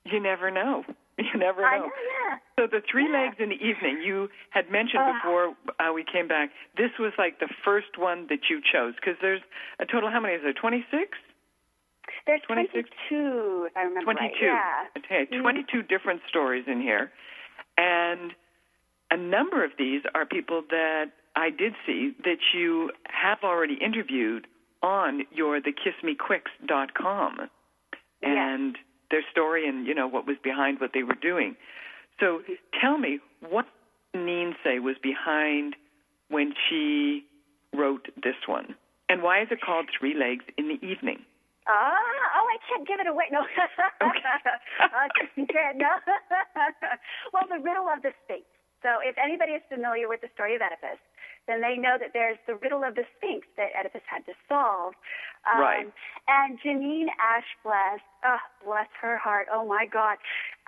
You 0.04 0.20
never 0.20 0.50
know. 0.50 0.84
You 1.20 1.38
never 1.38 1.60
know. 1.60 1.68
I 1.68 1.78
know, 1.80 1.84
yeah. 1.84 2.38
So 2.56 2.66
the 2.66 2.80
three 2.90 3.04
yeah. 3.04 3.28
legs 3.28 3.36
in 3.38 3.50
the 3.50 3.60
evening, 3.60 4.00
you 4.00 4.30
had 4.48 4.70
mentioned 4.72 5.02
uh, 5.02 5.12
before 5.12 5.52
uh, 5.76 5.92
we 5.92 6.02
came 6.02 6.28
back. 6.28 6.48
This 6.78 6.96
was 6.98 7.12
like 7.18 7.40
the 7.40 7.48
first 7.62 7.98
one 7.98 8.24
that 8.30 8.48
you 8.48 8.62
chose 8.64 8.94
because 8.96 9.20
there's 9.20 9.42
a 9.78 9.84
total. 9.84 10.08
How 10.08 10.18
many 10.18 10.32
is 10.32 10.40
there? 10.42 10.54
Twenty 10.54 10.82
six. 10.90 11.18
There's 12.26 12.40
22, 12.46 13.68
if 13.68 13.76
I 13.76 13.82
remember 13.82 14.12
22. 14.12 14.24
right. 14.24 14.32
Yeah. 14.40 15.00
Okay, 15.04 15.28
mm-hmm. 15.30 15.42
22 15.42 15.82
different 15.82 16.22
stories 16.28 16.64
in 16.66 16.80
here. 16.80 17.10
And 17.76 18.32
a 19.10 19.16
number 19.16 19.64
of 19.64 19.72
these 19.78 20.02
are 20.14 20.26
people 20.26 20.62
that 20.70 21.12
I 21.36 21.50
did 21.50 21.74
see 21.86 22.12
that 22.24 22.38
you 22.54 22.90
have 23.04 23.38
already 23.44 23.74
interviewed 23.74 24.46
on 24.82 25.22
your 25.32 25.60
thekissmequicks.com 25.60 27.38
and 28.22 28.74
yes. 28.74 28.84
their 29.10 29.22
story 29.30 29.68
and 29.68 29.86
you 29.86 29.94
know 29.94 30.08
what 30.08 30.26
was 30.26 30.36
behind 30.42 30.80
what 30.80 30.90
they 30.94 31.02
were 31.02 31.18
doing. 31.20 31.56
So 32.18 32.40
tell 32.80 32.98
me 32.98 33.18
what 33.48 33.66
Neen 34.14 34.54
say 34.64 34.78
was 34.78 34.96
behind 35.02 35.76
when 36.28 36.52
she 36.68 37.24
wrote 37.74 38.06
this 38.22 38.36
one, 38.46 38.74
and 39.08 39.22
why 39.22 39.42
is 39.42 39.48
it 39.50 39.60
called 39.60 39.86
Three 39.98 40.14
Legs 40.14 40.44
in 40.58 40.68
the 40.68 40.78
Evening? 40.86 41.24
Ah, 41.68 41.94
oh, 41.94 42.46
I 42.50 42.58
can't 42.66 42.86
give 42.88 42.98
it 43.00 43.06
away. 43.06 43.26
No. 43.30 43.42
okay. 43.42 43.58
no. 45.76 45.92
well, 47.32 47.46
the 47.46 47.62
riddle 47.62 47.86
of 47.86 48.02
the 48.02 48.10
Sphinx. 48.24 48.42
So, 48.82 48.98
if 49.04 49.14
anybody 49.20 49.52
is 49.52 49.62
familiar 49.68 50.08
with 50.08 50.24
the 50.24 50.32
story 50.34 50.56
of 50.56 50.62
Oedipus, 50.64 50.98
then 51.50 51.60
they 51.60 51.76
know 51.76 51.96
that 51.98 52.14
there's 52.14 52.38
the 52.46 52.54
riddle 52.56 52.84
of 52.84 52.94
the 52.94 53.04
Sphinx 53.16 53.46
that 53.56 53.74
Oedipus 53.78 54.06
had 54.06 54.24
to 54.26 54.32
solve. 54.48 54.94
Um, 55.44 55.60
right. 55.60 55.86
And 56.28 56.58
Janine 56.60 57.10
Ashbless, 57.18 58.00
oh, 58.24 58.44
bless 58.64 58.88
her 59.00 59.18
heart. 59.18 59.48
Oh 59.52 59.66
my 59.66 59.86
God. 59.90 60.18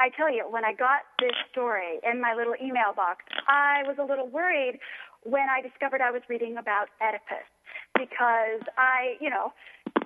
I 0.01 0.11
tell 0.17 0.33
you, 0.33 0.45
when 0.51 0.65
I 0.65 0.73
got 0.73 1.07
this 1.21 1.37
story 1.51 2.01
in 2.03 2.21
my 2.21 2.35
little 2.35 2.55
email 2.61 2.93
box, 2.97 3.25
I 3.47 3.83
was 3.87 3.97
a 4.01 4.05
little 4.05 4.29
worried 4.29 4.81
when 5.23 5.47
I 5.49 5.63
discovered 5.63 6.01
I 6.01 6.11
was 6.11 6.23
reading 6.29 6.57
about 6.57 6.89
Oedipus 7.01 7.47
because 7.95 8.65
I, 8.77 9.15
you 9.21 9.31
know, 9.31 9.53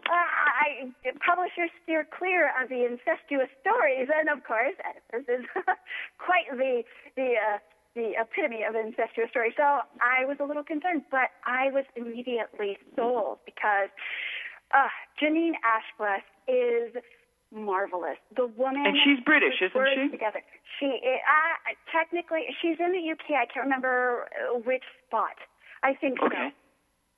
I, 0.06 0.90
publishers 1.24 1.70
steer 1.82 2.06
clear 2.06 2.50
of 2.60 2.68
the 2.68 2.86
incestuous 2.86 3.50
stories, 3.60 4.08
and 4.12 4.28
of 4.28 4.44
course, 4.44 4.74
Oedipus 4.82 5.26
is 5.26 5.44
quite 6.18 6.46
the 6.50 6.82
the 7.16 7.34
uh, 7.38 7.58
the 7.96 8.12
epitome 8.20 8.62
of 8.62 8.76
an 8.76 8.92
incestuous 8.92 9.32
story. 9.32 9.56
So 9.56 9.80
I 9.98 10.28
was 10.28 10.36
a 10.38 10.44
little 10.44 10.62
concerned, 10.62 11.08
but 11.10 11.32
I 11.48 11.72
was 11.72 11.88
immediately 11.96 12.76
sold 12.94 13.40
because 13.48 13.88
uh, 14.70 14.92
Janine 15.16 15.56
Ashbless 15.64 16.22
is 16.46 16.92
marvelous. 17.48 18.20
The 18.36 18.46
woman 18.46 18.84
and 18.84 18.94
she's 19.00 19.24
British, 19.24 19.56
isn't 19.64 19.72
she? 19.72 20.12
Together, 20.12 20.44
she 20.78 21.00
uh, 21.00 21.72
technically 21.88 22.44
she's 22.60 22.76
in 22.78 22.92
the 22.92 23.00
UK. 23.00 23.40
I 23.40 23.48
can't 23.48 23.64
remember 23.64 24.28
which 24.68 24.84
spot. 25.08 25.40
I 25.82 25.94
think 25.96 26.20
okay. 26.20 26.52
so. 26.52 26.66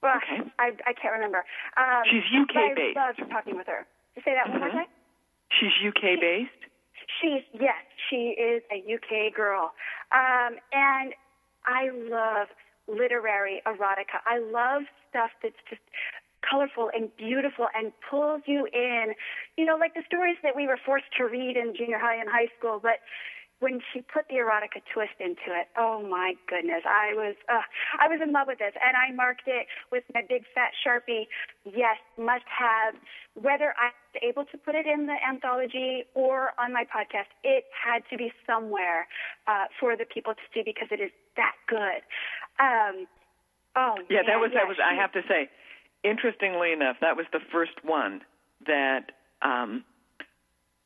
Well, 0.03 0.15
okay. 0.23 0.47
I, 0.63 0.71
I 0.87 0.95
can't 0.95 1.11
remember. 1.11 1.43
Um, 1.75 2.07
She's 2.07 2.23
UK 2.31 2.79
based. 2.79 2.95
I 2.95 3.11
loved 3.11 3.19
talking 3.35 3.57
with 3.59 3.67
her. 3.67 3.83
Say 4.23 4.35
that 4.39 4.47
mm-hmm. 4.47 4.53
one 4.53 4.61
more 4.61 4.69
mm-hmm. 4.71 4.87
time. 4.87 4.93
She's 5.59 5.75
UK 5.83 6.23
based. 6.23 6.63
She's 7.21 7.43
yes, 7.53 7.83
she 8.11 8.37
is 8.37 8.63
a 8.71 8.79
UK 8.79 9.35
girl, 9.35 9.73
um, 10.13 10.57
and 10.73 11.15
I 11.65 11.91
love 11.93 12.49
literary 12.87 13.63
erotica. 13.67 14.21
I 14.27 14.39
love 14.39 14.83
stuff 15.11 15.31
that's 15.43 15.57
just 15.69 15.83
colorful 16.49 16.91
and 16.95 17.15
beautiful 17.17 17.67
and 17.75 17.93
pulls 18.09 18.43
you 18.47 18.67
in. 18.73 19.15
You 19.57 19.65
know, 19.65 19.77
like 19.77 19.95
the 19.95 20.03
stories 20.07 20.37
that 20.43 20.55
we 20.55 20.67
were 20.67 20.79
forced 20.85 21.11
to 21.19 21.25
read 21.25 21.57
in 21.57 21.75
junior 21.77 21.99
high 21.99 22.17
and 22.17 22.29
high 22.29 22.49
school, 22.59 22.81
but 22.83 23.01
when 23.61 23.81
she 23.93 24.01
put 24.03 24.29
the 24.29 24.37
erotica 24.37 24.79
twist 24.95 25.19
into 25.19 25.51
it, 25.51 25.67
oh 25.77 26.03
my 26.03 26.35
goodness, 26.47 26.83
I 26.87 27.15
was 27.15 27.35
uh, 27.49 27.63
I 27.99 28.07
was 28.07 28.21
in 28.23 28.33
love 28.33 28.47
with 28.47 28.59
this, 28.59 28.73
and 28.79 28.97
I 28.97 29.15
marked 29.15 29.47
it 29.47 29.67
with 29.91 30.05
my 30.15 30.23
big 30.23 30.45
fat 30.55 30.71
sharpie. 30.87 31.27
Yes, 31.65 31.99
must 32.17 32.47
have. 32.47 32.95
Whether 33.35 33.75
I 33.79 33.91
was 33.91 34.23
able 34.23 34.45
to 34.51 34.59
put 34.59 34.75
it 34.75 34.87
in 34.87 35.07
the 35.07 35.15
anthology 35.27 36.05
or 36.15 36.51
on 36.59 36.73
my 36.73 36.85
podcast, 36.85 37.31
it 37.45 37.65
had 37.71 38.03
to 38.11 38.17
be 38.17 38.33
somewhere 38.47 39.07
uh, 39.47 39.67
for 39.79 39.97
the 39.97 40.07
people 40.07 40.35
to 40.35 40.47
see 40.55 40.63
because 40.65 40.89
it 40.91 41.01
is 41.01 41.11
that 41.37 41.55
good. 41.67 42.03
Um, 42.59 43.07
oh 43.75 43.95
yeah, 44.09 44.23
man, 44.23 44.27
that 44.27 44.39
was 44.39 44.51
yeah, 44.55 44.61
that 44.61 44.69
was. 44.69 44.77
I 44.79 44.95
have 44.95 45.13
to 45.13 45.23
say, 45.29 45.51
interestingly 46.05 46.73
enough, 46.73 46.97
that 47.01 47.17
was 47.17 47.27
the 47.33 47.41
first 47.51 47.83
one 47.83 48.23
that 48.67 49.11
um, 49.43 49.85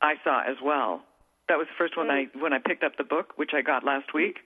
I 0.01 0.15
saw 0.23 0.41
as 0.41 0.57
well 0.63 1.03
that 1.49 1.57
was 1.57 1.67
the 1.67 1.77
first 1.77 1.97
one 1.97 2.07
mm-hmm. 2.07 2.37
I 2.37 2.41
when 2.41 2.53
I 2.53 2.59
picked 2.59 2.83
up 2.83 2.97
the 2.97 3.03
book, 3.03 3.33
which 3.35 3.51
I 3.53 3.61
got 3.61 3.83
last 3.83 4.13
week. 4.13 4.37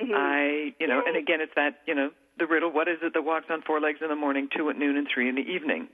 Mm-hmm. 0.00 0.14
I, 0.14 0.74
you 0.80 0.86
know, 0.86 1.02
and 1.04 1.16
again, 1.16 1.40
it's 1.40 1.52
that, 1.56 1.82
you 1.86 1.94
know, 1.94 2.10
the 2.38 2.46
riddle. 2.46 2.70
What 2.70 2.88
is 2.88 2.98
it 3.02 3.12
that 3.14 3.22
walks 3.22 3.46
on 3.50 3.62
four 3.62 3.80
legs 3.80 3.98
in 4.00 4.08
the 4.08 4.16
morning, 4.16 4.48
two 4.56 4.70
at 4.70 4.76
noon, 4.76 4.96
and 4.96 5.06
three 5.12 5.28
in 5.28 5.34
the 5.34 5.42
evening? 5.42 5.88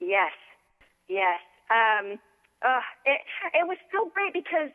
Yes, 0.00 0.32
yes. 1.08 1.40
Um, 1.70 2.18
uh, 2.64 2.80
it 3.04 3.20
it 3.52 3.66
was 3.68 3.76
so 3.92 4.10
great 4.14 4.32
because 4.32 4.72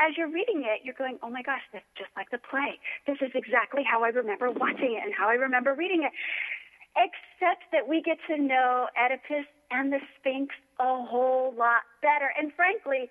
as 0.00 0.16
you're 0.16 0.32
reading 0.32 0.64
it, 0.64 0.80
you're 0.84 0.96
going, 0.96 1.18
oh 1.22 1.30
my 1.30 1.42
gosh, 1.42 1.60
this 1.72 1.80
is 1.80 2.04
just 2.06 2.12
like 2.16 2.30
the 2.30 2.40
play. 2.50 2.80
This 3.06 3.16
is 3.20 3.30
exactly 3.34 3.82
how 3.84 4.04
I 4.04 4.08
remember 4.08 4.50
watching 4.64 4.96
it 4.96 5.04
and 5.04 5.12
how 5.16 5.28
I 5.28 5.34
remember 5.34 5.74
reading 5.74 6.04
it. 6.04 6.12
Except 6.96 7.62
that 7.70 7.86
we 7.86 8.02
get 8.02 8.18
to 8.26 8.36
know 8.36 8.88
Oedipus 8.98 9.46
and 9.70 9.92
the 9.92 10.00
Sphinx 10.18 10.52
a 10.80 11.06
whole 11.06 11.54
lot 11.56 11.86
better. 12.02 12.32
And 12.36 12.52
frankly, 12.56 13.08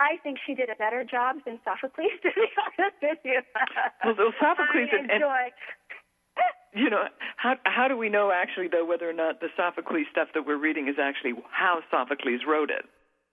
I 0.00 0.16
think 0.22 0.38
she 0.46 0.54
did 0.54 0.70
a 0.70 0.76
better 0.76 1.02
job 1.02 1.36
than 1.44 1.58
Sophocles, 1.64 2.14
to 2.22 2.30
be 2.30 2.46
honest 2.56 2.96
with 3.02 3.18
you. 3.24 3.40
Well, 4.04 4.14
so 4.16 4.30
Sophocles 4.38 4.88
I 4.92 4.96
and, 4.96 5.10
and 5.10 5.22
you 6.74 6.88
know 6.90 7.04
how 7.36 7.54
how 7.64 7.88
do 7.88 7.96
we 7.96 8.08
know 8.08 8.30
actually 8.30 8.68
though 8.68 8.84
whether 8.84 9.08
or 9.08 9.12
not 9.12 9.40
the 9.40 9.48
Sophocles 9.56 10.06
stuff 10.12 10.28
that 10.34 10.46
we're 10.46 10.58
reading 10.58 10.88
is 10.88 10.96
actually 11.00 11.34
how 11.50 11.80
Sophocles 11.90 12.42
wrote 12.46 12.70
it? 12.70 12.86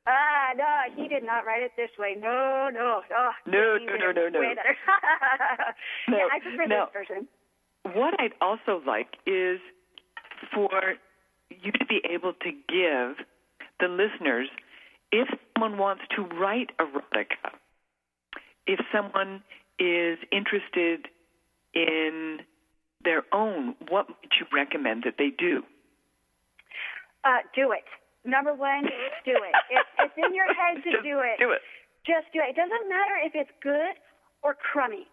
Ah, 0.07 0.53
no, 0.55 0.66
he 0.95 1.07
did 1.07 1.24
not 1.24 1.45
write 1.45 1.63
it 1.63 1.72
this 1.76 1.89
way. 1.97 2.16
No, 2.18 2.70
no, 2.72 3.01
oh, 3.09 3.32
No, 3.47 3.78
no, 3.78 3.97
no, 3.97 4.11
no, 4.11 4.30
no. 4.30 4.39
No, 4.39 6.18
yeah, 6.18 6.28
I 6.32 6.39
prefer 6.39 6.68
no. 6.68 6.86
this 6.86 6.93
version. 6.93 7.28
What 7.93 8.13
I'd 8.20 8.34
also 8.39 8.82
like 8.86 9.18
is 9.26 9.59
for 10.53 10.95
you 11.49 11.72
to 11.72 11.86
be 11.86 12.01
able 12.09 12.34
to 12.34 12.51
give 12.51 13.26
the 13.80 13.88
listeners, 13.88 14.47
if 15.12 15.28
someone 15.53 15.78
wants 15.78 16.03
to 16.16 16.24
write 16.24 16.72
erotica, 16.80 17.53
if 18.68 18.80
someone 18.91 19.43
is 19.80 20.18
interested 20.32 21.08
in 21.74 22.39
their 23.03 23.24
own, 23.32 23.76
what 23.89 24.08
would 24.08 24.32
you 24.39 24.45
recommend 24.53 25.03
that 25.03 25.16
they 25.18 25.30
do? 25.38 25.64
Uh, 27.24 27.41
do 27.56 27.72
it. 27.72 27.86
Number 28.26 28.53
one, 28.53 28.84
do 29.26 29.38
it. 29.38 29.53
It's, 29.70 29.89
it's 29.99 30.14
in 30.18 30.34
your 30.34 30.49
head 30.53 30.82
to 30.84 30.91
Just 30.91 31.03
do 31.03 31.22
it. 31.22 31.38
Do 31.38 31.51
it. 31.51 31.62
Just 32.06 32.26
do 32.34 32.39
it. 32.41 32.53
It 32.53 32.58
doesn't 32.58 32.89
matter 32.89 33.18
if 33.22 33.34
it's 33.36 33.53
good 33.62 33.93
or 34.41 34.56
crummy. 34.56 35.06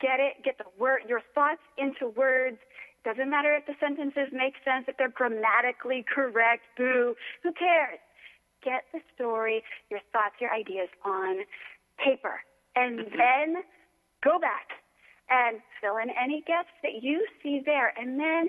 Get 0.00 0.20
it. 0.20 0.42
Get 0.44 0.58
the 0.58 0.70
word, 0.78 1.02
your 1.08 1.22
thoughts 1.34 1.62
into 1.78 2.14
words. 2.14 2.58
Doesn't 3.04 3.28
matter 3.28 3.54
if 3.54 3.66
the 3.66 3.74
sentences 3.78 4.32
make 4.32 4.54
sense, 4.64 4.86
if 4.88 4.96
they're 4.96 5.12
grammatically 5.12 6.04
correct. 6.06 6.62
Boo. 6.76 7.14
Who 7.42 7.52
cares? 7.52 7.98
Get 8.64 8.84
the 8.92 9.00
story, 9.14 9.62
your 9.90 10.00
thoughts, 10.12 10.34
your 10.40 10.52
ideas 10.52 10.88
on 11.04 11.44
paper, 12.02 12.40
and 12.74 13.00
mm-hmm. 13.00 13.16
then 13.16 13.62
go 14.24 14.38
back 14.38 14.68
and 15.30 15.58
fill 15.80 15.98
in 15.98 16.08
any 16.10 16.42
gaps 16.46 16.72
that 16.82 17.02
you 17.02 17.26
see 17.42 17.60
there, 17.64 17.92
and 17.98 18.18
then 18.18 18.48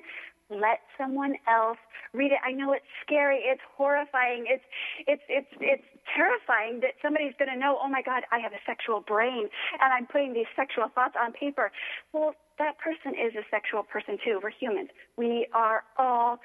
let 0.50 0.80
someone 0.98 1.36
else 1.50 1.78
read 2.14 2.32
it. 2.32 2.38
I 2.46 2.52
know 2.52 2.74
it's 2.74 2.86
scary, 3.06 3.42
it's 3.44 3.62
horrifying, 3.76 4.46
it's 4.48 4.64
it's 5.08 5.24
it's 5.28 5.52
it's 5.60 5.84
terrifying 6.16 6.80
that 6.82 6.94
somebody's 7.02 7.34
going 7.40 7.50
to 7.52 7.58
know, 7.58 7.80
"Oh 7.82 7.90
my 7.90 8.02
god, 8.02 8.24
I 8.32 8.40
have 8.40 8.54
a 8.54 8.62
sexual 8.66 9.02
brain 9.02 9.50
and 9.82 9.94
I'm 9.94 10.06
putting 10.06 10.34
these 10.34 10.50
sexual 10.56 10.88
thoughts 10.94 11.16
on 11.20 11.34
paper." 11.34 11.72
Well, 12.14 12.36
that 12.60 12.78
person 12.78 13.18
is 13.18 13.34
a 13.36 13.44
sexual 13.50 13.84
person 13.84 14.18
too. 14.24 14.40
We're 14.42 14.52
humans. 14.52 14.90
We 15.18 15.48
are 15.54 15.84
all 15.98 16.40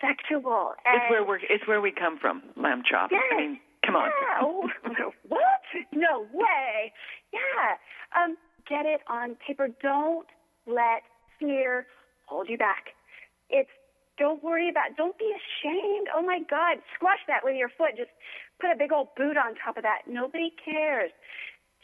sexual. 0.00 0.74
And 0.84 0.96
It's 1.02 1.10
where 1.10 1.24
we're 1.24 1.38
it's 1.38 1.66
where 1.66 1.80
we 1.80 1.92
come 1.92 2.18
from, 2.18 2.42
lamb 2.56 2.82
chop. 2.88 3.10
Yes. 3.12 3.22
I 3.32 3.36
mean, 3.36 3.60
come 3.84 3.96
on. 3.96 4.08
Yeah. 4.08 4.40
Oh, 4.42 4.68
what? 5.28 5.62
No 5.92 6.26
way. 6.32 6.92
Yeah. 7.32 7.76
Um, 8.16 8.36
get 8.68 8.86
it 8.86 9.00
on 9.08 9.36
paper. 9.46 9.68
Don't 9.82 10.26
let 10.66 11.02
fear 11.38 11.86
hold 12.26 12.48
you 12.48 12.58
back. 12.58 12.94
It's 13.50 13.70
don't 14.18 14.42
worry 14.42 14.68
about. 14.70 14.96
Don't 14.96 15.18
be 15.18 15.30
ashamed. 15.30 16.08
Oh 16.14 16.22
my 16.22 16.40
God, 16.48 16.78
squash 16.94 17.20
that 17.28 17.40
with 17.44 17.56
your 17.56 17.68
foot. 17.68 17.96
Just 17.96 18.10
put 18.60 18.70
a 18.70 18.76
big 18.76 18.92
old 18.92 19.08
boot 19.16 19.36
on 19.36 19.54
top 19.62 19.76
of 19.76 19.82
that. 19.82 20.08
Nobody 20.08 20.52
cares. 20.64 21.10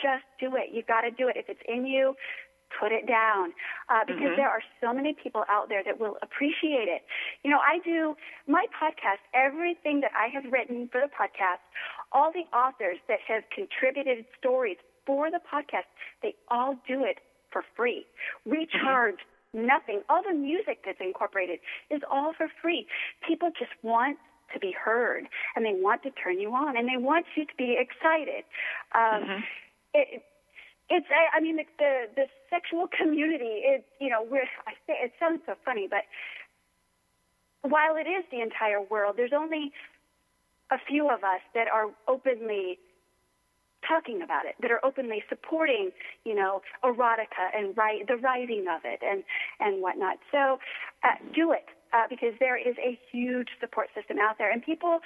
Just 0.00 0.24
do 0.40 0.56
it. 0.56 0.72
You've 0.72 0.86
got 0.86 1.02
to 1.02 1.10
do 1.10 1.28
it. 1.28 1.36
If 1.36 1.48
it's 1.48 1.60
in 1.68 1.86
you, 1.86 2.14
put 2.79 2.93
it 2.93 3.07
down 3.07 3.53
uh, 3.89 4.05
because 4.07 4.37
there 4.37 4.49
are 4.49 4.62
so 4.81 4.93
many 4.93 5.14
people 5.14 5.45
out 5.49 5.68
there 5.68 5.83
that 5.85 5.99
will 5.99 6.16
appreciate 6.23 6.89
it. 6.89 7.03
You 7.45 7.51
know, 7.51 7.59
I 7.59 7.79
do 7.85 8.16
my 8.47 8.66
podcast, 8.73 9.23
everything 9.35 10.01
that 10.01 10.12
I 10.16 10.29
have 10.29 10.51
written 10.53 10.89
for 10.91 11.01
the 11.01 11.09
podcast, 11.09 11.62
all 12.12 12.33
the 12.33 12.45
authors 12.57 12.99
that 13.09 13.18
have 13.27 13.45
contributed 13.55 14.25
stories 14.39 14.77
for 15.07 15.31
the 15.31 15.41
podcast, 15.41 15.91
they 16.23 16.35
all 16.49 16.77
do 16.87 17.05
it 17.05 17.18
for 17.51 17.64
free. 17.77 18.07
We 18.45 18.66
charge 18.83 19.18
nothing. 19.53 20.03
All 20.09 20.23
the 20.23 20.35
music 20.35 20.79
that's 20.85 20.99
incorporated 21.01 21.61
is 21.91 22.01
all 22.11 22.33
for 22.37 22.49
free. 22.62 22.87
People 23.27 23.51
just 23.59 23.73
want 23.83 24.18
to 24.53 24.61
be 24.61 24.73
heard 24.73 25.25
and 25.57 25.64
they 25.64 25.75
want 25.75 26.03
to 26.03 26.11
turn 26.11 26.39
you 26.39 26.51
on 26.55 26.77
and 26.77 26.89
they 26.89 27.03
want 27.03 27.27
you 27.37 27.45
to 27.45 27.53
be 27.57 27.77
excited. 27.79 28.45
Um, 28.95 29.45
it, 29.95 30.23
it's 30.89 31.07
I, 31.11 31.39
I 31.39 31.41
mean 31.41 31.57
the, 31.57 32.07
the 32.14 32.26
sexual 32.51 32.87
community 32.99 33.62
it 33.64 33.85
you 34.01 34.11
know 34.11 34.24
we're 34.28 34.49
I 34.66 34.72
say 34.87 34.95
it 35.03 35.12
sounds 35.18 35.41
so 35.47 35.55
funny 35.64 35.89
but 35.89 36.05
while 37.62 37.97
it 37.97 38.09
is 38.09 38.24
the 38.30 38.41
entire 38.41 38.80
world 38.80 39.14
there's 39.16 39.33
only 39.35 39.72
a 40.70 40.78
few 40.89 41.09
of 41.09 41.22
us 41.24 41.41
that 41.55 41.68
are 41.68 41.91
openly 42.09 42.78
talking 43.87 44.22
about 44.22 44.47
it 44.47 44.55
that 44.62 44.70
are 44.70 44.80
openly 44.85 45.22
supporting 45.28 45.91
you 46.24 46.35
know 46.35 46.62
erotica 46.85 47.51
and 47.55 47.76
write 47.76 48.07
the 48.09 48.16
writing 48.16 48.66
of 48.70 48.83
it 48.85 49.01
and 49.03 49.24
and 49.61 49.83
whatnot. 49.83 50.18
So 50.30 50.59
uh, 51.05 51.16
do 51.35 51.53
it 51.53 51.66
uh, 51.93 52.05
because 52.09 52.35
there 52.41 52.57
is 52.57 52.76
a 52.78 52.99
huge 53.11 53.49
support 53.61 53.89
system 53.95 54.18
out 54.18 54.39
there 54.39 54.51
and 54.51 54.62
people 54.62 55.01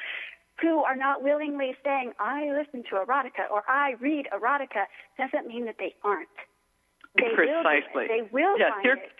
who 0.60 0.82
are 0.84 0.96
not 0.96 1.22
willingly 1.22 1.74
saying, 1.84 2.12
I 2.18 2.50
listen 2.50 2.82
to 2.90 2.96
erotica 2.96 3.50
or 3.50 3.62
I 3.68 3.94
read 4.00 4.26
erotica, 4.32 4.84
doesn't 5.18 5.46
mean 5.46 5.66
that 5.66 5.76
they 5.78 5.94
aren't. 6.02 6.28
They 7.16 7.34
Precisely. 7.34 8.04
it. 8.04 8.08
They 8.08 8.28
will 8.30 8.58
yes, 8.58 8.70
find 8.72 8.82
here, 8.82 8.94
it. 8.94 9.12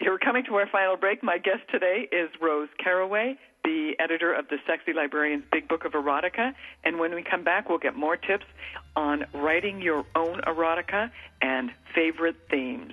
here 0.00 0.12
we're 0.12 0.18
coming 0.18 0.44
to 0.44 0.54
our 0.56 0.68
final 0.70 0.96
break. 0.96 1.22
My 1.22 1.38
guest 1.38 1.62
today 1.70 2.08
is 2.12 2.30
Rose 2.40 2.68
Caraway, 2.82 3.36
the 3.64 3.92
editor 3.98 4.32
of 4.32 4.48
the 4.48 4.56
Sexy 4.66 4.92
Librarian's 4.92 5.44
Big 5.50 5.68
Book 5.68 5.84
of 5.84 5.92
Erotica. 5.92 6.52
And 6.84 6.98
when 6.98 7.14
we 7.14 7.22
come 7.22 7.44
back, 7.44 7.68
we'll 7.68 7.78
get 7.78 7.96
more 7.96 8.16
tips 8.16 8.44
on 8.96 9.24
writing 9.34 9.80
your 9.80 10.04
own 10.14 10.40
erotica 10.46 11.10
and 11.40 11.70
favorite 11.94 12.36
themes. 12.50 12.92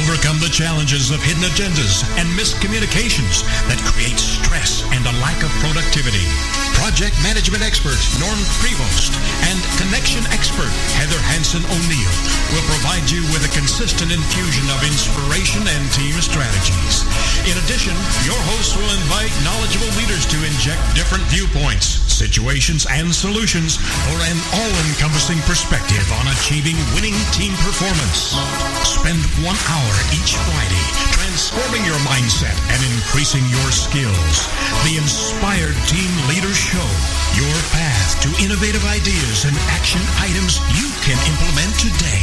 Overcome 0.00 0.40
the 0.40 0.48
challenges 0.48 1.12
of 1.12 1.20
hidden 1.20 1.44
agendas 1.44 2.00
and 2.16 2.24
miscommunications 2.32 3.44
that 3.68 3.76
create 3.84 4.16
stress 4.16 4.88
and 4.88 5.04
a 5.04 5.12
lack 5.20 5.36
of 5.44 5.52
productivity. 5.60 6.24
Project 6.80 7.12
management 7.20 7.60
expert 7.60 8.00
Norm 8.16 8.40
Prevost 8.56 9.12
and 9.52 9.60
connection 9.76 10.24
expert 10.32 10.72
Heather 10.96 11.20
Hansen 11.28 11.60
O'Neill 11.68 12.16
will 12.56 12.64
provide 12.72 13.04
you 13.12 13.20
with 13.36 13.44
a 13.44 13.52
consistent 13.52 14.08
infusion 14.08 14.64
of 14.72 14.80
inspiration 14.80 15.60
and 15.68 15.84
team 15.92 16.16
strategies. 16.24 17.04
In 17.44 17.52
addition, 17.60 17.92
your 18.24 18.40
hosts 18.56 18.72
will 18.72 18.92
invite 18.96 19.30
knowledgeable 19.44 19.91
inject 20.62 20.94
different 20.94 21.26
viewpoints, 21.26 21.98
situations, 22.06 22.86
and 22.86 23.10
solutions 23.10 23.82
for 24.06 24.14
an 24.30 24.38
all-encompassing 24.54 25.42
perspective 25.42 26.06
on 26.22 26.30
achieving 26.38 26.78
winning 26.94 27.18
team 27.34 27.50
performance. 27.66 28.38
Spend 28.86 29.18
one 29.42 29.58
hour 29.58 29.94
each 30.14 30.38
Friday 30.38 30.86
transforming 31.18 31.82
your 31.82 31.98
mindset 32.06 32.54
and 32.70 32.78
increasing 32.94 33.42
your 33.50 33.74
skills. 33.74 34.46
The 34.86 35.02
Inspired 35.02 35.74
Team 35.90 36.10
Leader 36.30 36.54
Show, 36.54 36.86
your 37.34 37.58
path 37.74 38.22
to 38.22 38.30
innovative 38.38 38.86
ideas 38.86 39.42
and 39.42 39.58
action 39.74 39.98
items 40.22 40.62
you 40.78 40.86
can 41.02 41.18
implement 41.26 41.74
today 41.74 42.22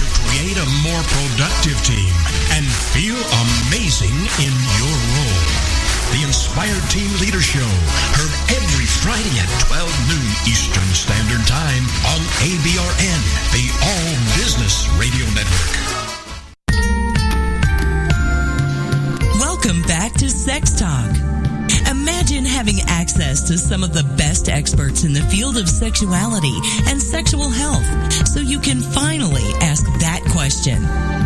to 0.00 0.04
create 0.24 0.56
a 0.56 0.68
more 0.80 1.04
productive 1.12 1.76
team 1.84 2.08
and 2.56 2.64
feel 2.64 3.20
amazing 3.20 4.16
in 4.40 4.54
your 4.80 4.96
role. 5.12 5.75
The 6.12 6.22
Inspired 6.22 6.88
Team 6.88 7.10
Leader 7.20 7.42
Show, 7.42 7.66
heard 8.14 8.32
every 8.54 8.86
Friday 8.86 9.38
at 9.38 9.48
12 9.66 9.90
noon 10.08 10.26
Eastern 10.46 10.86
Standard 10.94 11.44
Time 11.46 11.82
on 12.14 12.20
ABRN, 12.46 13.20
the 13.52 13.66
All 13.82 14.14
Business 14.38 14.88
Radio 14.98 15.26
Network. 15.34 15.96
Welcome 19.40 19.82
back 19.82 20.12
to 20.14 20.30
Sex 20.30 20.78
Talk. 20.78 21.10
Imagine 21.90 22.44
having 22.44 22.80
access 22.86 23.42
to 23.48 23.58
some 23.58 23.82
of 23.82 23.92
the 23.92 24.04
best 24.16 24.48
experts 24.48 25.04
in 25.04 25.12
the 25.12 25.22
field 25.22 25.56
of 25.56 25.68
sexuality 25.68 26.56
and 26.86 27.02
sexual 27.02 27.50
health 27.50 27.84
so 28.28 28.40
you 28.40 28.60
can 28.60 28.80
finally 28.80 29.50
ask 29.60 29.84
that 30.00 30.22
question. 30.30 30.80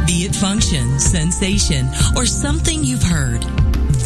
Be 0.07 0.25
it 0.25 0.35
function, 0.35 0.99
sensation, 0.99 1.87
or 2.17 2.25
something 2.25 2.83
you've 2.83 3.03
heard. 3.03 3.45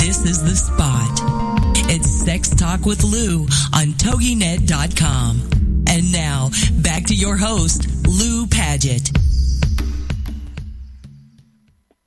This 0.04 0.26
is 0.26 0.42
the 0.42 0.54
spot. 0.54 1.88
It's 1.88 2.06
Sex 2.06 2.50
Talk 2.50 2.84
with 2.84 3.02
Lou 3.04 3.44
on 3.72 3.94
TogiNet.com. 3.96 5.84
And 5.88 6.12
now, 6.12 6.50
back 6.82 7.06
to 7.06 7.14
your 7.14 7.38
host, 7.38 7.88
Lou 8.06 8.46
Paget. 8.46 9.10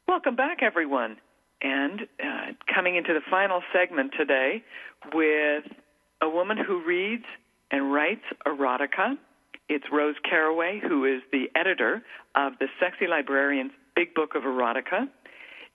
Welcome 0.08 0.36
back, 0.36 0.60
everyone. 0.62 1.18
And 1.64 2.02
uh, 2.24 2.52
coming 2.72 2.98
into 2.98 3.14
the 3.14 3.22
final 3.32 3.64
segment 3.74 4.14
today 4.16 4.64
with 5.12 5.64
a 6.22 6.30
woman 6.30 6.58
who 6.58 6.86
reads 6.86 7.26
and 7.72 7.91
writes 7.91 8.26
erotica. 8.45 9.18
It's 9.70 9.86
Rose 9.91 10.16
Caraway, 10.24 10.82
who 10.88 11.04
is 11.06 11.24
the 11.32 11.45
editor 11.56 12.04
of 12.36 12.54
the 12.60 12.68
Sexy 12.80 13.08
Librarian's 13.08 13.72
Big 13.95 14.14
Book 14.14 14.36
of 14.36 14.43
Erotica. 14.43 15.10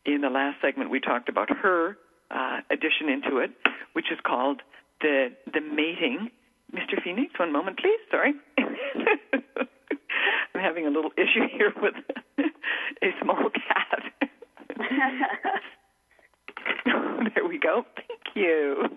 In 0.07 0.21
the 0.21 0.31
last 0.31 0.61
segment, 0.63 0.89
we 0.89 1.01
talked 1.01 1.29
about 1.29 1.51
her 1.51 1.97
uh, 2.33 2.61
addition 2.71 3.09
into 3.09 3.39
it, 3.39 3.51
which 3.93 4.07
is 4.13 4.19
called 4.25 4.63
the 5.01 5.29
the 5.53 5.61
mating. 5.61 6.31
Mr. 6.73 7.03
Phoenix, 7.05 7.39
one 7.39 7.53
moment, 7.53 7.79
please. 7.79 8.01
Sorry, 8.11 8.33
I'm 8.59 10.61
having 10.61 10.87
a 10.87 10.91
little 10.91 11.11
issue 11.19 11.47
here 11.55 11.73
with 11.83 11.95
a 13.03 13.09
small 13.23 13.51
cat. 13.51 14.03
there 17.35 17.47
we 17.47 17.59
go. 17.59 17.85
Thank 17.95 18.35
you. 18.35 18.89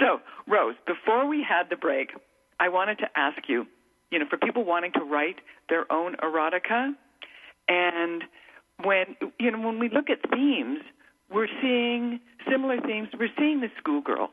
so, 0.00 0.20
Rose, 0.48 0.74
before 0.86 1.28
we 1.28 1.44
had 1.48 1.70
the 1.70 1.76
break, 1.76 2.10
I 2.58 2.68
wanted 2.68 2.98
to 2.98 3.06
ask 3.16 3.48
you, 3.48 3.66
you 4.10 4.18
know, 4.18 4.26
for 4.28 4.36
people 4.36 4.64
wanting 4.64 4.92
to 4.94 5.04
write 5.04 5.36
their 5.68 5.90
own 5.92 6.16
erotica, 6.16 6.92
and 7.68 8.24
when 8.84 9.16
you 9.38 9.50
know 9.50 9.60
when 9.60 9.78
we 9.78 9.88
look 9.88 10.10
at 10.10 10.18
themes, 10.30 10.80
we're 11.32 11.48
seeing 11.60 12.20
similar 12.50 12.80
themes. 12.80 13.08
We're 13.18 13.28
seeing 13.38 13.60
the 13.60 13.70
schoolgirl. 13.78 14.30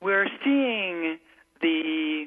We're 0.00 0.28
seeing 0.44 1.18
the 1.60 2.26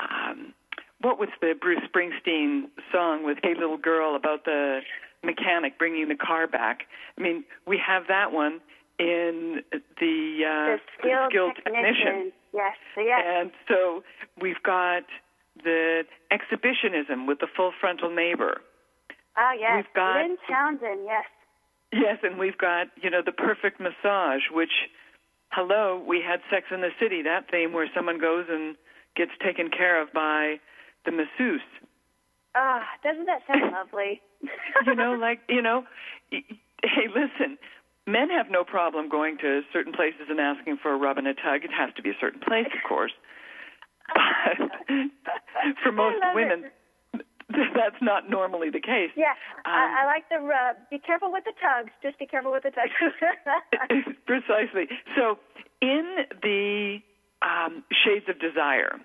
um, 0.00 0.54
what 1.00 1.18
was 1.18 1.28
the 1.40 1.54
Bruce 1.60 1.82
Springsteen 1.88 2.64
song 2.92 3.24
with 3.24 3.38
"Hey 3.42 3.54
Little 3.54 3.76
Girl" 3.76 4.16
about 4.16 4.44
the 4.44 4.80
mechanic 5.22 5.78
bringing 5.78 6.08
the 6.08 6.14
car 6.14 6.46
back. 6.46 6.82
I 7.18 7.20
mean, 7.20 7.44
we 7.66 7.78
have 7.84 8.04
that 8.08 8.32
one 8.32 8.60
in 8.98 9.62
the, 9.72 10.44
uh, 10.44 10.76
the 10.76 10.78
skilled, 10.98 11.30
skilled 11.30 11.52
technician. 11.56 12.32
Yes, 12.52 12.76
yes. 12.96 13.22
And 13.24 13.50
so 13.68 14.02
we've 14.40 14.62
got 14.62 15.04
the 15.62 16.04
exhibitionism 16.30 17.26
with 17.26 17.38
the 17.40 17.46
full 17.56 17.72
frontal 17.80 18.14
neighbor. 18.14 18.60
Ah, 19.36 19.52
yes. 19.58 19.76
We've 19.76 19.94
got 19.94 20.22
Lynn 20.22 20.36
Townsend, 20.48 21.00
yes. 21.04 21.24
Yes, 21.92 22.18
and 22.22 22.38
we've 22.38 22.58
got, 22.58 22.86
you 23.02 23.10
know, 23.10 23.20
the 23.24 23.32
perfect 23.32 23.80
massage, 23.80 24.42
which 24.52 24.70
hello, 25.50 26.02
we 26.06 26.22
had 26.24 26.40
Sex 26.50 26.66
in 26.70 26.80
the 26.80 26.90
City, 27.00 27.22
that 27.22 27.50
theme 27.50 27.72
where 27.72 27.88
someone 27.94 28.18
goes 28.20 28.46
and 28.48 28.76
gets 29.16 29.32
taken 29.44 29.70
care 29.70 30.00
of 30.00 30.12
by 30.12 30.60
the 31.04 31.10
masseuse. 31.10 31.66
Ah, 32.54 32.82
doesn't 33.02 33.26
that 33.26 33.42
sound 33.46 33.72
lovely? 33.72 34.20
you 34.86 34.94
know, 34.94 35.12
like, 35.20 35.40
you 35.48 35.62
know, 35.62 35.84
hey, 36.30 37.06
listen, 37.08 37.58
men 38.06 38.30
have 38.30 38.46
no 38.50 38.64
problem 38.64 39.08
going 39.08 39.38
to 39.38 39.62
certain 39.72 39.92
places 39.92 40.26
and 40.28 40.40
asking 40.40 40.78
for 40.80 40.92
a 40.92 40.96
rub 40.96 41.18
and 41.18 41.26
a 41.26 41.34
tug. 41.34 41.64
It 41.64 41.70
has 41.76 41.90
to 41.96 42.02
be 42.02 42.10
a 42.10 42.18
certain 42.20 42.40
place, 42.40 42.66
of 42.66 42.88
course. 42.88 43.12
But 45.24 45.76
for 45.84 45.92
most 45.92 46.18
women, 46.34 46.64
it. 46.64 46.72
that's 47.74 48.00
not 48.00 48.30
normally 48.30 48.70
the 48.70 48.80
case. 48.80 49.10
Yeah, 49.16 49.34
um, 49.64 49.72
I, 49.72 50.02
I 50.02 50.06
like 50.06 50.28
the 50.28 50.38
rub. 50.38 50.76
Be 50.90 50.98
careful 50.98 51.32
with 51.32 51.44
the 51.44 51.52
tugs. 51.60 51.90
Just 52.02 52.18
be 52.18 52.26
careful 52.26 52.52
with 52.52 52.62
the 52.62 52.70
tugs. 52.70 52.92
precisely. 54.26 54.88
So, 55.16 55.38
in 55.80 56.26
the 56.42 56.98
um, 57.42 57.84
shades 58.04 58.26
of 58.28 58.38
desire, 58.38 58.98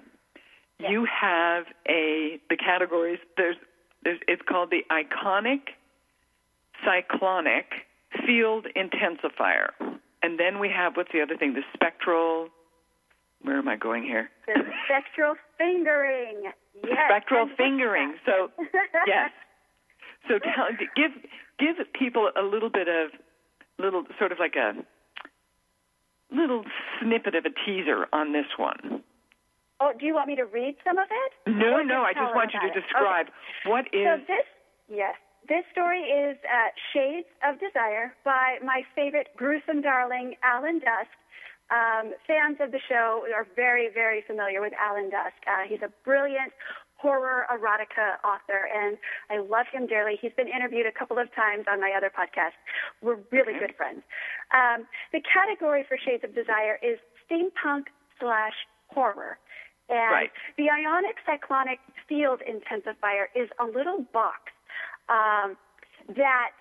yes. 0.80 0.92
you 0.92 1.06
have 1.06 1.66
a 1.90 2.40
the 2.50 2.58
categories. 2.58 3.20
There's, 3.38 3.58
there's 4.04 4.20
it's 4.28 4.42
called 4.48 4.72
the 4.72 4.84
ionic, 4.92 5.76
cyclonic, 6.84 7.88
field 8.26 8.68
intensifier, 8.76 9.70
and 10.22 10.40
then 10.40 10.60
we 10.60 10.70
have 10.70 10.96
what's 10.96 11.12
the 11.14 11.22
other 11.22 11.38
thing? 11.38 11.54
The 11.54 11.64
spectral. 11.74 12.50
Where 13.42 13.60
am 13.60 13.68
I 13.68 13.76
going 13.76 14.04
here? 14.04 14.32
The 14.48 14.64
spectral 14.86 15.36
fingering. 15.60 16.52
Yes. 16.84 16.98
Spectral 17.10 17.50
fingering. 17.58 18.16
So 18.26 18.50
yes. 19.08 19.32
So 20.28 20.40
tell, 20.40 20.68
give 20.96 21.12
give 21.60 21.76
people 21.94 22.30
a 22.36 22.42
little 22.44 22.70
bit 22.70 22.88
of 22.88 23.12
little 23.78 24.04
sort 24.18 24.32
of 24.32 24.40
like 24.40 24.56
a 24.56 24.74
little 26.34 26.64
snippet 27.00 27.36
of 27.36 27.46
a 27.46 27.54
teaser 27.66 28.08
on 28.12 28.34
this 28.34 28.48
one. 28.58 29.04
Oh, 29.80 29.92
do 29.98 30.06
you 30.06 30.14
want 30.16 30.28
me 30.28 30.36
to 30.38 30.46
read 30.46 30.76
some 30.84 30.98
of 30.98 31.08
it? 31.12 31.52
No, 31.52 31.82
no. 31.84 32.02
I 32.02 32.14
just 32.14 32.34
want 32.34 32.52
you 32.54 32.60
to 32.62 32.72
describe 32.74 33.28
Okay. 33.28 33.70
what 33.70 33.86
is. 33.92 34.08
So 34.08 34.18
this, 34.26 34.48
yes, 34.90 35.16
this 35.48 35.64
story 35.72 36.00
is 36.02 36.38
uh, 36.48 36.72
Shades 36.94 37.28
of 37.44 37.60
Desire 37.60 38.16
by 38.24 38.58
my 38.64 38.82
favorite 38.96 39.28
gruesome 39.36 39.82
darling, 39.82 40.36
Alan 40.44 40.80
Dusk. 40.80 41.12
Um, 41.72 42.14
fans 42.28 42.58
of 42.62 42.72
the 42.72 42.80
show 42.88 43.26
are 43.36 43.48
very, 43.56 43.90
very 43.94 44.24
familiar 44.26 44.62
with 44.62 44.74
Alan 44.80 45.10
Dusk. 45.10 45.38
Uh, 45.48 45.66
he's 45.68 45.82
a 45.82 45.90
brilliant 46.04 46.54
horror 46.98 47.46
erotica 47.52 48.18
author, 48.24 48.70
and 48.74 48.98
I 49.30 49.38
love 49.42 49.66
him 49.72 49.86
dearly. 49.88 50.18
He's 50.22 50.32
been 50.38 50.48
interviewed 50.48 50.86
a 50.86 50.92
couple 50.92 51.18
of 51.20 51.28
times 51.36 51.66
on 51.70 51.82
my 51.82 51.92
other 51.98 52.10
podcast. 52.10 52.54
We're 53.02 53.20
really 53.32 53.54
good 53.60 53.76
friends. 53.76 54.02
Um, 54.54 54.86
the 55.12 55.22
category 55.22 55.84
for 55.88 55.98
Shades 55.98 56.24
of 56.24 56.34
Desire 56.34 56.80
is 56.82 56.98
steampunk 57.26 57.86
slash 58.20 58.54
horror. 58.88 59.38
And 59.90 60.12
Right. 60.12 60.32
the 60.58 60.70
ionic 60.70 61.18
cyclonic 61.26 61.80
field 62.08 62.42
intensifier 62.42 63.26
is 63.36 63.50
a 63.60 63.66
little 63.66 64.02
box 64.14 64.52
um, 65.10 65.58
that 66.16 66.58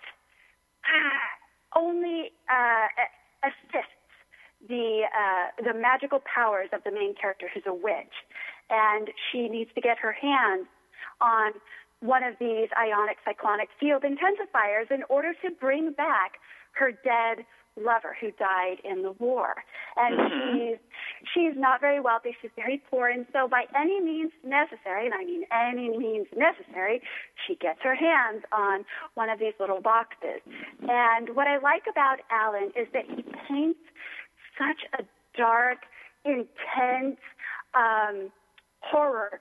uh, 0.85 1.79
only 1.79 2.33
uh, 2.51 2.87
assists 3.45 3.94
the 4.69 5.03
uh, 5.07 5.63
the 5.63 5.79
magical 5.79 6.21
powers 6.23 6.69
of 6.73 6.83
the 6.85 6.91
main 6.91 7.15
character, 7.15 7.49
who's 7.53 7.65
a 7.67 7.75
witch, 7.75 8.15
and 8.71 9.09
she 9.31 9.49
needs 9.49 9.71
to 9.75 9.81
get 9.81 9.99
her 9.99 10.13
hands 10.13 10.67
on 11.21 11.53
one 12.01 12.23
of 12.23 12.35
these 12.39 12.69
ionic 12.77 13.17
cyclonic 13.25 13.69
field 13.81 14.03
intensifiers 14.03 14.91
in 14.91 15.03
order 15.09 15.33
to 15.43 15.51
bring 15.59 15.93
back 15.93 16.33
her 16.73 16.93
dead 16.93 17.45
lover 17.77 18.17
who 18.21 18.31
died 18.33 18.77
in 18.85 19.03
the 19.03 19.13
war. 19.13 19.55
And 19.97 20.15
she's 20.31 20.79
she's 21.35 21.57
not 21.57 21.81
very 21.81 22.01
wealthy, 22.01 22.37
she's 22.41 22.51
very 22.57 22.83
poor, 22.91 23.09
and 23.09 23.27
so 23.33 23.49
by 23.49 23.65
any 23.75 24.01
means 24.01 24.33
necessary, 24.45 25.07
and 25.07 25.15
I 25.15 25.25
mean 25.25 25.45
any 25.51 25.97
means 25.97 26.27
necessary, 26.37 27.03
she 27.47 27.57
gets 27.57 27.81
her 27.83 27.95
hands 27.95 28.45
on 28.53 28.85
one 29.15 29.29
of 29.29 29.39
these 29.39 29.55
little 29.59 29.81
boxes. 29.81 30.41
And 30.83 31.35
what 31.35 31.47
I 31.47 31.59
like 31.59 31.85
about 31.91 32.19
Alan 32.31 32.71
is 32.77 32.87
that 32.93 33.05
he 33.07 33.25
paints 33.49 33.81
such 34.59 34.81
a 34.99 35.05
dark, 35.37 35.79
intense 36.25 37.19
um, 37.75 38.31
horror 38.81 39.41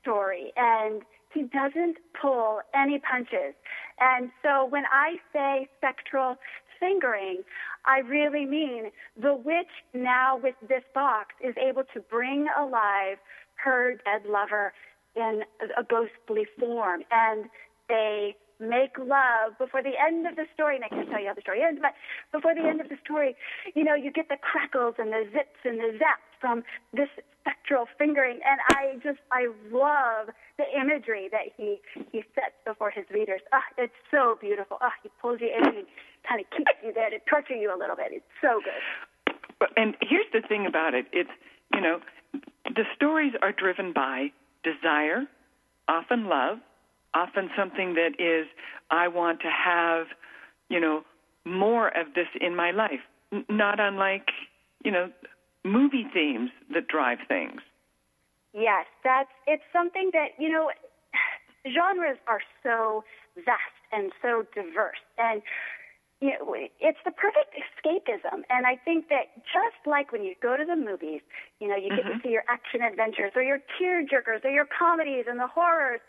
story, 0.00 0.52
and 0.56 1.02
he 1.34 1.42
doesn't 1.42 1.96
pull 2.20 2.60
any 2.74 3.00
punches. 3.00 3.54
And 3.98 4.30
so 4.42 4.66
when 4.66 4.84
I 4.92 5.16
say 5.32 5.68
spectral 5.78 6.36
fingering, 6.78 7.42
I 7.86 7.98
really 7.98 8.44
mean 8.44 8.90
the 9.20 9.34
witch 9.34 9.72
now 9.94 10.36
with 10.36 10.54
this 10.68 10.82
box 10.94 11.34
is 11.42 11.54
able 11.56 11.84
to 11.94 12.00
bring 12.00 12.48
alive 12.58 13.18
her 13.64 13.94
dead 14.04 14.28
lover 14.28 14.72
in 15.14 15.42
a 15.78 15.84
ghostly 15.84 16.46
form, 16.58 17.02
and 17.10 17.46
they 17.88 18.34
make 18.60 18.98
love 18.98 19.56
before 19.58 19.82
the 19.82 19.94
end 19.96 20.26
of 20.26 20.36
the 20.36 20.46
story. 20.54 20.76
And 20.76 20.84
I 20.84 20.88
can't 20.88 21.08
tell 21.08 21.20
you 21.20 21.28
how 21.28 21.34
the 21.34 21.42
story 21.42 21.62
ends, 21.62 21.80
but 21.80 21.94
before 22.32 22.54
the 22.54 22.66
end 22.66 22.80
of 22.80 22.88
the 22.88 22.98
story, 23.04 23.36
you 23.74 23.84
know, 23.84 23.94
you 23.94 24.10
get 24.10 24.28
the 24.28 24.40
crackles 24.40 24.96
and 24.98 25.12
the 25.12 25.24
zips 25.32 25.60
and 25.64 25.78
the 25.78 25.98
zaps 25.98 26.28
from 26.40 26.62
this 26.92 27.08
spectral 27.40 27.86
fingering. 27.98 28.40
And 28.44 28.60
I 28.76 28.96
just, 29.02 29.20
I 29.30 29.48
love 29.70 30.34
the 30.58 30.66
imagery 30.78 31.28
that 31.30 31.52
he 31.56 31.80
he 32.10 32.22
sets 32.34 32.56
before 32.66 32.90
his 32.90 33.04
readers. 33.10 33.40
Ah, 33.52 33.64
it's 33.78 33.96
so 34.10 34.38
beautiful. 34.40 34.78
Ah, 34.80 34.92
he 35.02 35.10
pulls 35.20 35.40
you 35.40 35.48
in 35.48 35.66
and 35.66 35.86
kind 36.28 36.40
of 36.40 36.46
keeps 36.56 36.78
you 36.84 36.92
there 36.92 37.10
to 37.10 37.18
torture 37.28 37.54
you 37.54 37.74
a 37.74 37.78
little 37.78 37.96
bit. 37.96 38.12
It's 38.12 38.32
so 38.40 38.60
good. 38.62 39.36
But, 39.58 39.70
and 39.76 39.96
here's 40.00 40.26
the 40.32 40.46
thing 40.46 40.66
about 40.66 40.94
it 40.94 41.06
it's, 41.12 41.30
you 41.72 41.80
know, 41.80 42.00
the 42.64 42.84
stories 42.94 43.32
are 43.42 43.52
driven 43.52 43.92
by 43.92 44.32
desire, 44.64 45.26
often 45.88 46.28
love, 46.28 46.58
often 47.14 47.50
something 47.56 47.94
that 47.94 48.12
is, 48.18 48.46
I 48.90 49.08
want 49.08 49.40
to 49.40 49.50
have, 49.50 50.06
you 50.68 50.80
know, 50.80 51.02
more 51.44 51.88
of 51.88 52.14
this 52.14 52.28
in 52.40 52.54
my 52.56 52.70
life. 52.70 53.00
N- 53.32 53.44
not 53.48 53.80
unlike, 53.80 54.28
you 54.84 54.90
know, 54.90 55.10
movie 55.64 56.06
themes 56.12 56.50
that 56.72 56.88
drive 56.88 57.18
things. 57.28 57.60
Yes, 58.52 58.86
that's 59.02 59.30
it's 59.46 59.62
something 59.72 60.10
that 60.12 60.30
you 60.38 60.50
know. 60.50 60.70
Genres 61.64 62.18
are 62.26 62.40
so 62.64 63.04
vast 63.36 63.78
and 63.92 64.10
so 64.20 64.44
diverse, 64.52 64.98
and 65.16 65.42
you 66.20 66.30
know, 66.38 66.54
it's 66.80 66.98
the 67.04 67.10
perfect 67.12 67.54
escapism. 67.54 68.42
And 68.50 68.66
I 68.66 68.76
think 68.84 69.08
that 69.10 69.34
just 69.46 69.78
like 69.86 70.10
when 70.12 70.24
you 70.24 70.34
go 70.42 70.56
to 70.56 70.64
the 70.64 70.76
movies, 70.76 71.20
you 71.60 71.68
know, 71.68 71.76
you 71.76 71.92
get 71.92 72.06
Mm-hmm. 72.06 72.08
to 72.08 72.14
see 72.22 72.30
your 72.30 72.44
action 72.48 72.82
adventures 72.82 73.32
or 73.34 73.42
your 73.42 73.58
tear 73.78 74.02
jerkers 74.06 74.44
or 74.44 74.50
your 74.50 74.66
comedies 74.66 75.26
and 75.28 75.38
the 75.38 75.46
horrors. 75.46 76.00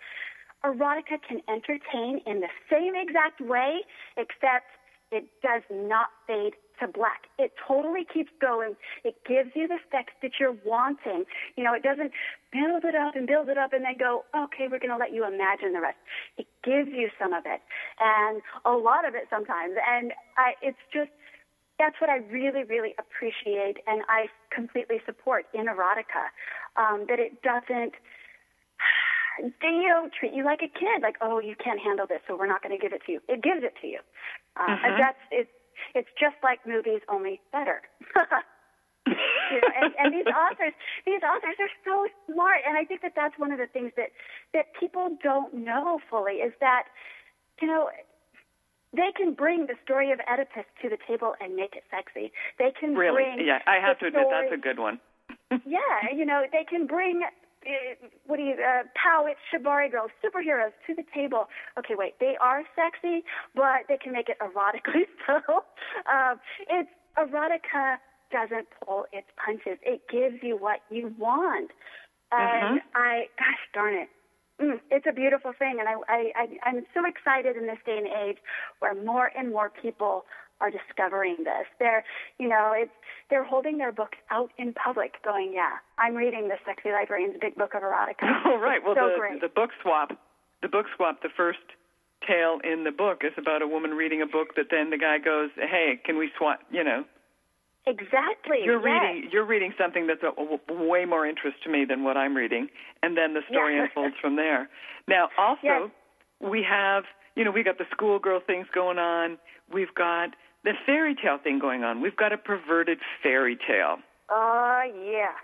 Erotica 0.65 1.19
can 1.27 1.41
entertain 1.49 2.21
in 2.25 2.39
the 2.39 2.49
same 2.71 2.93
exact 2.95 3.41
way, 3.41 3.81
except 4.17 4.67
it 5.11 5.25
does 5.43 5.61
not 5.69 6.07
fade 6.25 6.53
to 6.79 6.87
black. 6.87 7.29
It 7.37 7.53
totally 7.67 8.01
keeps 8.03 8.31
going. 8.41 8.75
It 9.03 9.15
gives 9.27 9.51
you 9.53 9.67
the 9.67 9.77
sex 9.91 10.11
that 10.21 10.31
you're 10.39 10.57
wanting. 10.65 11.25
You 11.55 11.63
know, 11.63 11.73
it 11.73 11.83
doesn't 11.83 12.11
build 12.51 12.83
it 12.83 12.95
up 12.95 13.15
and 13.15 13.27
build 13.27 13.49
it 13.49 13.57
up 13.57 13.73
and 13.73 13.85
then 13.85 13.95
go, 13.99 14.25
okay, 14.35 14.65
we're 14.69 14.79
going 14.79 14.89
to 14.89 14.97
let 14.97 15.13
you 15.13 15.25
imagine 15.25 15.73
the 15.73 15.81
rest. 15.81 16.01
It 16.37 16.47
gives 16.63 16.89
you 16.89 17.09
some 17.21 17.33
of 17.33 17.43
it 17.45 17.61
and 17.99 18.41
a 18.65 18.71
lot 18.71 19.07
of 19.07 19.13
it 19.13 19.29
sometimes. 19.29 19.75
And 19.85 20.13
I, 20.37 20.53
it's 20.61 20.81
just, 20.91 21.11
that's 21.77 21.95
what 22.01 22.09
I 22.09 22.17
really, 22.33 22.63
really 22.63 22.95
appreciate 22.97 23.77
and 23.85 24.01
I 24.09 24.33
completely 24.49 24.97
support 25.05 25.45
in 25.53 25.65
erotica. 25.65 26.33
Um, 26.75 27.05
that 27.07 27.19
it 27.19 27.43
doesn't, 27.43 27.93
they 29.39 29.73
you 29.81 29.87
know 29.87 30.09
treat 30.17 30.33
you 30.33 30.43
like 30.43 30.61
a 30.61 30.67
kid 30.67 31.01
like 31.01 31.15
oh 31.21 31.39
you 31.39 31.55
can't 31.61 31.79
handle 31.79 32.05
this 32.07 32.19
so 32.27 32.35
we're 32.35 32.47
not 32.47 32.61
going 32.61 32.75
to 32.75 32.81
give 32.81 32.93
it 32.93 33.01
to 33.05 33.11
you 33.13 33.19
it 33.27 33.41
gives 33.41 33.63
it 33.63 33.73
to 33.81 33.87
you 33.87 33.99
uh, 34.59 34.75
and 34.83 34.99
that's 34.99 35.17
it's 35.31 35.49
it's 35.95 36.09
just 36.19 36.35
like 36.43 36.59
movies 36.65 37.01
only 37.09 37.41
better 37.51 37.81
you 39.07 39.59
know, 39.59 39.71
and, 39.81 39.93
and 39.99 40.13
these 40.13 40.27
authors 40.31 40.73
these 41.05 41.21
authors 41.23 41.57
are 41.59 41.73
so 41.83 42.07
smart 42.31 42.59
and 42.67 42.77
i 42.77 42.83
think 42.85 43.01
that 43.01 43.13
that's 43.15 43.37
one 43.37 43.51
of 43.51 43.57
the 43.57 43.67
things 43.67 43.91
that 43.97 44.09
that 44.53 44.65
people 44.79 45.17
don't 45.23 45.53
know 45.53 45.99
fully 46.09 46.33
is 46.45 46.53
that 46.61 46.83
you 47.61 47.67
know 47.67 47.89
they 48.95 49.11
can 49.17 49.33
bring 49.33 49.65
the 49.65 49.73
story 49.83 50.11
of 50.11 50.19
Oedipus 50.31 50.65
to 50.83 50.89
the 50.89 50.97
table 51.07 51.33
and 51.41 51.55
make 51.55 51.75
it 51.75 51.81
sexy. 51.89 52.31
They 52.59 52.71
can 52.79 52.93
Really? 52.93 53.23
bring 53.23 53.47
Yeah, 53.47 53.57
I 53.65 53.77
have 53.81 53.97
to 53.99 54.05
admit 54.05 54.27
story- 54.27 54.49
that's 54.49 54.53
a 54.53 54.61
good 54.61 54.77
one. 54.77 54.99
yeah, 55.65 56.13
you 56.15 56.25
know, 56.25 56.43
they 56.51 56.63
can 56.63 56.85
bring 56.85 57.23
what 58.25 58.37
do 58.37 58.43
you 58.43 58.53
uh, 58.53 58.83
Pow, 58.95 59.25
it's 59.27 59.39
Shibari 59.51 59.91
girls, 59.91 60.11
superheroes 60.23 60.73
to 60.87 60.95
the 60.95 61.03
table. 61.13 61.47
Okay, 61.77 61.95
wait, 61.97 62.13
they 62.19 62.35
are 62.41 62.63
sexy, 62.75 63.23
but 63.55 63.87
they 63.87 63.97
can 63.97 64.13
make 64.13 64.29
it 64.29 64.37
erotically 64.39 65.07
so. 65.27 65.63
Um, 66.09 66.39
it's 66.69 66.89
erotica 67.17 67.97
doesn't 68.31 68.67
pull 68.83 69.05
its 69.13 69.27
punches. 69.43 69.77
It 69.83 70.01
gives 70.11 70.41
you 70.41 70.57
what 70.57 70.79
you 70.89 71.13
want, 71.17 71.71
and 72.31 72.81
I, 72.95 73.25
gosh 73.37 73.63
darn 73.73 73.93
it. 73.93 74.09
Mm, 74.61 74.79
it's 74.91 75.05
a 75.09 75.13
beautiful 75.13 75.51
thing, 75.57 75.77
and 75.79 75.89
I, 75.89 75.93
I, 76.07 76.31
I, 76.35 76.69
I'm 76.69 76.85
so 76.93 77.01
excited 77.05 77.57
in 77.57 77.65
this 77.65 77.79
day 77.85 77.97
and 77.97 78.07
age 78.07 78.37
where 78.79 78.93
more 78.93 79.31
and 79.35 79.49
more 79.49 79.71
people 79.81 80.25
are 80.63 80.71
discovering 80.71 81.35
this. 81.43 81.67
They're, 81.77 82.05
you 82.39 82.47
know, 82.47 82.71
it's 82.73 82.91
they're 83.29 83.43
holding 83.43 83.77
their 83.77 83.91
books 83.91 84.17
out 84.31 84.49
in 84.57 84.71
public, 84.73 85.21
going, 85.23 85.51
"Yeah, 85.53 85.75
I'm 85.97 86.15
reading 86.15 86.47
the 86.47 86.55
Sexy 86.65 86.89
Librarian's 86.91 87.35
Big 87.41 87.55
Book 87.55 87.75
of 87.75 87.83
Erotica." 87.83 88.23
Oh, 88.45 88.57
right. 88.59 88.79
Well, 88.83 88.95
so 88.95 89.09
the 89.11 89.19
great. 89.19 89.41
the 89.41 89.49
book 89.49 89.71
swap, 89.81 90.11
the 90.61 90.69
book 90.69 90.85
swap. 90.95 91.21
The 91.21 91.29
first 91.35 91.59
tale 92.25 92.59
in 92.63 92.85
the 92.85 92.91
book 92.91 93.21
is 93.23 93.33
about 93.37 93.61
a 93.61 93.67
woman 93.67 93.91
reading 93.91 94.21
a 94.21 94.25
book 94.25 94.55
that 94.55 94.67
then 94.71 94.89
the 94.89 94.97
guy 94.97 95.17
goes, 95.19 95.49
"Hey, 95.57 95.99
can 96.05 96.17
we 96.17 96.31
swap?" 96.37 96.59
You 96.71 96.83
know, 96.85 97.03
exactly. 97.85 98.59
you're 98.63 98.79
yes. 98.87 99.01
reading 99.03 99.29
you're 99.31 99.45
reading 99.45 99.73
something 99.77 100.07
that's 100.07 100.23
of 100.23 100.59
way 100.69 101.03
more 101.05 101.25
interest 101.27 101.57
to 101.65 101.69
me 101.69 101.83
than 101.85 102.03
what 102.03 102.15
I'm 102.15 102.35
reading, 102.35 102.67
and 103.01 103.17
then 103.17 103.33
the 103.33 103.41
story 103.49 103.77
unfolds 103.79 104.15
from 104.21 104.35
there. 104.37 104.69
Now, 105.07 105.27
also, 105.37 105.59
Yes. 105.63 105.89
we 106.39 106.63
have 106.63 107.03
you 107.35 107.43
know 107.43 107.51
we 107.51 107.63
got 107.63 107.77
the 107.77 107.85
schoolgirl 107.91 108.41
things 108.47 108.67
going 108.73 108.99
on. 108.99 109.37
We've 109.71 109.93
got 109.95 110.29
the 110.63 110.73
fairy 110.85 111.15
tale 111.15 111.37
thing 111.43 111.59
going 111.59 111.83
on. 111.83 112.01
We've 112.01 112.15
got 112.15 112.33
a 112.33 112.37
perverted 112.37 112.99
fairy 113.21 113.57
tale, 113.67 113.97
Oh 114.29 114.81
yeah, 115.05 115.35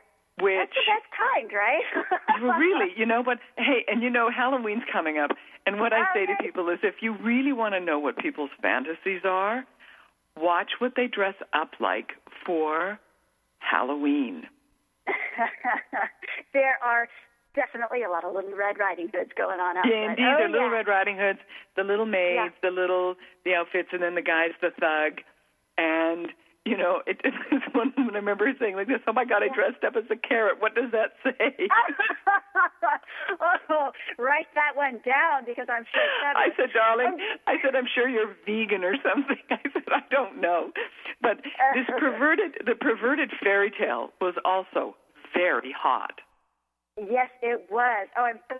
which 0.41 0.57
that's 0.57 0.71
the 0.73 0.87
best 0.87 1.07
kind, 1.13 1.51
right? 1.53 2.57
really, 2.59 2.93
you 2.95 3.05
know, 3.05 3.21
but 3.23 3.39
hey, 3.57 3.85
and 3.87 4.01
you 4.01 4.09
know, 4.09 4.29
Halloween's 4.35 4.83
coming 4.91 5.17
up, 5.17 5.31
and 5.65 5.79
what 5.79 5.93
I 5.93 6.03
say 6.13 6.25
to 6.25 6.35
people 6.41 6.69
is, 6.69 6.79
if 6.83 6.95
you 7.01 7.15
really 7.17 7.53
want 7.53 7.73
to 7.73 7.79
know 7.79 7.99
what 7.99 8.17
people's 8.17 8.49
fantasies 8.61 9.21
are, 9.25 9.65
watch 10.37 10.71
what 10.79 10.93
they 10.95 11.07
dress 11.07 11.35
up 11.53 11.71
like 11.79 12.11
for 12.45 12.99
Halloween. 13.59 14.43
there 16.53 16.77
are 16.83 17.07
definitely 17.55 18.03
a 18.03 18.09
lot 18.09 18.23
of 18.23 18.33
little 18.33 18.55
Red 18.55 18.77
Riding 18.79 19.09
Hoods 19.13 19.31
going 19.37 19.59
on 19.59 19.77
outside. 19.77 19.89
Yeah, 19.91 20.09
indeed, 20.09 20.25
oh, 20.25 20.47
the 20.47 20.51
little 20.51 20.69
yeah. 20.69 20.77
Red 20.81 20.87
Riding 20.87 21.17
Hoods, 21.17 21.39
the 21.75 21.83
little 21.83 22.05
maids, 22.05 22.53
the 22.61 22.71
little 22.71 23.15
the 23.45 23.55
outfits, 23.55 23.89
and 23.91 24.01
then 24.01 24.15
the 24.15 24.21
guy's 24.21 24.53
the 24.61 24.71
thug, 24.79 25.21
and 25.77 26.29
you 26.69 26.77
know, 26.77 27.01
it, 27.07 27.17
it's 27.23 27.65
one 27.73 27.93
woman 27.97 28.15
I 28.15 28.19
remember 28.19 28.45
saying 28.59 28.75
like 28.75 28.87
this. 28.87 29.01
Oh 29.07 29.13
my 29.13 29.25
God, 29.25 29.41
I 29.41 29.49
dressed 29.49 29.83
up 29.83 29.95
as 29.97 30.05
a 30.11 30.15
carrot. 30.15 30.61
What 30.61 30.75
does 30.75 30.91
that 30.91 31.17
say? 31.23 31.55
oh, 33.69 33.89
write 34.17 34.51
that 34.53 34.75
one 34.75 35.01
down 35.05 35.45
because 35.45 35.65
I'm 35.65 35.85
sure 35.89 36.05
I 36.37 36.53
said, 36.57 36.69
darling, 36.73 37.17
I 37.47 37.55
said, 37.63 37.75
I'm 37.75 37.87
sure 37.89 38.07
you're 38.07 38.35
vegan 38.45 38.83
or 38.83 38.95
something. 39.01 39.41
I 39.49 39.63
said, 39.73 39.89
I 39.89 40.05
don't 40.11 40.39
know. 40.41 40.71
But 41.21 41.41
this 41.73 41.87
perverted, 41.97 42.61
the 42.65 42.75
perverted 42.75 43.31
fairy 43.41 43.71
tale 43.71 44.13
was 44.21 44.35
also 44.45 44.95
very 45.33 45.73
hot. 45.73 46.21
Yes, 46.99 47.29
it 47.41 47.67
was. 47.71 48.07
Oh, 48.17 48.23
I'm 48.25 48.39
so. 48.49 48.57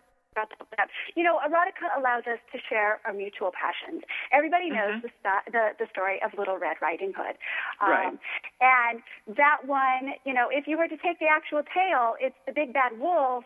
You 1.16 1.24
know, 1.24 1.40
erotica 1.44 1.90
allows 2.00 2.24
us 2.32 2.40
to 2.54 2.60
share 2.70 3.02
our 3.04 3.12
mutual 3.12 3.52
passions. 3.52 4.04
Everybody 4.32 4.70
knows 4.70 5.02
the, 5.02 5.10
sto- 5.20 5.44
the 5.52 5.70
the 5.80 5.88
story 5.92 6.22
of 6.24 6.32
Little 6.38 6.58
Red 6.58 6.78
Riding 6.82 7.12
Hood, 7.18 7.36
um, 7.82 7.90
Right. 7.90 8.14
and 8.62 9.02
that 9.36 9.66
one. 9.66 10.14
You 10.24 10.34
know, 10.34 10.48
if 10.52 10.66
you 10.68 10.78
were 10.78 10.88
to 10.88 10.96
take 10.98 11.20
the 11.20 11.26
actual 11.28 11.64
tale, 11.74 12.14
it's 12.22 12.38
the 12.46 12.54
big 12.54 12.72
bad 12.72 12.98
wolf 13.00 13.44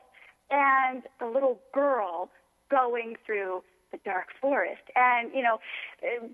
and 0.51 1.03
the 1.19 1.25
little 1.25 1.57
girl 1.73 2.29
going 2.69 3.15
through 3.25 3.63
the 3.91 3.97
dark 4.05 4.27
forest, 4.39 4.83
and 4.95 5.33
you 5.33 5.41
know. 5.41 5.57
uh, 6.03 6.27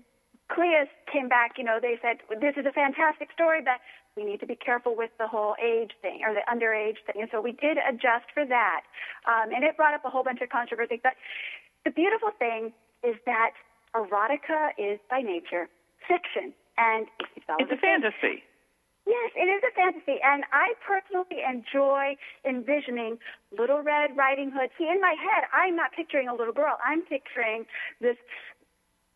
Cleis 0.50 0.88
came 1.06 1.28
back, 1.28 1.52
you 1.58 1.62
know, 1.62 1.78
they 1.80 1.94
said, 2.02 2.16
this 2.40 2.54
is 2.56 2.66
a 2.66 2.72
fantastic 2.72 3.30
story, 3.32 3.60
but 3.62 3.78
we 4.20 4.26
need 4.28 4.40
to 4.40 4.46
be 4.46 4.56
careful 4.56 4.94
with 4.94 5.10
the 5.18 5.26
whole 5.26 5.56
age 5.56 5.92
thing 6.02 6.20
or 6.26 6.34
the 6.34 6.44
underage 6.44 7.00
thing. 7.08 7.22
And 7.24 7.28
so 7.32 7.40
we 7.40 7.52
did 7.52 7.78
adjust 7.80 8.28
for 8.34 8.44
that. 8.44 8.82
Um, 9.24 9.48
and 9.54 9.64
it 9.64 9.76
brought 9.76 9.94
up 9.94 10.04
a 10.04 10.10
whole 10.10 10.22
bunch 10.22 10.40
of 10.42 10.50
controversy. 10.50 11.00
But 11.02 11.16
the 11.84 11.90
beautiful 11.90 12.28
thing 12.38 12.72
is 13.02 13.16
that 13.24 13.52
erotica 13.96 14.76
is 14.76 15.00
by 15.08 15.20
nature 15.22 15.68
fiction. 16.04 16.52
And 16.76 17.08
it's, 17.36 17.46
It's 17.48 17.72
a 17.72 17.80
fantasy. 17.80 18.44
Yes, 19.08 19.32
it 19.34 19.48
is 19.48 19.62
a 19.64 19.72
fantasy, 19.74 20.20
and 20.22 20.44
I 20.52 20.76
personally 20.86 21.40
enjoy 21.42 22.16
envisioning 22.44 23.16
Little 23.50 23.82
Red 23.82 24.14
Riding 24.14 24.52
Hood. 24.54 24.68
See, 24.76 24.86
in 24.86 25.00
my 25.00 25.16
head, 25.16 25.48
I'm 25.56 25.74
not 25.74 25.90
picturing 25.96 26.28
a 26.28 26.34
little 26.34 26.52
girl. 26.52 26.76
I'm 26.84 27.02
picturing 27.02 27.64
this 28.00 28.16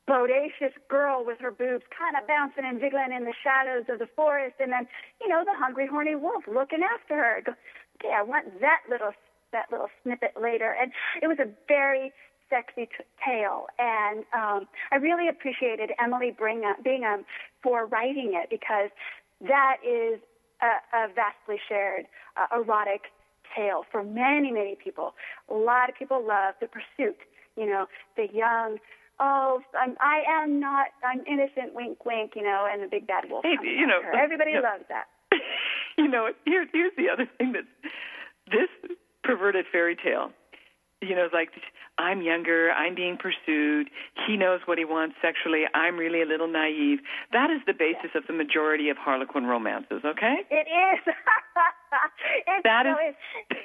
bodacious 0.09 0.75
girl 0.89 1.25
with 1.25 1.39
her 1.41 1.51
boobs 1.51 1.85
kind 1.97 2.17
of 2.21 2.29
bouncing 2.29 2.65
and 2.65 2.81
jiggling 2.81 3.13
in 3.17 3.25
the 3.25 3.35
shadows 3.43 3.85
of 3.89 3.99
the 3.99 4.09
forest, 4.15 4.57
and 4.61 4.71
then, 4.71 4.87
you 5.21 5.29
know, 5.29 5.43
the 5.45 5.57
hungry, 5.57 5.87
horny 5.87 6.15
wolf 6.15 6.45
looking 6.47 6.83
after 6.83 7.17
her. 7.17 7.43
Go, 7.45 7.53
okay, 8.01 8.13
I 8.15 8.23
want 8.23 8.61
that 8.61 8.81
little 8.91 9.13
that 9.53 9.67
little 9.71 9.89
snippet 10.03 10.35
later, 10.41 10.75
and 10.81 10.93
it 11.23 11.29
was 11.29 11.39
a 11.39 11.49
very 11.69 12.13
sexy 12.51 12.87
t- 12.87 13.05
tale, 13.25 13.67
and 13.79 14.25
um, 14.35 14.67
I 14.93 14.97
really 14.97 15.29
appreciated 15.29 15.91
Emily 16.03 16.37
Bingham 16.37 17.25
for 17.63 17.87
writing 17.87 18.33
it 18.35 18.51
because 18.51 18.91
that 19.41 19.77
is 19.87 20.21
a, 20.61 20.97
a 20.97 21.09
vastly 21.15 21.59
shared 21.69 22.07
uh, 22.37 22.61
erotic 22.61 23.03
tale 23.57 23.85
for 23.91 24.03
many, 24.03 24.51
many 24.51 24.77
people. 24.83 25.15
A 25.49 25.55
lot 25.55 25.89
of 25.89 25.95
people 25.97 26.27
love 26.27 26.55
the 26.61 26.67
pursuit. 26.67 27.17
You 27.57 27.67
know, 27.67 27.87
the 28.17 28.27
young. 28.33 28.79
Oh, 29.21 29.61
I'm, 29.79 29.97
I 30.01 30.23
am 30.43 30.59
not. 30.61 30.87
I'm 31.05 31.21
innocent. 31.27 31.75
Wink, 31.75 32.05
wink. 32.05 32.33
You 32.37 32.43
know, 32.43 32.67
and 32.71 32.83
the 32.83 32.89
big 32.89 33.07
bad 33.07 33.25
wolf. 33.31 33.45
Hey, 33.45 33.57
you 33.63 33.87
know, 33.87 34.03
her. 34.03 34.17
everybody 34.19 34.51
you 34.53 34.57
know- 34.63 34.69
loves 34.69 34.85
that. 34.89 35.07
you 35.99 36.09
know, 36.09 36.29
here, 36.45 36.67
here's 36.73 36.93
the 36.97 37.09
other 37.13 37.27
thing 37.39 37.53
that 37.53 37.65
this 38.51 38.69
perverted 39.23 39.67
fairy 39.73 39.97
tale, 39.97 40.31
you 41.01 41.15
know, 41.17 41.29
like 41.33 41.51
I'm 41.99 42.23
younger, 42.23 42.71
I'm 42.71 42.95
being 42.95 43.17
pursued, 43.17 43.89
he 44.27 44.37
knows 44.37 44.61
what 44.67 44.79
he 44.79 44.85
wants 44.85 45.17
sexually, 45.23 45.65
I'm 45.75 45.97
really 45.97 46.23
a 46.23 46.27
little 46.27 46.47
naive. 46.47 46.99
That 47.33 47.51
is 47.51 47.61
the 47.67 47.73
basis 47.73 48.11
of 48.15 48.25
the 48.27 48.33
majority 48.33 48.91
of 48.91 48.97
Harlequin 48.97 49.45
romances, 49.47 50.03
okay? 50.05 50.37
It 50.51 50.67
is. 50.69 51.15
That 52.65 52.85
so 52.87 52.91
is- 53.09 53.15
is. 53.51 53.57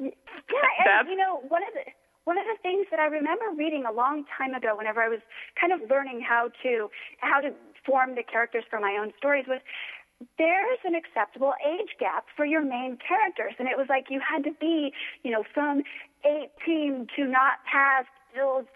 Yeah, 0.50 0.56
and 0.78 0.86
That's- 0.86 1.06
you 1.10 1.16
know 1.16 1.40
one 1.48 1.62
of 1.62 1.72
the 1.74 1.84
one 2.30 2.38
of 2.38 2.46
the 2.46 2.62
things 2.62 2.86
that 2.94 3.02
I 3.02 3.10
remember 3.10 3.50
reading 3.58 3.82
a 3.82 3.90
long 3.90 4.22
time 4.38 4.54
ago, 4.54 4.78
whenever 4.78 5.02
I 5.02 5.10
was 5.10 5.18
kind 5.58 5.74
of 5.74 5.82
learning 5.90 6.22
how 6.22 6.54
to 6.62 6.86
how 7.18 7.42
to 7.42 7.50
form 7.82 8.14
the 8.14 8.22
characters 8.22 8.62
for 8.70 8.78
my 8.78 8.94
own 9.02 9.10
stories, 9.18 9.50
was 9.50 9.58
there 10.38 10.62
is 10.70 10.78
an 10.86 10.94
acceptable 10.94 11.58
age 11.58 11.98
gap 11.98 12.30
for 12.38 12.46
your 12.46 12.62
main 12.62 13.02
characters, 13.02 13.58
and 13.58 13.66
it 13.66 13.74
was 13.74 13.90
like 13.90 14.14
you 14.14 14.22
had 14.22 14.46
to 14.46 14.54
be, 14.62 14.94
you 15.26 15.34
know, 15.34 15.42
from 15.50 15.82
18 16.22 17.10
to 17.18 17.26
not 17.26 17.66
past 17.66 18.06
30 18.30 18.70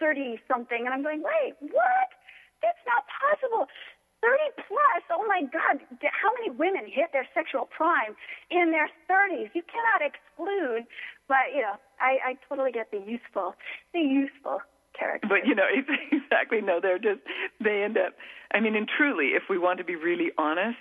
something, 0.51 0.83
and 0.83 0.91
I'm 0.91 1.07
going, 1.07 1.23
wait, 1.23 1.55
what? 1.63 2.11
That's 2.59 2.83
not 2.91 3.07
possible. 3.07 3.71
30 4.19 4.67
plus, 4.67 5.03
oh 5.15 5.23
my 5.31 5.47
God, 5.47 5.79
how 6.11 6.33
many 6.41 6.51
women 6.51 6.91
hit 6.91 7.13
their 7.13 7.29
sexual 7.37 7.69
prime 7.71 8.17
in 8.51 8.73
their 8.73 8.91
30s? 9.07 9.53
You 9.55 9.63
cannot 9.69 10.01
exclude, 10.03 10.89
but 11.29 11.53
you 11.55 11.63
know, 11.63 11.77
I, 12.01 12.31
I 12.31 12.39
totally 12.49 12.73
get 12.73 12.91
the 12.91 12.99
useful, 12.99 13.55
the 13.93 14.01
useful 14.01 14.61
character. 14.99 15.29
But 15.29 15.47
you 15.47 15.55
know, 15.55 15.65
exactly. 16.13 16.61
No, 16.61 16.81
they're 16.81 16.99
just 16.99 17.21
they 17.63 17.83
end 17.83 17.97
up. 17.99 18.15
I 18.53 18.61
mean, 18.61 18.77
and 18.77 18.89
truly, 18.89 19.29
if 19.35 19.45
we 19.51 19.59
want 19.59 19.79
to 19.79 19.85
be 19.85 19.97
really 19.97 20.31
honest, 20.39 20.79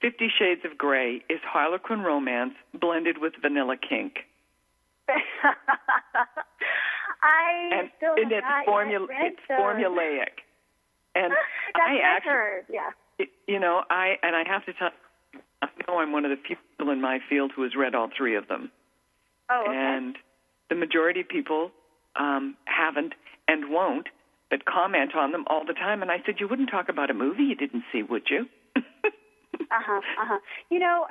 Fifty 0.00 0.28
Shades 0.38 0.62
of 0.64 0.76
Grey 0.78 1.22
is 1.28 1.40
Harlequin 1.44 2.00
romance 2.00 2.54
blended 2.78 3.18
with 3.18 3.34
vanilla 3.40 3.76
kink. 3.76 4.14
I 7.22 7.70
and, 7.72 7.90
still 7.96 8.14
and 8.16 8.30
it's, 8.30 8.46
formula, 8.64 9.06
it's 9.10 9.40
formulaic. 9.50 10.42
And 11.14 11.32
I 11.74 11.98
actually, 12.04 12.30
heard. 12.32 12.64
Yeah. 12.70 12.90
it- 13.18 13.30
you 13.46 13.58
know, 13.60 13.82
I 13.90 14.14
and 14.22 14.36
I 14.36 14.42
have 14.46 14.64
to 14.66 14.72
tell. 14.74 14.90
I 15.62 15.68
know 15.88 15.98
I'm 15.98 16.12
one 16.12 16.24
of 16.24 16.30
the 16.30 16.36
few 16.46 16.56
people 16.78 16.92
in 16.92 17.00
my 17.00 17.18
field 17.28 17.52
who 17.56 17.62
has 17.62 17.74
read 17.74 17.94
all 17.94 18.08
three 18.16 18.36
of 18.36 18.46
them, 18.48 18.70
Oh, 19.50 19.64
okay. 19.66 19.76
and 19.76 20.16
the 20.68 20.74
majority 20.74 21.20
of 21.20 21.28
people 21.28 21.70
um, 22.16 22.56
haven't 22.64 23.14
and 23.48 23.70
won't, 23.70 24.08
but 24.50 24.64
comment 24.64 25.14
on 25.14 25.32
them 25.32 25.44
all 25.48 25.64
the 25.64 25.74
time. 25.74 26.02
And 26.02 26.10
I 26.10 26.18
said, 26.24 26.36
you 26.38 26.48
wouldn't 26.48 26.70
talk 26.70 26.88
about 26.88 27.10
a 27.10 27.14
movie 27.14 27.44
you 27.44 27.54
didn't 27.54 27.84
see, 27.92 28.02
would 28.02 28.28
you? 28.30 28.46
Uh 29.70 29.82
huh. 29.82 30.00
Uh 30.20 30.26
huh. 30.36 30.38
You 30.70 30.78
know, 30.78 31.06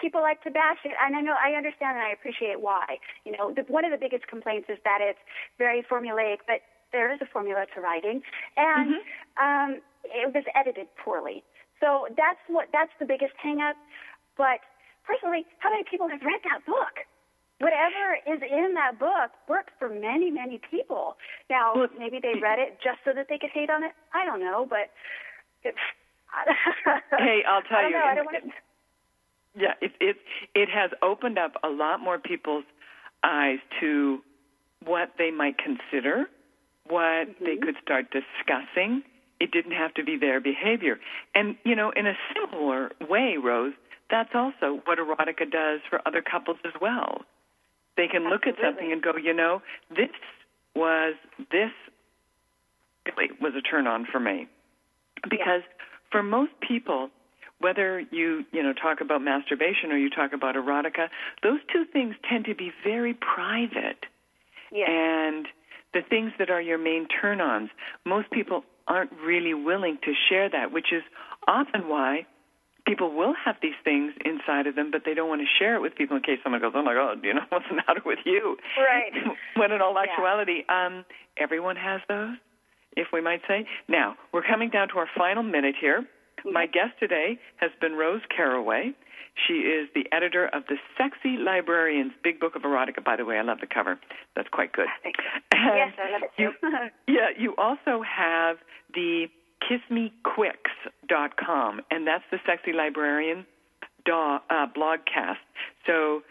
people 0.00 0.22
like 0.22 0.42
to 0.44 0.50
bash 0.50 0.78
it, 0.84 0.92
and 1.04 1.16
I 1.16 1.20
know 1.20 1.34
I 1.36 1.56
understand 1.56 1.98
and 1.98 2.06
I 2.06 2.12
appreciate 2.12 2.60
why. 2.60 2.98
You 3.24 3.36
know, 3.36 3.52
the, 3.52 3.62
one 3.68 3.84
of 3.84 3.90
the 3.90 3.98
biggest 3.98 4.26
complaints 4.26 4.68
is 4.70 4.78
that 4.84 4.98
it's 5.02 5.18
very 5.58 5.82
formulaic, 5.82 6.46
but 6.46 6.62
there 6.92 7.12
is 7.12 7.20
a 7.20 7.26
formula 7.26 7.66
to 7.74 7.80
writing, 7.80 8.22
and 8.56 9.02
um, 9.36 9.70
it 10.04 10.32
was 10.32 10.44
edited 10.54 10.86
poorly. 10.96 11.42
So 11.80 12.06
that's 12.16 12.40
what 12.48 12.68
that's 12.72 12.92
the 12.98 13.06
biggest 13.06 13.34
hang 13.42 13.60
up. 13.60 13.76
But 14.36 14.62
personally, 15.04 15.44
how 15.58 15.70
many 15.70 15.84
people 15.84 16.08
have 16.08 16.22
read 16.22 16.40
that 16.44 16.64
book? 16.64 17.04
Whatever 17.60 18.18
is 18.26 18.42
in 18.42 18.74
that 18.74 18.98
book 18.98 19.30
worked 19.48 19.70
for 19.78 19.88
many, 19.88 20.30
many 20.30 20.60
people. 20.70 21.16
Now, 21.48 21.74
maybe 21.98 22.18
they 22.20 22.34
read 22.40 22.58
it 22.58 22.78
just 22.82 22.98
so 23.04 23.12
that 23.14 23.26
they 23.28 23.38
could 23.38 23.50
hate 23.54 23.70
on 23.70 23.84
it. 23.84 23.92
I 24.12 24.24
don't 24.26 24.40
know, 24.40 24.66
but 24.68 24.90
it, 25.62 25.74
Hey, 27.18 27.42
I'll 27.48 27.62
tell 27.62 27.78
I 27.78 27.86
you, 27.86 27.90
Know, 27.92 28.30
it- 28.32 28.40
to, 28.40 28.50
Yeah, 29.56 29.74
it 29.80 29.92
it 30.00 30.16
it 30.54 30.68
has 30.68 30.90
opened 31.02 31.38
up 31.38 31.52
a 31.62 31.68
lot 31.68 32.00
more 32.00 32.18
people's 32.18 32.64
eyes 33.22 33.58
to 33.80 34.18
what 34.84 35.12
they 35.16 35.30
might 35.30 35.56
consider, 35.58 36.26
what 36.88 37.28
they 37.40 37.54
mm-hmm. 37.54 37.64
could 37.64 37.76
start 37.82 38.06
discussing. 38.10 39.02
It 39.40 39.50
didn't 39.52 39.72
have 39.72 39.94
to 39.94 40.04
be 40.04 40.16
their 40.16 40.40
behavior. 40.40 40.98
And 41.34 41.56
you 41.64 41.74
know, 41.76 41.92
in 41.94 42.06
a 42.06 42.14
similar 42.34 42.90
way, 43.08 43.36
Rose, 43.42 43.74
that's 44.10 44.34
also 44.34 44.80
what 44.84 44.98
erotica 44.98 45.50
does 45.50 45.80
for 45.88 46.00
other 46.06 46.22
couples 46.22 46.58
as 46.64 46.72
well. 46.80 47.22
They 47.96 48.08
can 48.08 48.28
look 48.28 48.46
at 48.46 48.54
something 48.62 48.90
and 48.90 49.02
go, 49.02 49.12
you 49.16 49.32
know, 49.32 49.62
this 49.90 50.10
was 50.74 51.14
this 51.50 51.70
really 53.16 53.30
was 53.40 53.52
a 53.56 53.62
turn 53.62 53.86
on 53.86 54.06
for 54.10 54.20
me. 54.20 54.48
Because 55.28 55.62
for 56.10 56.22
most 56.22 56.52
people, 56.66 57.10
whether 57.60 58.00
you 58.10 58.44
you 58.52 58.62
know 58.62 58.72
talk 58.72 59.00
about 59.00 59.22
masturbation 59.22 59.92
or 59.92 59.96
you 59.96 60.10
talk 60.10 60.32
about 60.32 60.54
erotica, 60.56 61.08
those 61.42 61.60
two 61.72 61.84
things 61.92 62.14
tend 62.28 62.44
to 62.46 62.54
be 62.54 62.72
very 62.82 63.14
private. 63.14 64.06
yeah. 64.72 64.90
And 64.90 65.46
the 65.92 66.02
things 66.02 66.32
that 66.38 66.50
are 66.50 66.60
your 66.60 66.78
main 66.78 67.06
turn-ons, 67.06 67.70
most 68.04 68.28
people 68.32 68.64
aren't 68.88 69.12
really 69.24 69.54
willing 69.54 69.98
to 70.02 70.12
share 70.28 70.50
that, 70.50 70.72
which 70.72 70.92
is 70.92 71.02
often 71.46 71.88
why 71.88 72.26
people 72.86 73.14
will 73.14 73.34
have 73.44 73.56
these 73.62 73.78
things 73.84 74.12
inside 74.24 74.66
of 74.66 74.74
them, 74.74 74.90
but 74.90 75.02
they 75.04 75.14
don't 75.14 75.28
want 75.28 75.40
to 75.40 75.46
share 75.58 75.74
it 75.76 75.80
with 75.80 75.94
people 75.94 76.16
in 76.16 76.22
case 76.22 76.38
someone 76.42 76.60
goes, 76.60 76.72
"Oh 76.74 76.82
my 76.82 76.94
God, 76.94 77.22
you 77.24 77.34
know 77.34 77.42
what's 77.48 77.66
the 77.68 77.76
matter 77.76 78.02
with 78.04 78.18
you?" 78.24 78.56
Right. 78.78 79.12
when 79.56 79.72
in 79.72 79.80
all 79.80 79.94
Yeah. 79.94 80.10
actuality, 80.10 80.64
um, 80.68 81.04
everyone 81.36 81.76
has 81.76 82.00
those, 82.08 82.36
if 82.96 83.08
we 83.12 83.20
might 83.20 83.40
say. 83.48 83.66
Now 83.88 84.16
we're 84.32 84.42
coming 84.42 84.70
down 84.70 84.88
to 84.88 84.98
our 84.98 85.08
final 85.16 85.42
minute 85.42 85.74
here. 85.80 86.04
My 86.44 86.66
guest 86.66 86.92
today 87.00 87.38
has 87.56 87.70
been 87.80 87.94
Rose 87.94 88.20
Caraway. 88.34 88.92
She 89.48 89.54
is 89.54 89.88
the 89.94 90.06
editor 90.12 90.46
of 90.46 90.62
the 90.68 90.76
Sexy 90.96 91.36
Librarian's 91.38 92.12
Big 92.22 92.38
Book 92.38 92.54
of 92.54 92.62
Erotica. 92.62 93.02
By 93.02 93.16
the 93.16 93.24
way, 93.24 93.36
I 93.38 93.42
love 93.42 93.58
the 93.60 93.66
cover. 93.66 93.98
That's 94.36 94.48
quite 94.48 94.72
good. 94.72 94.86
Yes, 95.54 95.94
I 95.98 96.12
love 96.12 96.22
it 96.22 96.30
too. 96.36 96.52
you, 96.62 97.14
yeah, 97.16 97.28
you 97.38 97.54
also 97.56 98.02
have 98.02 98.58
the 98.94 99.26
kissmequicks.com, 99.68 101.80
and 101.90 102.06
that's 102.06 102.24
the 102.30 102.38
Sexy 102.46 102.72
Librarian 102.72 103.44
do, 104.04 104.12
uh, 104.12 104.66
blogcast. 104.76 105.38
So, 105.86 106.22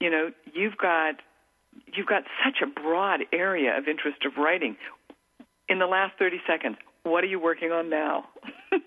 you 0.00 0.10
know, 0.10 0.30
you've 0.52 0.76
got 0.76 1.16
you've 1.94 2.06
got 2.06 2.24
such 2.44 2.62
a 2.62 2.66
broad 2.66 3.20
area 3.32 3.76
of 3.76 3.88
interest 3.88 4.24
of 4.24 4.36
writing. 4.36 4.76
In 5.68 5.78
the 5.78 5.86
last 5.86 6.18
30 6.18 6.40
seconds, 6.46 6.76
what 7.02 7.22
are 7.22 7.28
you 7.28 7.38
working 7.38 7.72
on 7.72 7.90
now? 7.90 8.24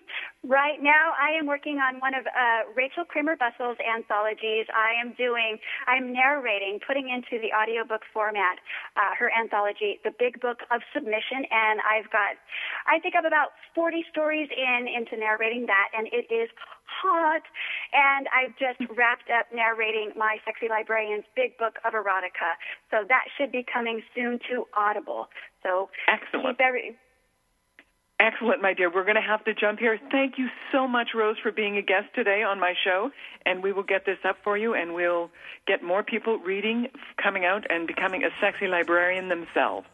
Right 0.42 0.82
now, 0.82 1.14
I 1.22 1.38
am 1.38 1.46
working 1.46 1.78
on 1.78 2.02
one 2.02 2.18
of 2.18 2.26
uh, 2.26 2.66
Rachel 2.74 3.06
Kramer 3.06 3.38
Bussel's 3.38 3.78
anthologies. 3.78 4.66
I 4.74 4.98
am 4.98 5.14
doing, 5.14 5.62
I'm 5.86 6.10
narrating, 6.12 6.80
putting 6.82 7.14
into 7.14 7.38
the 7.38 7.54
audiobook 7.54 8.02
format 8.10 8.58
uh, 8.98 9.14
her 9.22 9.30
anthology, 9.38 10.02
The 10.02 10.10
Big 10.18 10.42
Book 10.42 10.66
of 10.74 10.82
Submission, 10.98 11.46
and 11.46 11.78
I've 11.86 12.10
got, 12.10 12.42
I 12.90 12.98
think 13.06 13.14
I'm 13.14 13.30
about 13.30 13.54
40 13.78 14.02
stories 14.10 14.50
in 14.50 14.90
into 14.90 15.14
narrating 15.14 15.70
that, 15.70 15.94
and 15.94 16.10
it 16.10 16.26
is 16.34 16.50
hot. 16.90 17.46
And 17.94 18.26
I've 18.34 18.58
just 18.58 18.82
wrapped 18.98 19.30
up 19.30 19.46
narrating 19.54 20.10
my 20.18 20.42
Sexy 20.42 20.66
Librarian's 20.74 21.30
Big 21.38 21.54
Book 21.62 21.78
of 21.86 21.94
Erotica, 21.94 22.58
so 22.90 23.06
that 23.06 23.30
should 23.38 23.54
be 23.54 23.62
coming 23.62 24.02
soon 24.18 24.42
to 24.50 24.66
Audible. 24.74 25.30
So 25.62 25.94
Excellent. 26.10 26.58
keep 26.58 26.66
every, 26.66 26.98
Excellent, 28.22 28.62
my 28.62 28.74
dear. 28.76 28.94
We're 28.94 29.04
going 29.04 29.16
to 29.16 29.22
have 29.22 29.44
to 29.46 29.54
jump 29.56 29.80
here. 29.80 29.98
Thank 30.12 30.38
you 30.38 30.48
so 30.72 30.88
much, 30.88 31.10
Rose, 31.16 31.38
for 31.42 31.52
being 31.52 31.78
a 31.78 31.82
guest 31.82 32.14
today 32.14 32.44
on 32.44 32.60
my 32.60 32.76
show. 32.84 33.10
And 33.48 33.64
we 33.64 33.74
will 33.74 33.84
get 33.84 34.06
this 34.06 34.20
up 34.24 34.38
for 34.44 34.56
you, 34.58 34.76
and 34.76 34.94
we'll 34.94 35.32
get 35.68 35.82
more 35.84 36.04
people 36.04 36.38
reading, 36.38 36.88
coming 37.22 37.46
out, 37.46 37.66
and 37.72 37.88
becoming 37.88 38.24
a 38.24 38.30
sexy 38.40 38.68
librarian 38.68 39.28
themselves. 39.28 39.88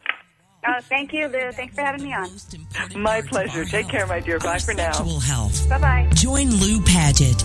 oh, 0.68 0.82
thank 0.82 1.14
you, 1.14 1.28
Lou. 1.28 1.52
Thanks 1.54 1.74
for 1.76 1.82
having 1.82 2.04
me 2.04 2.14
on. 2.14 2.30
My 3.02 3.22
pleasure. 3.22 3.64
Take 3.64 3.88
care, 3.88 4.06
my 4.06 4.20
dear. 4.20 4.40
Bye 4.40 4.60
for 4.60 4.74
now. 4.74 4.92
Sexual 4.92 5.20
health. 5.22 5.70
Bye 5.70 5.80
bye. 5.80 6.10
Join 6.14 6.50
Lou 6.50 6.82
Paget. 6.82 7.42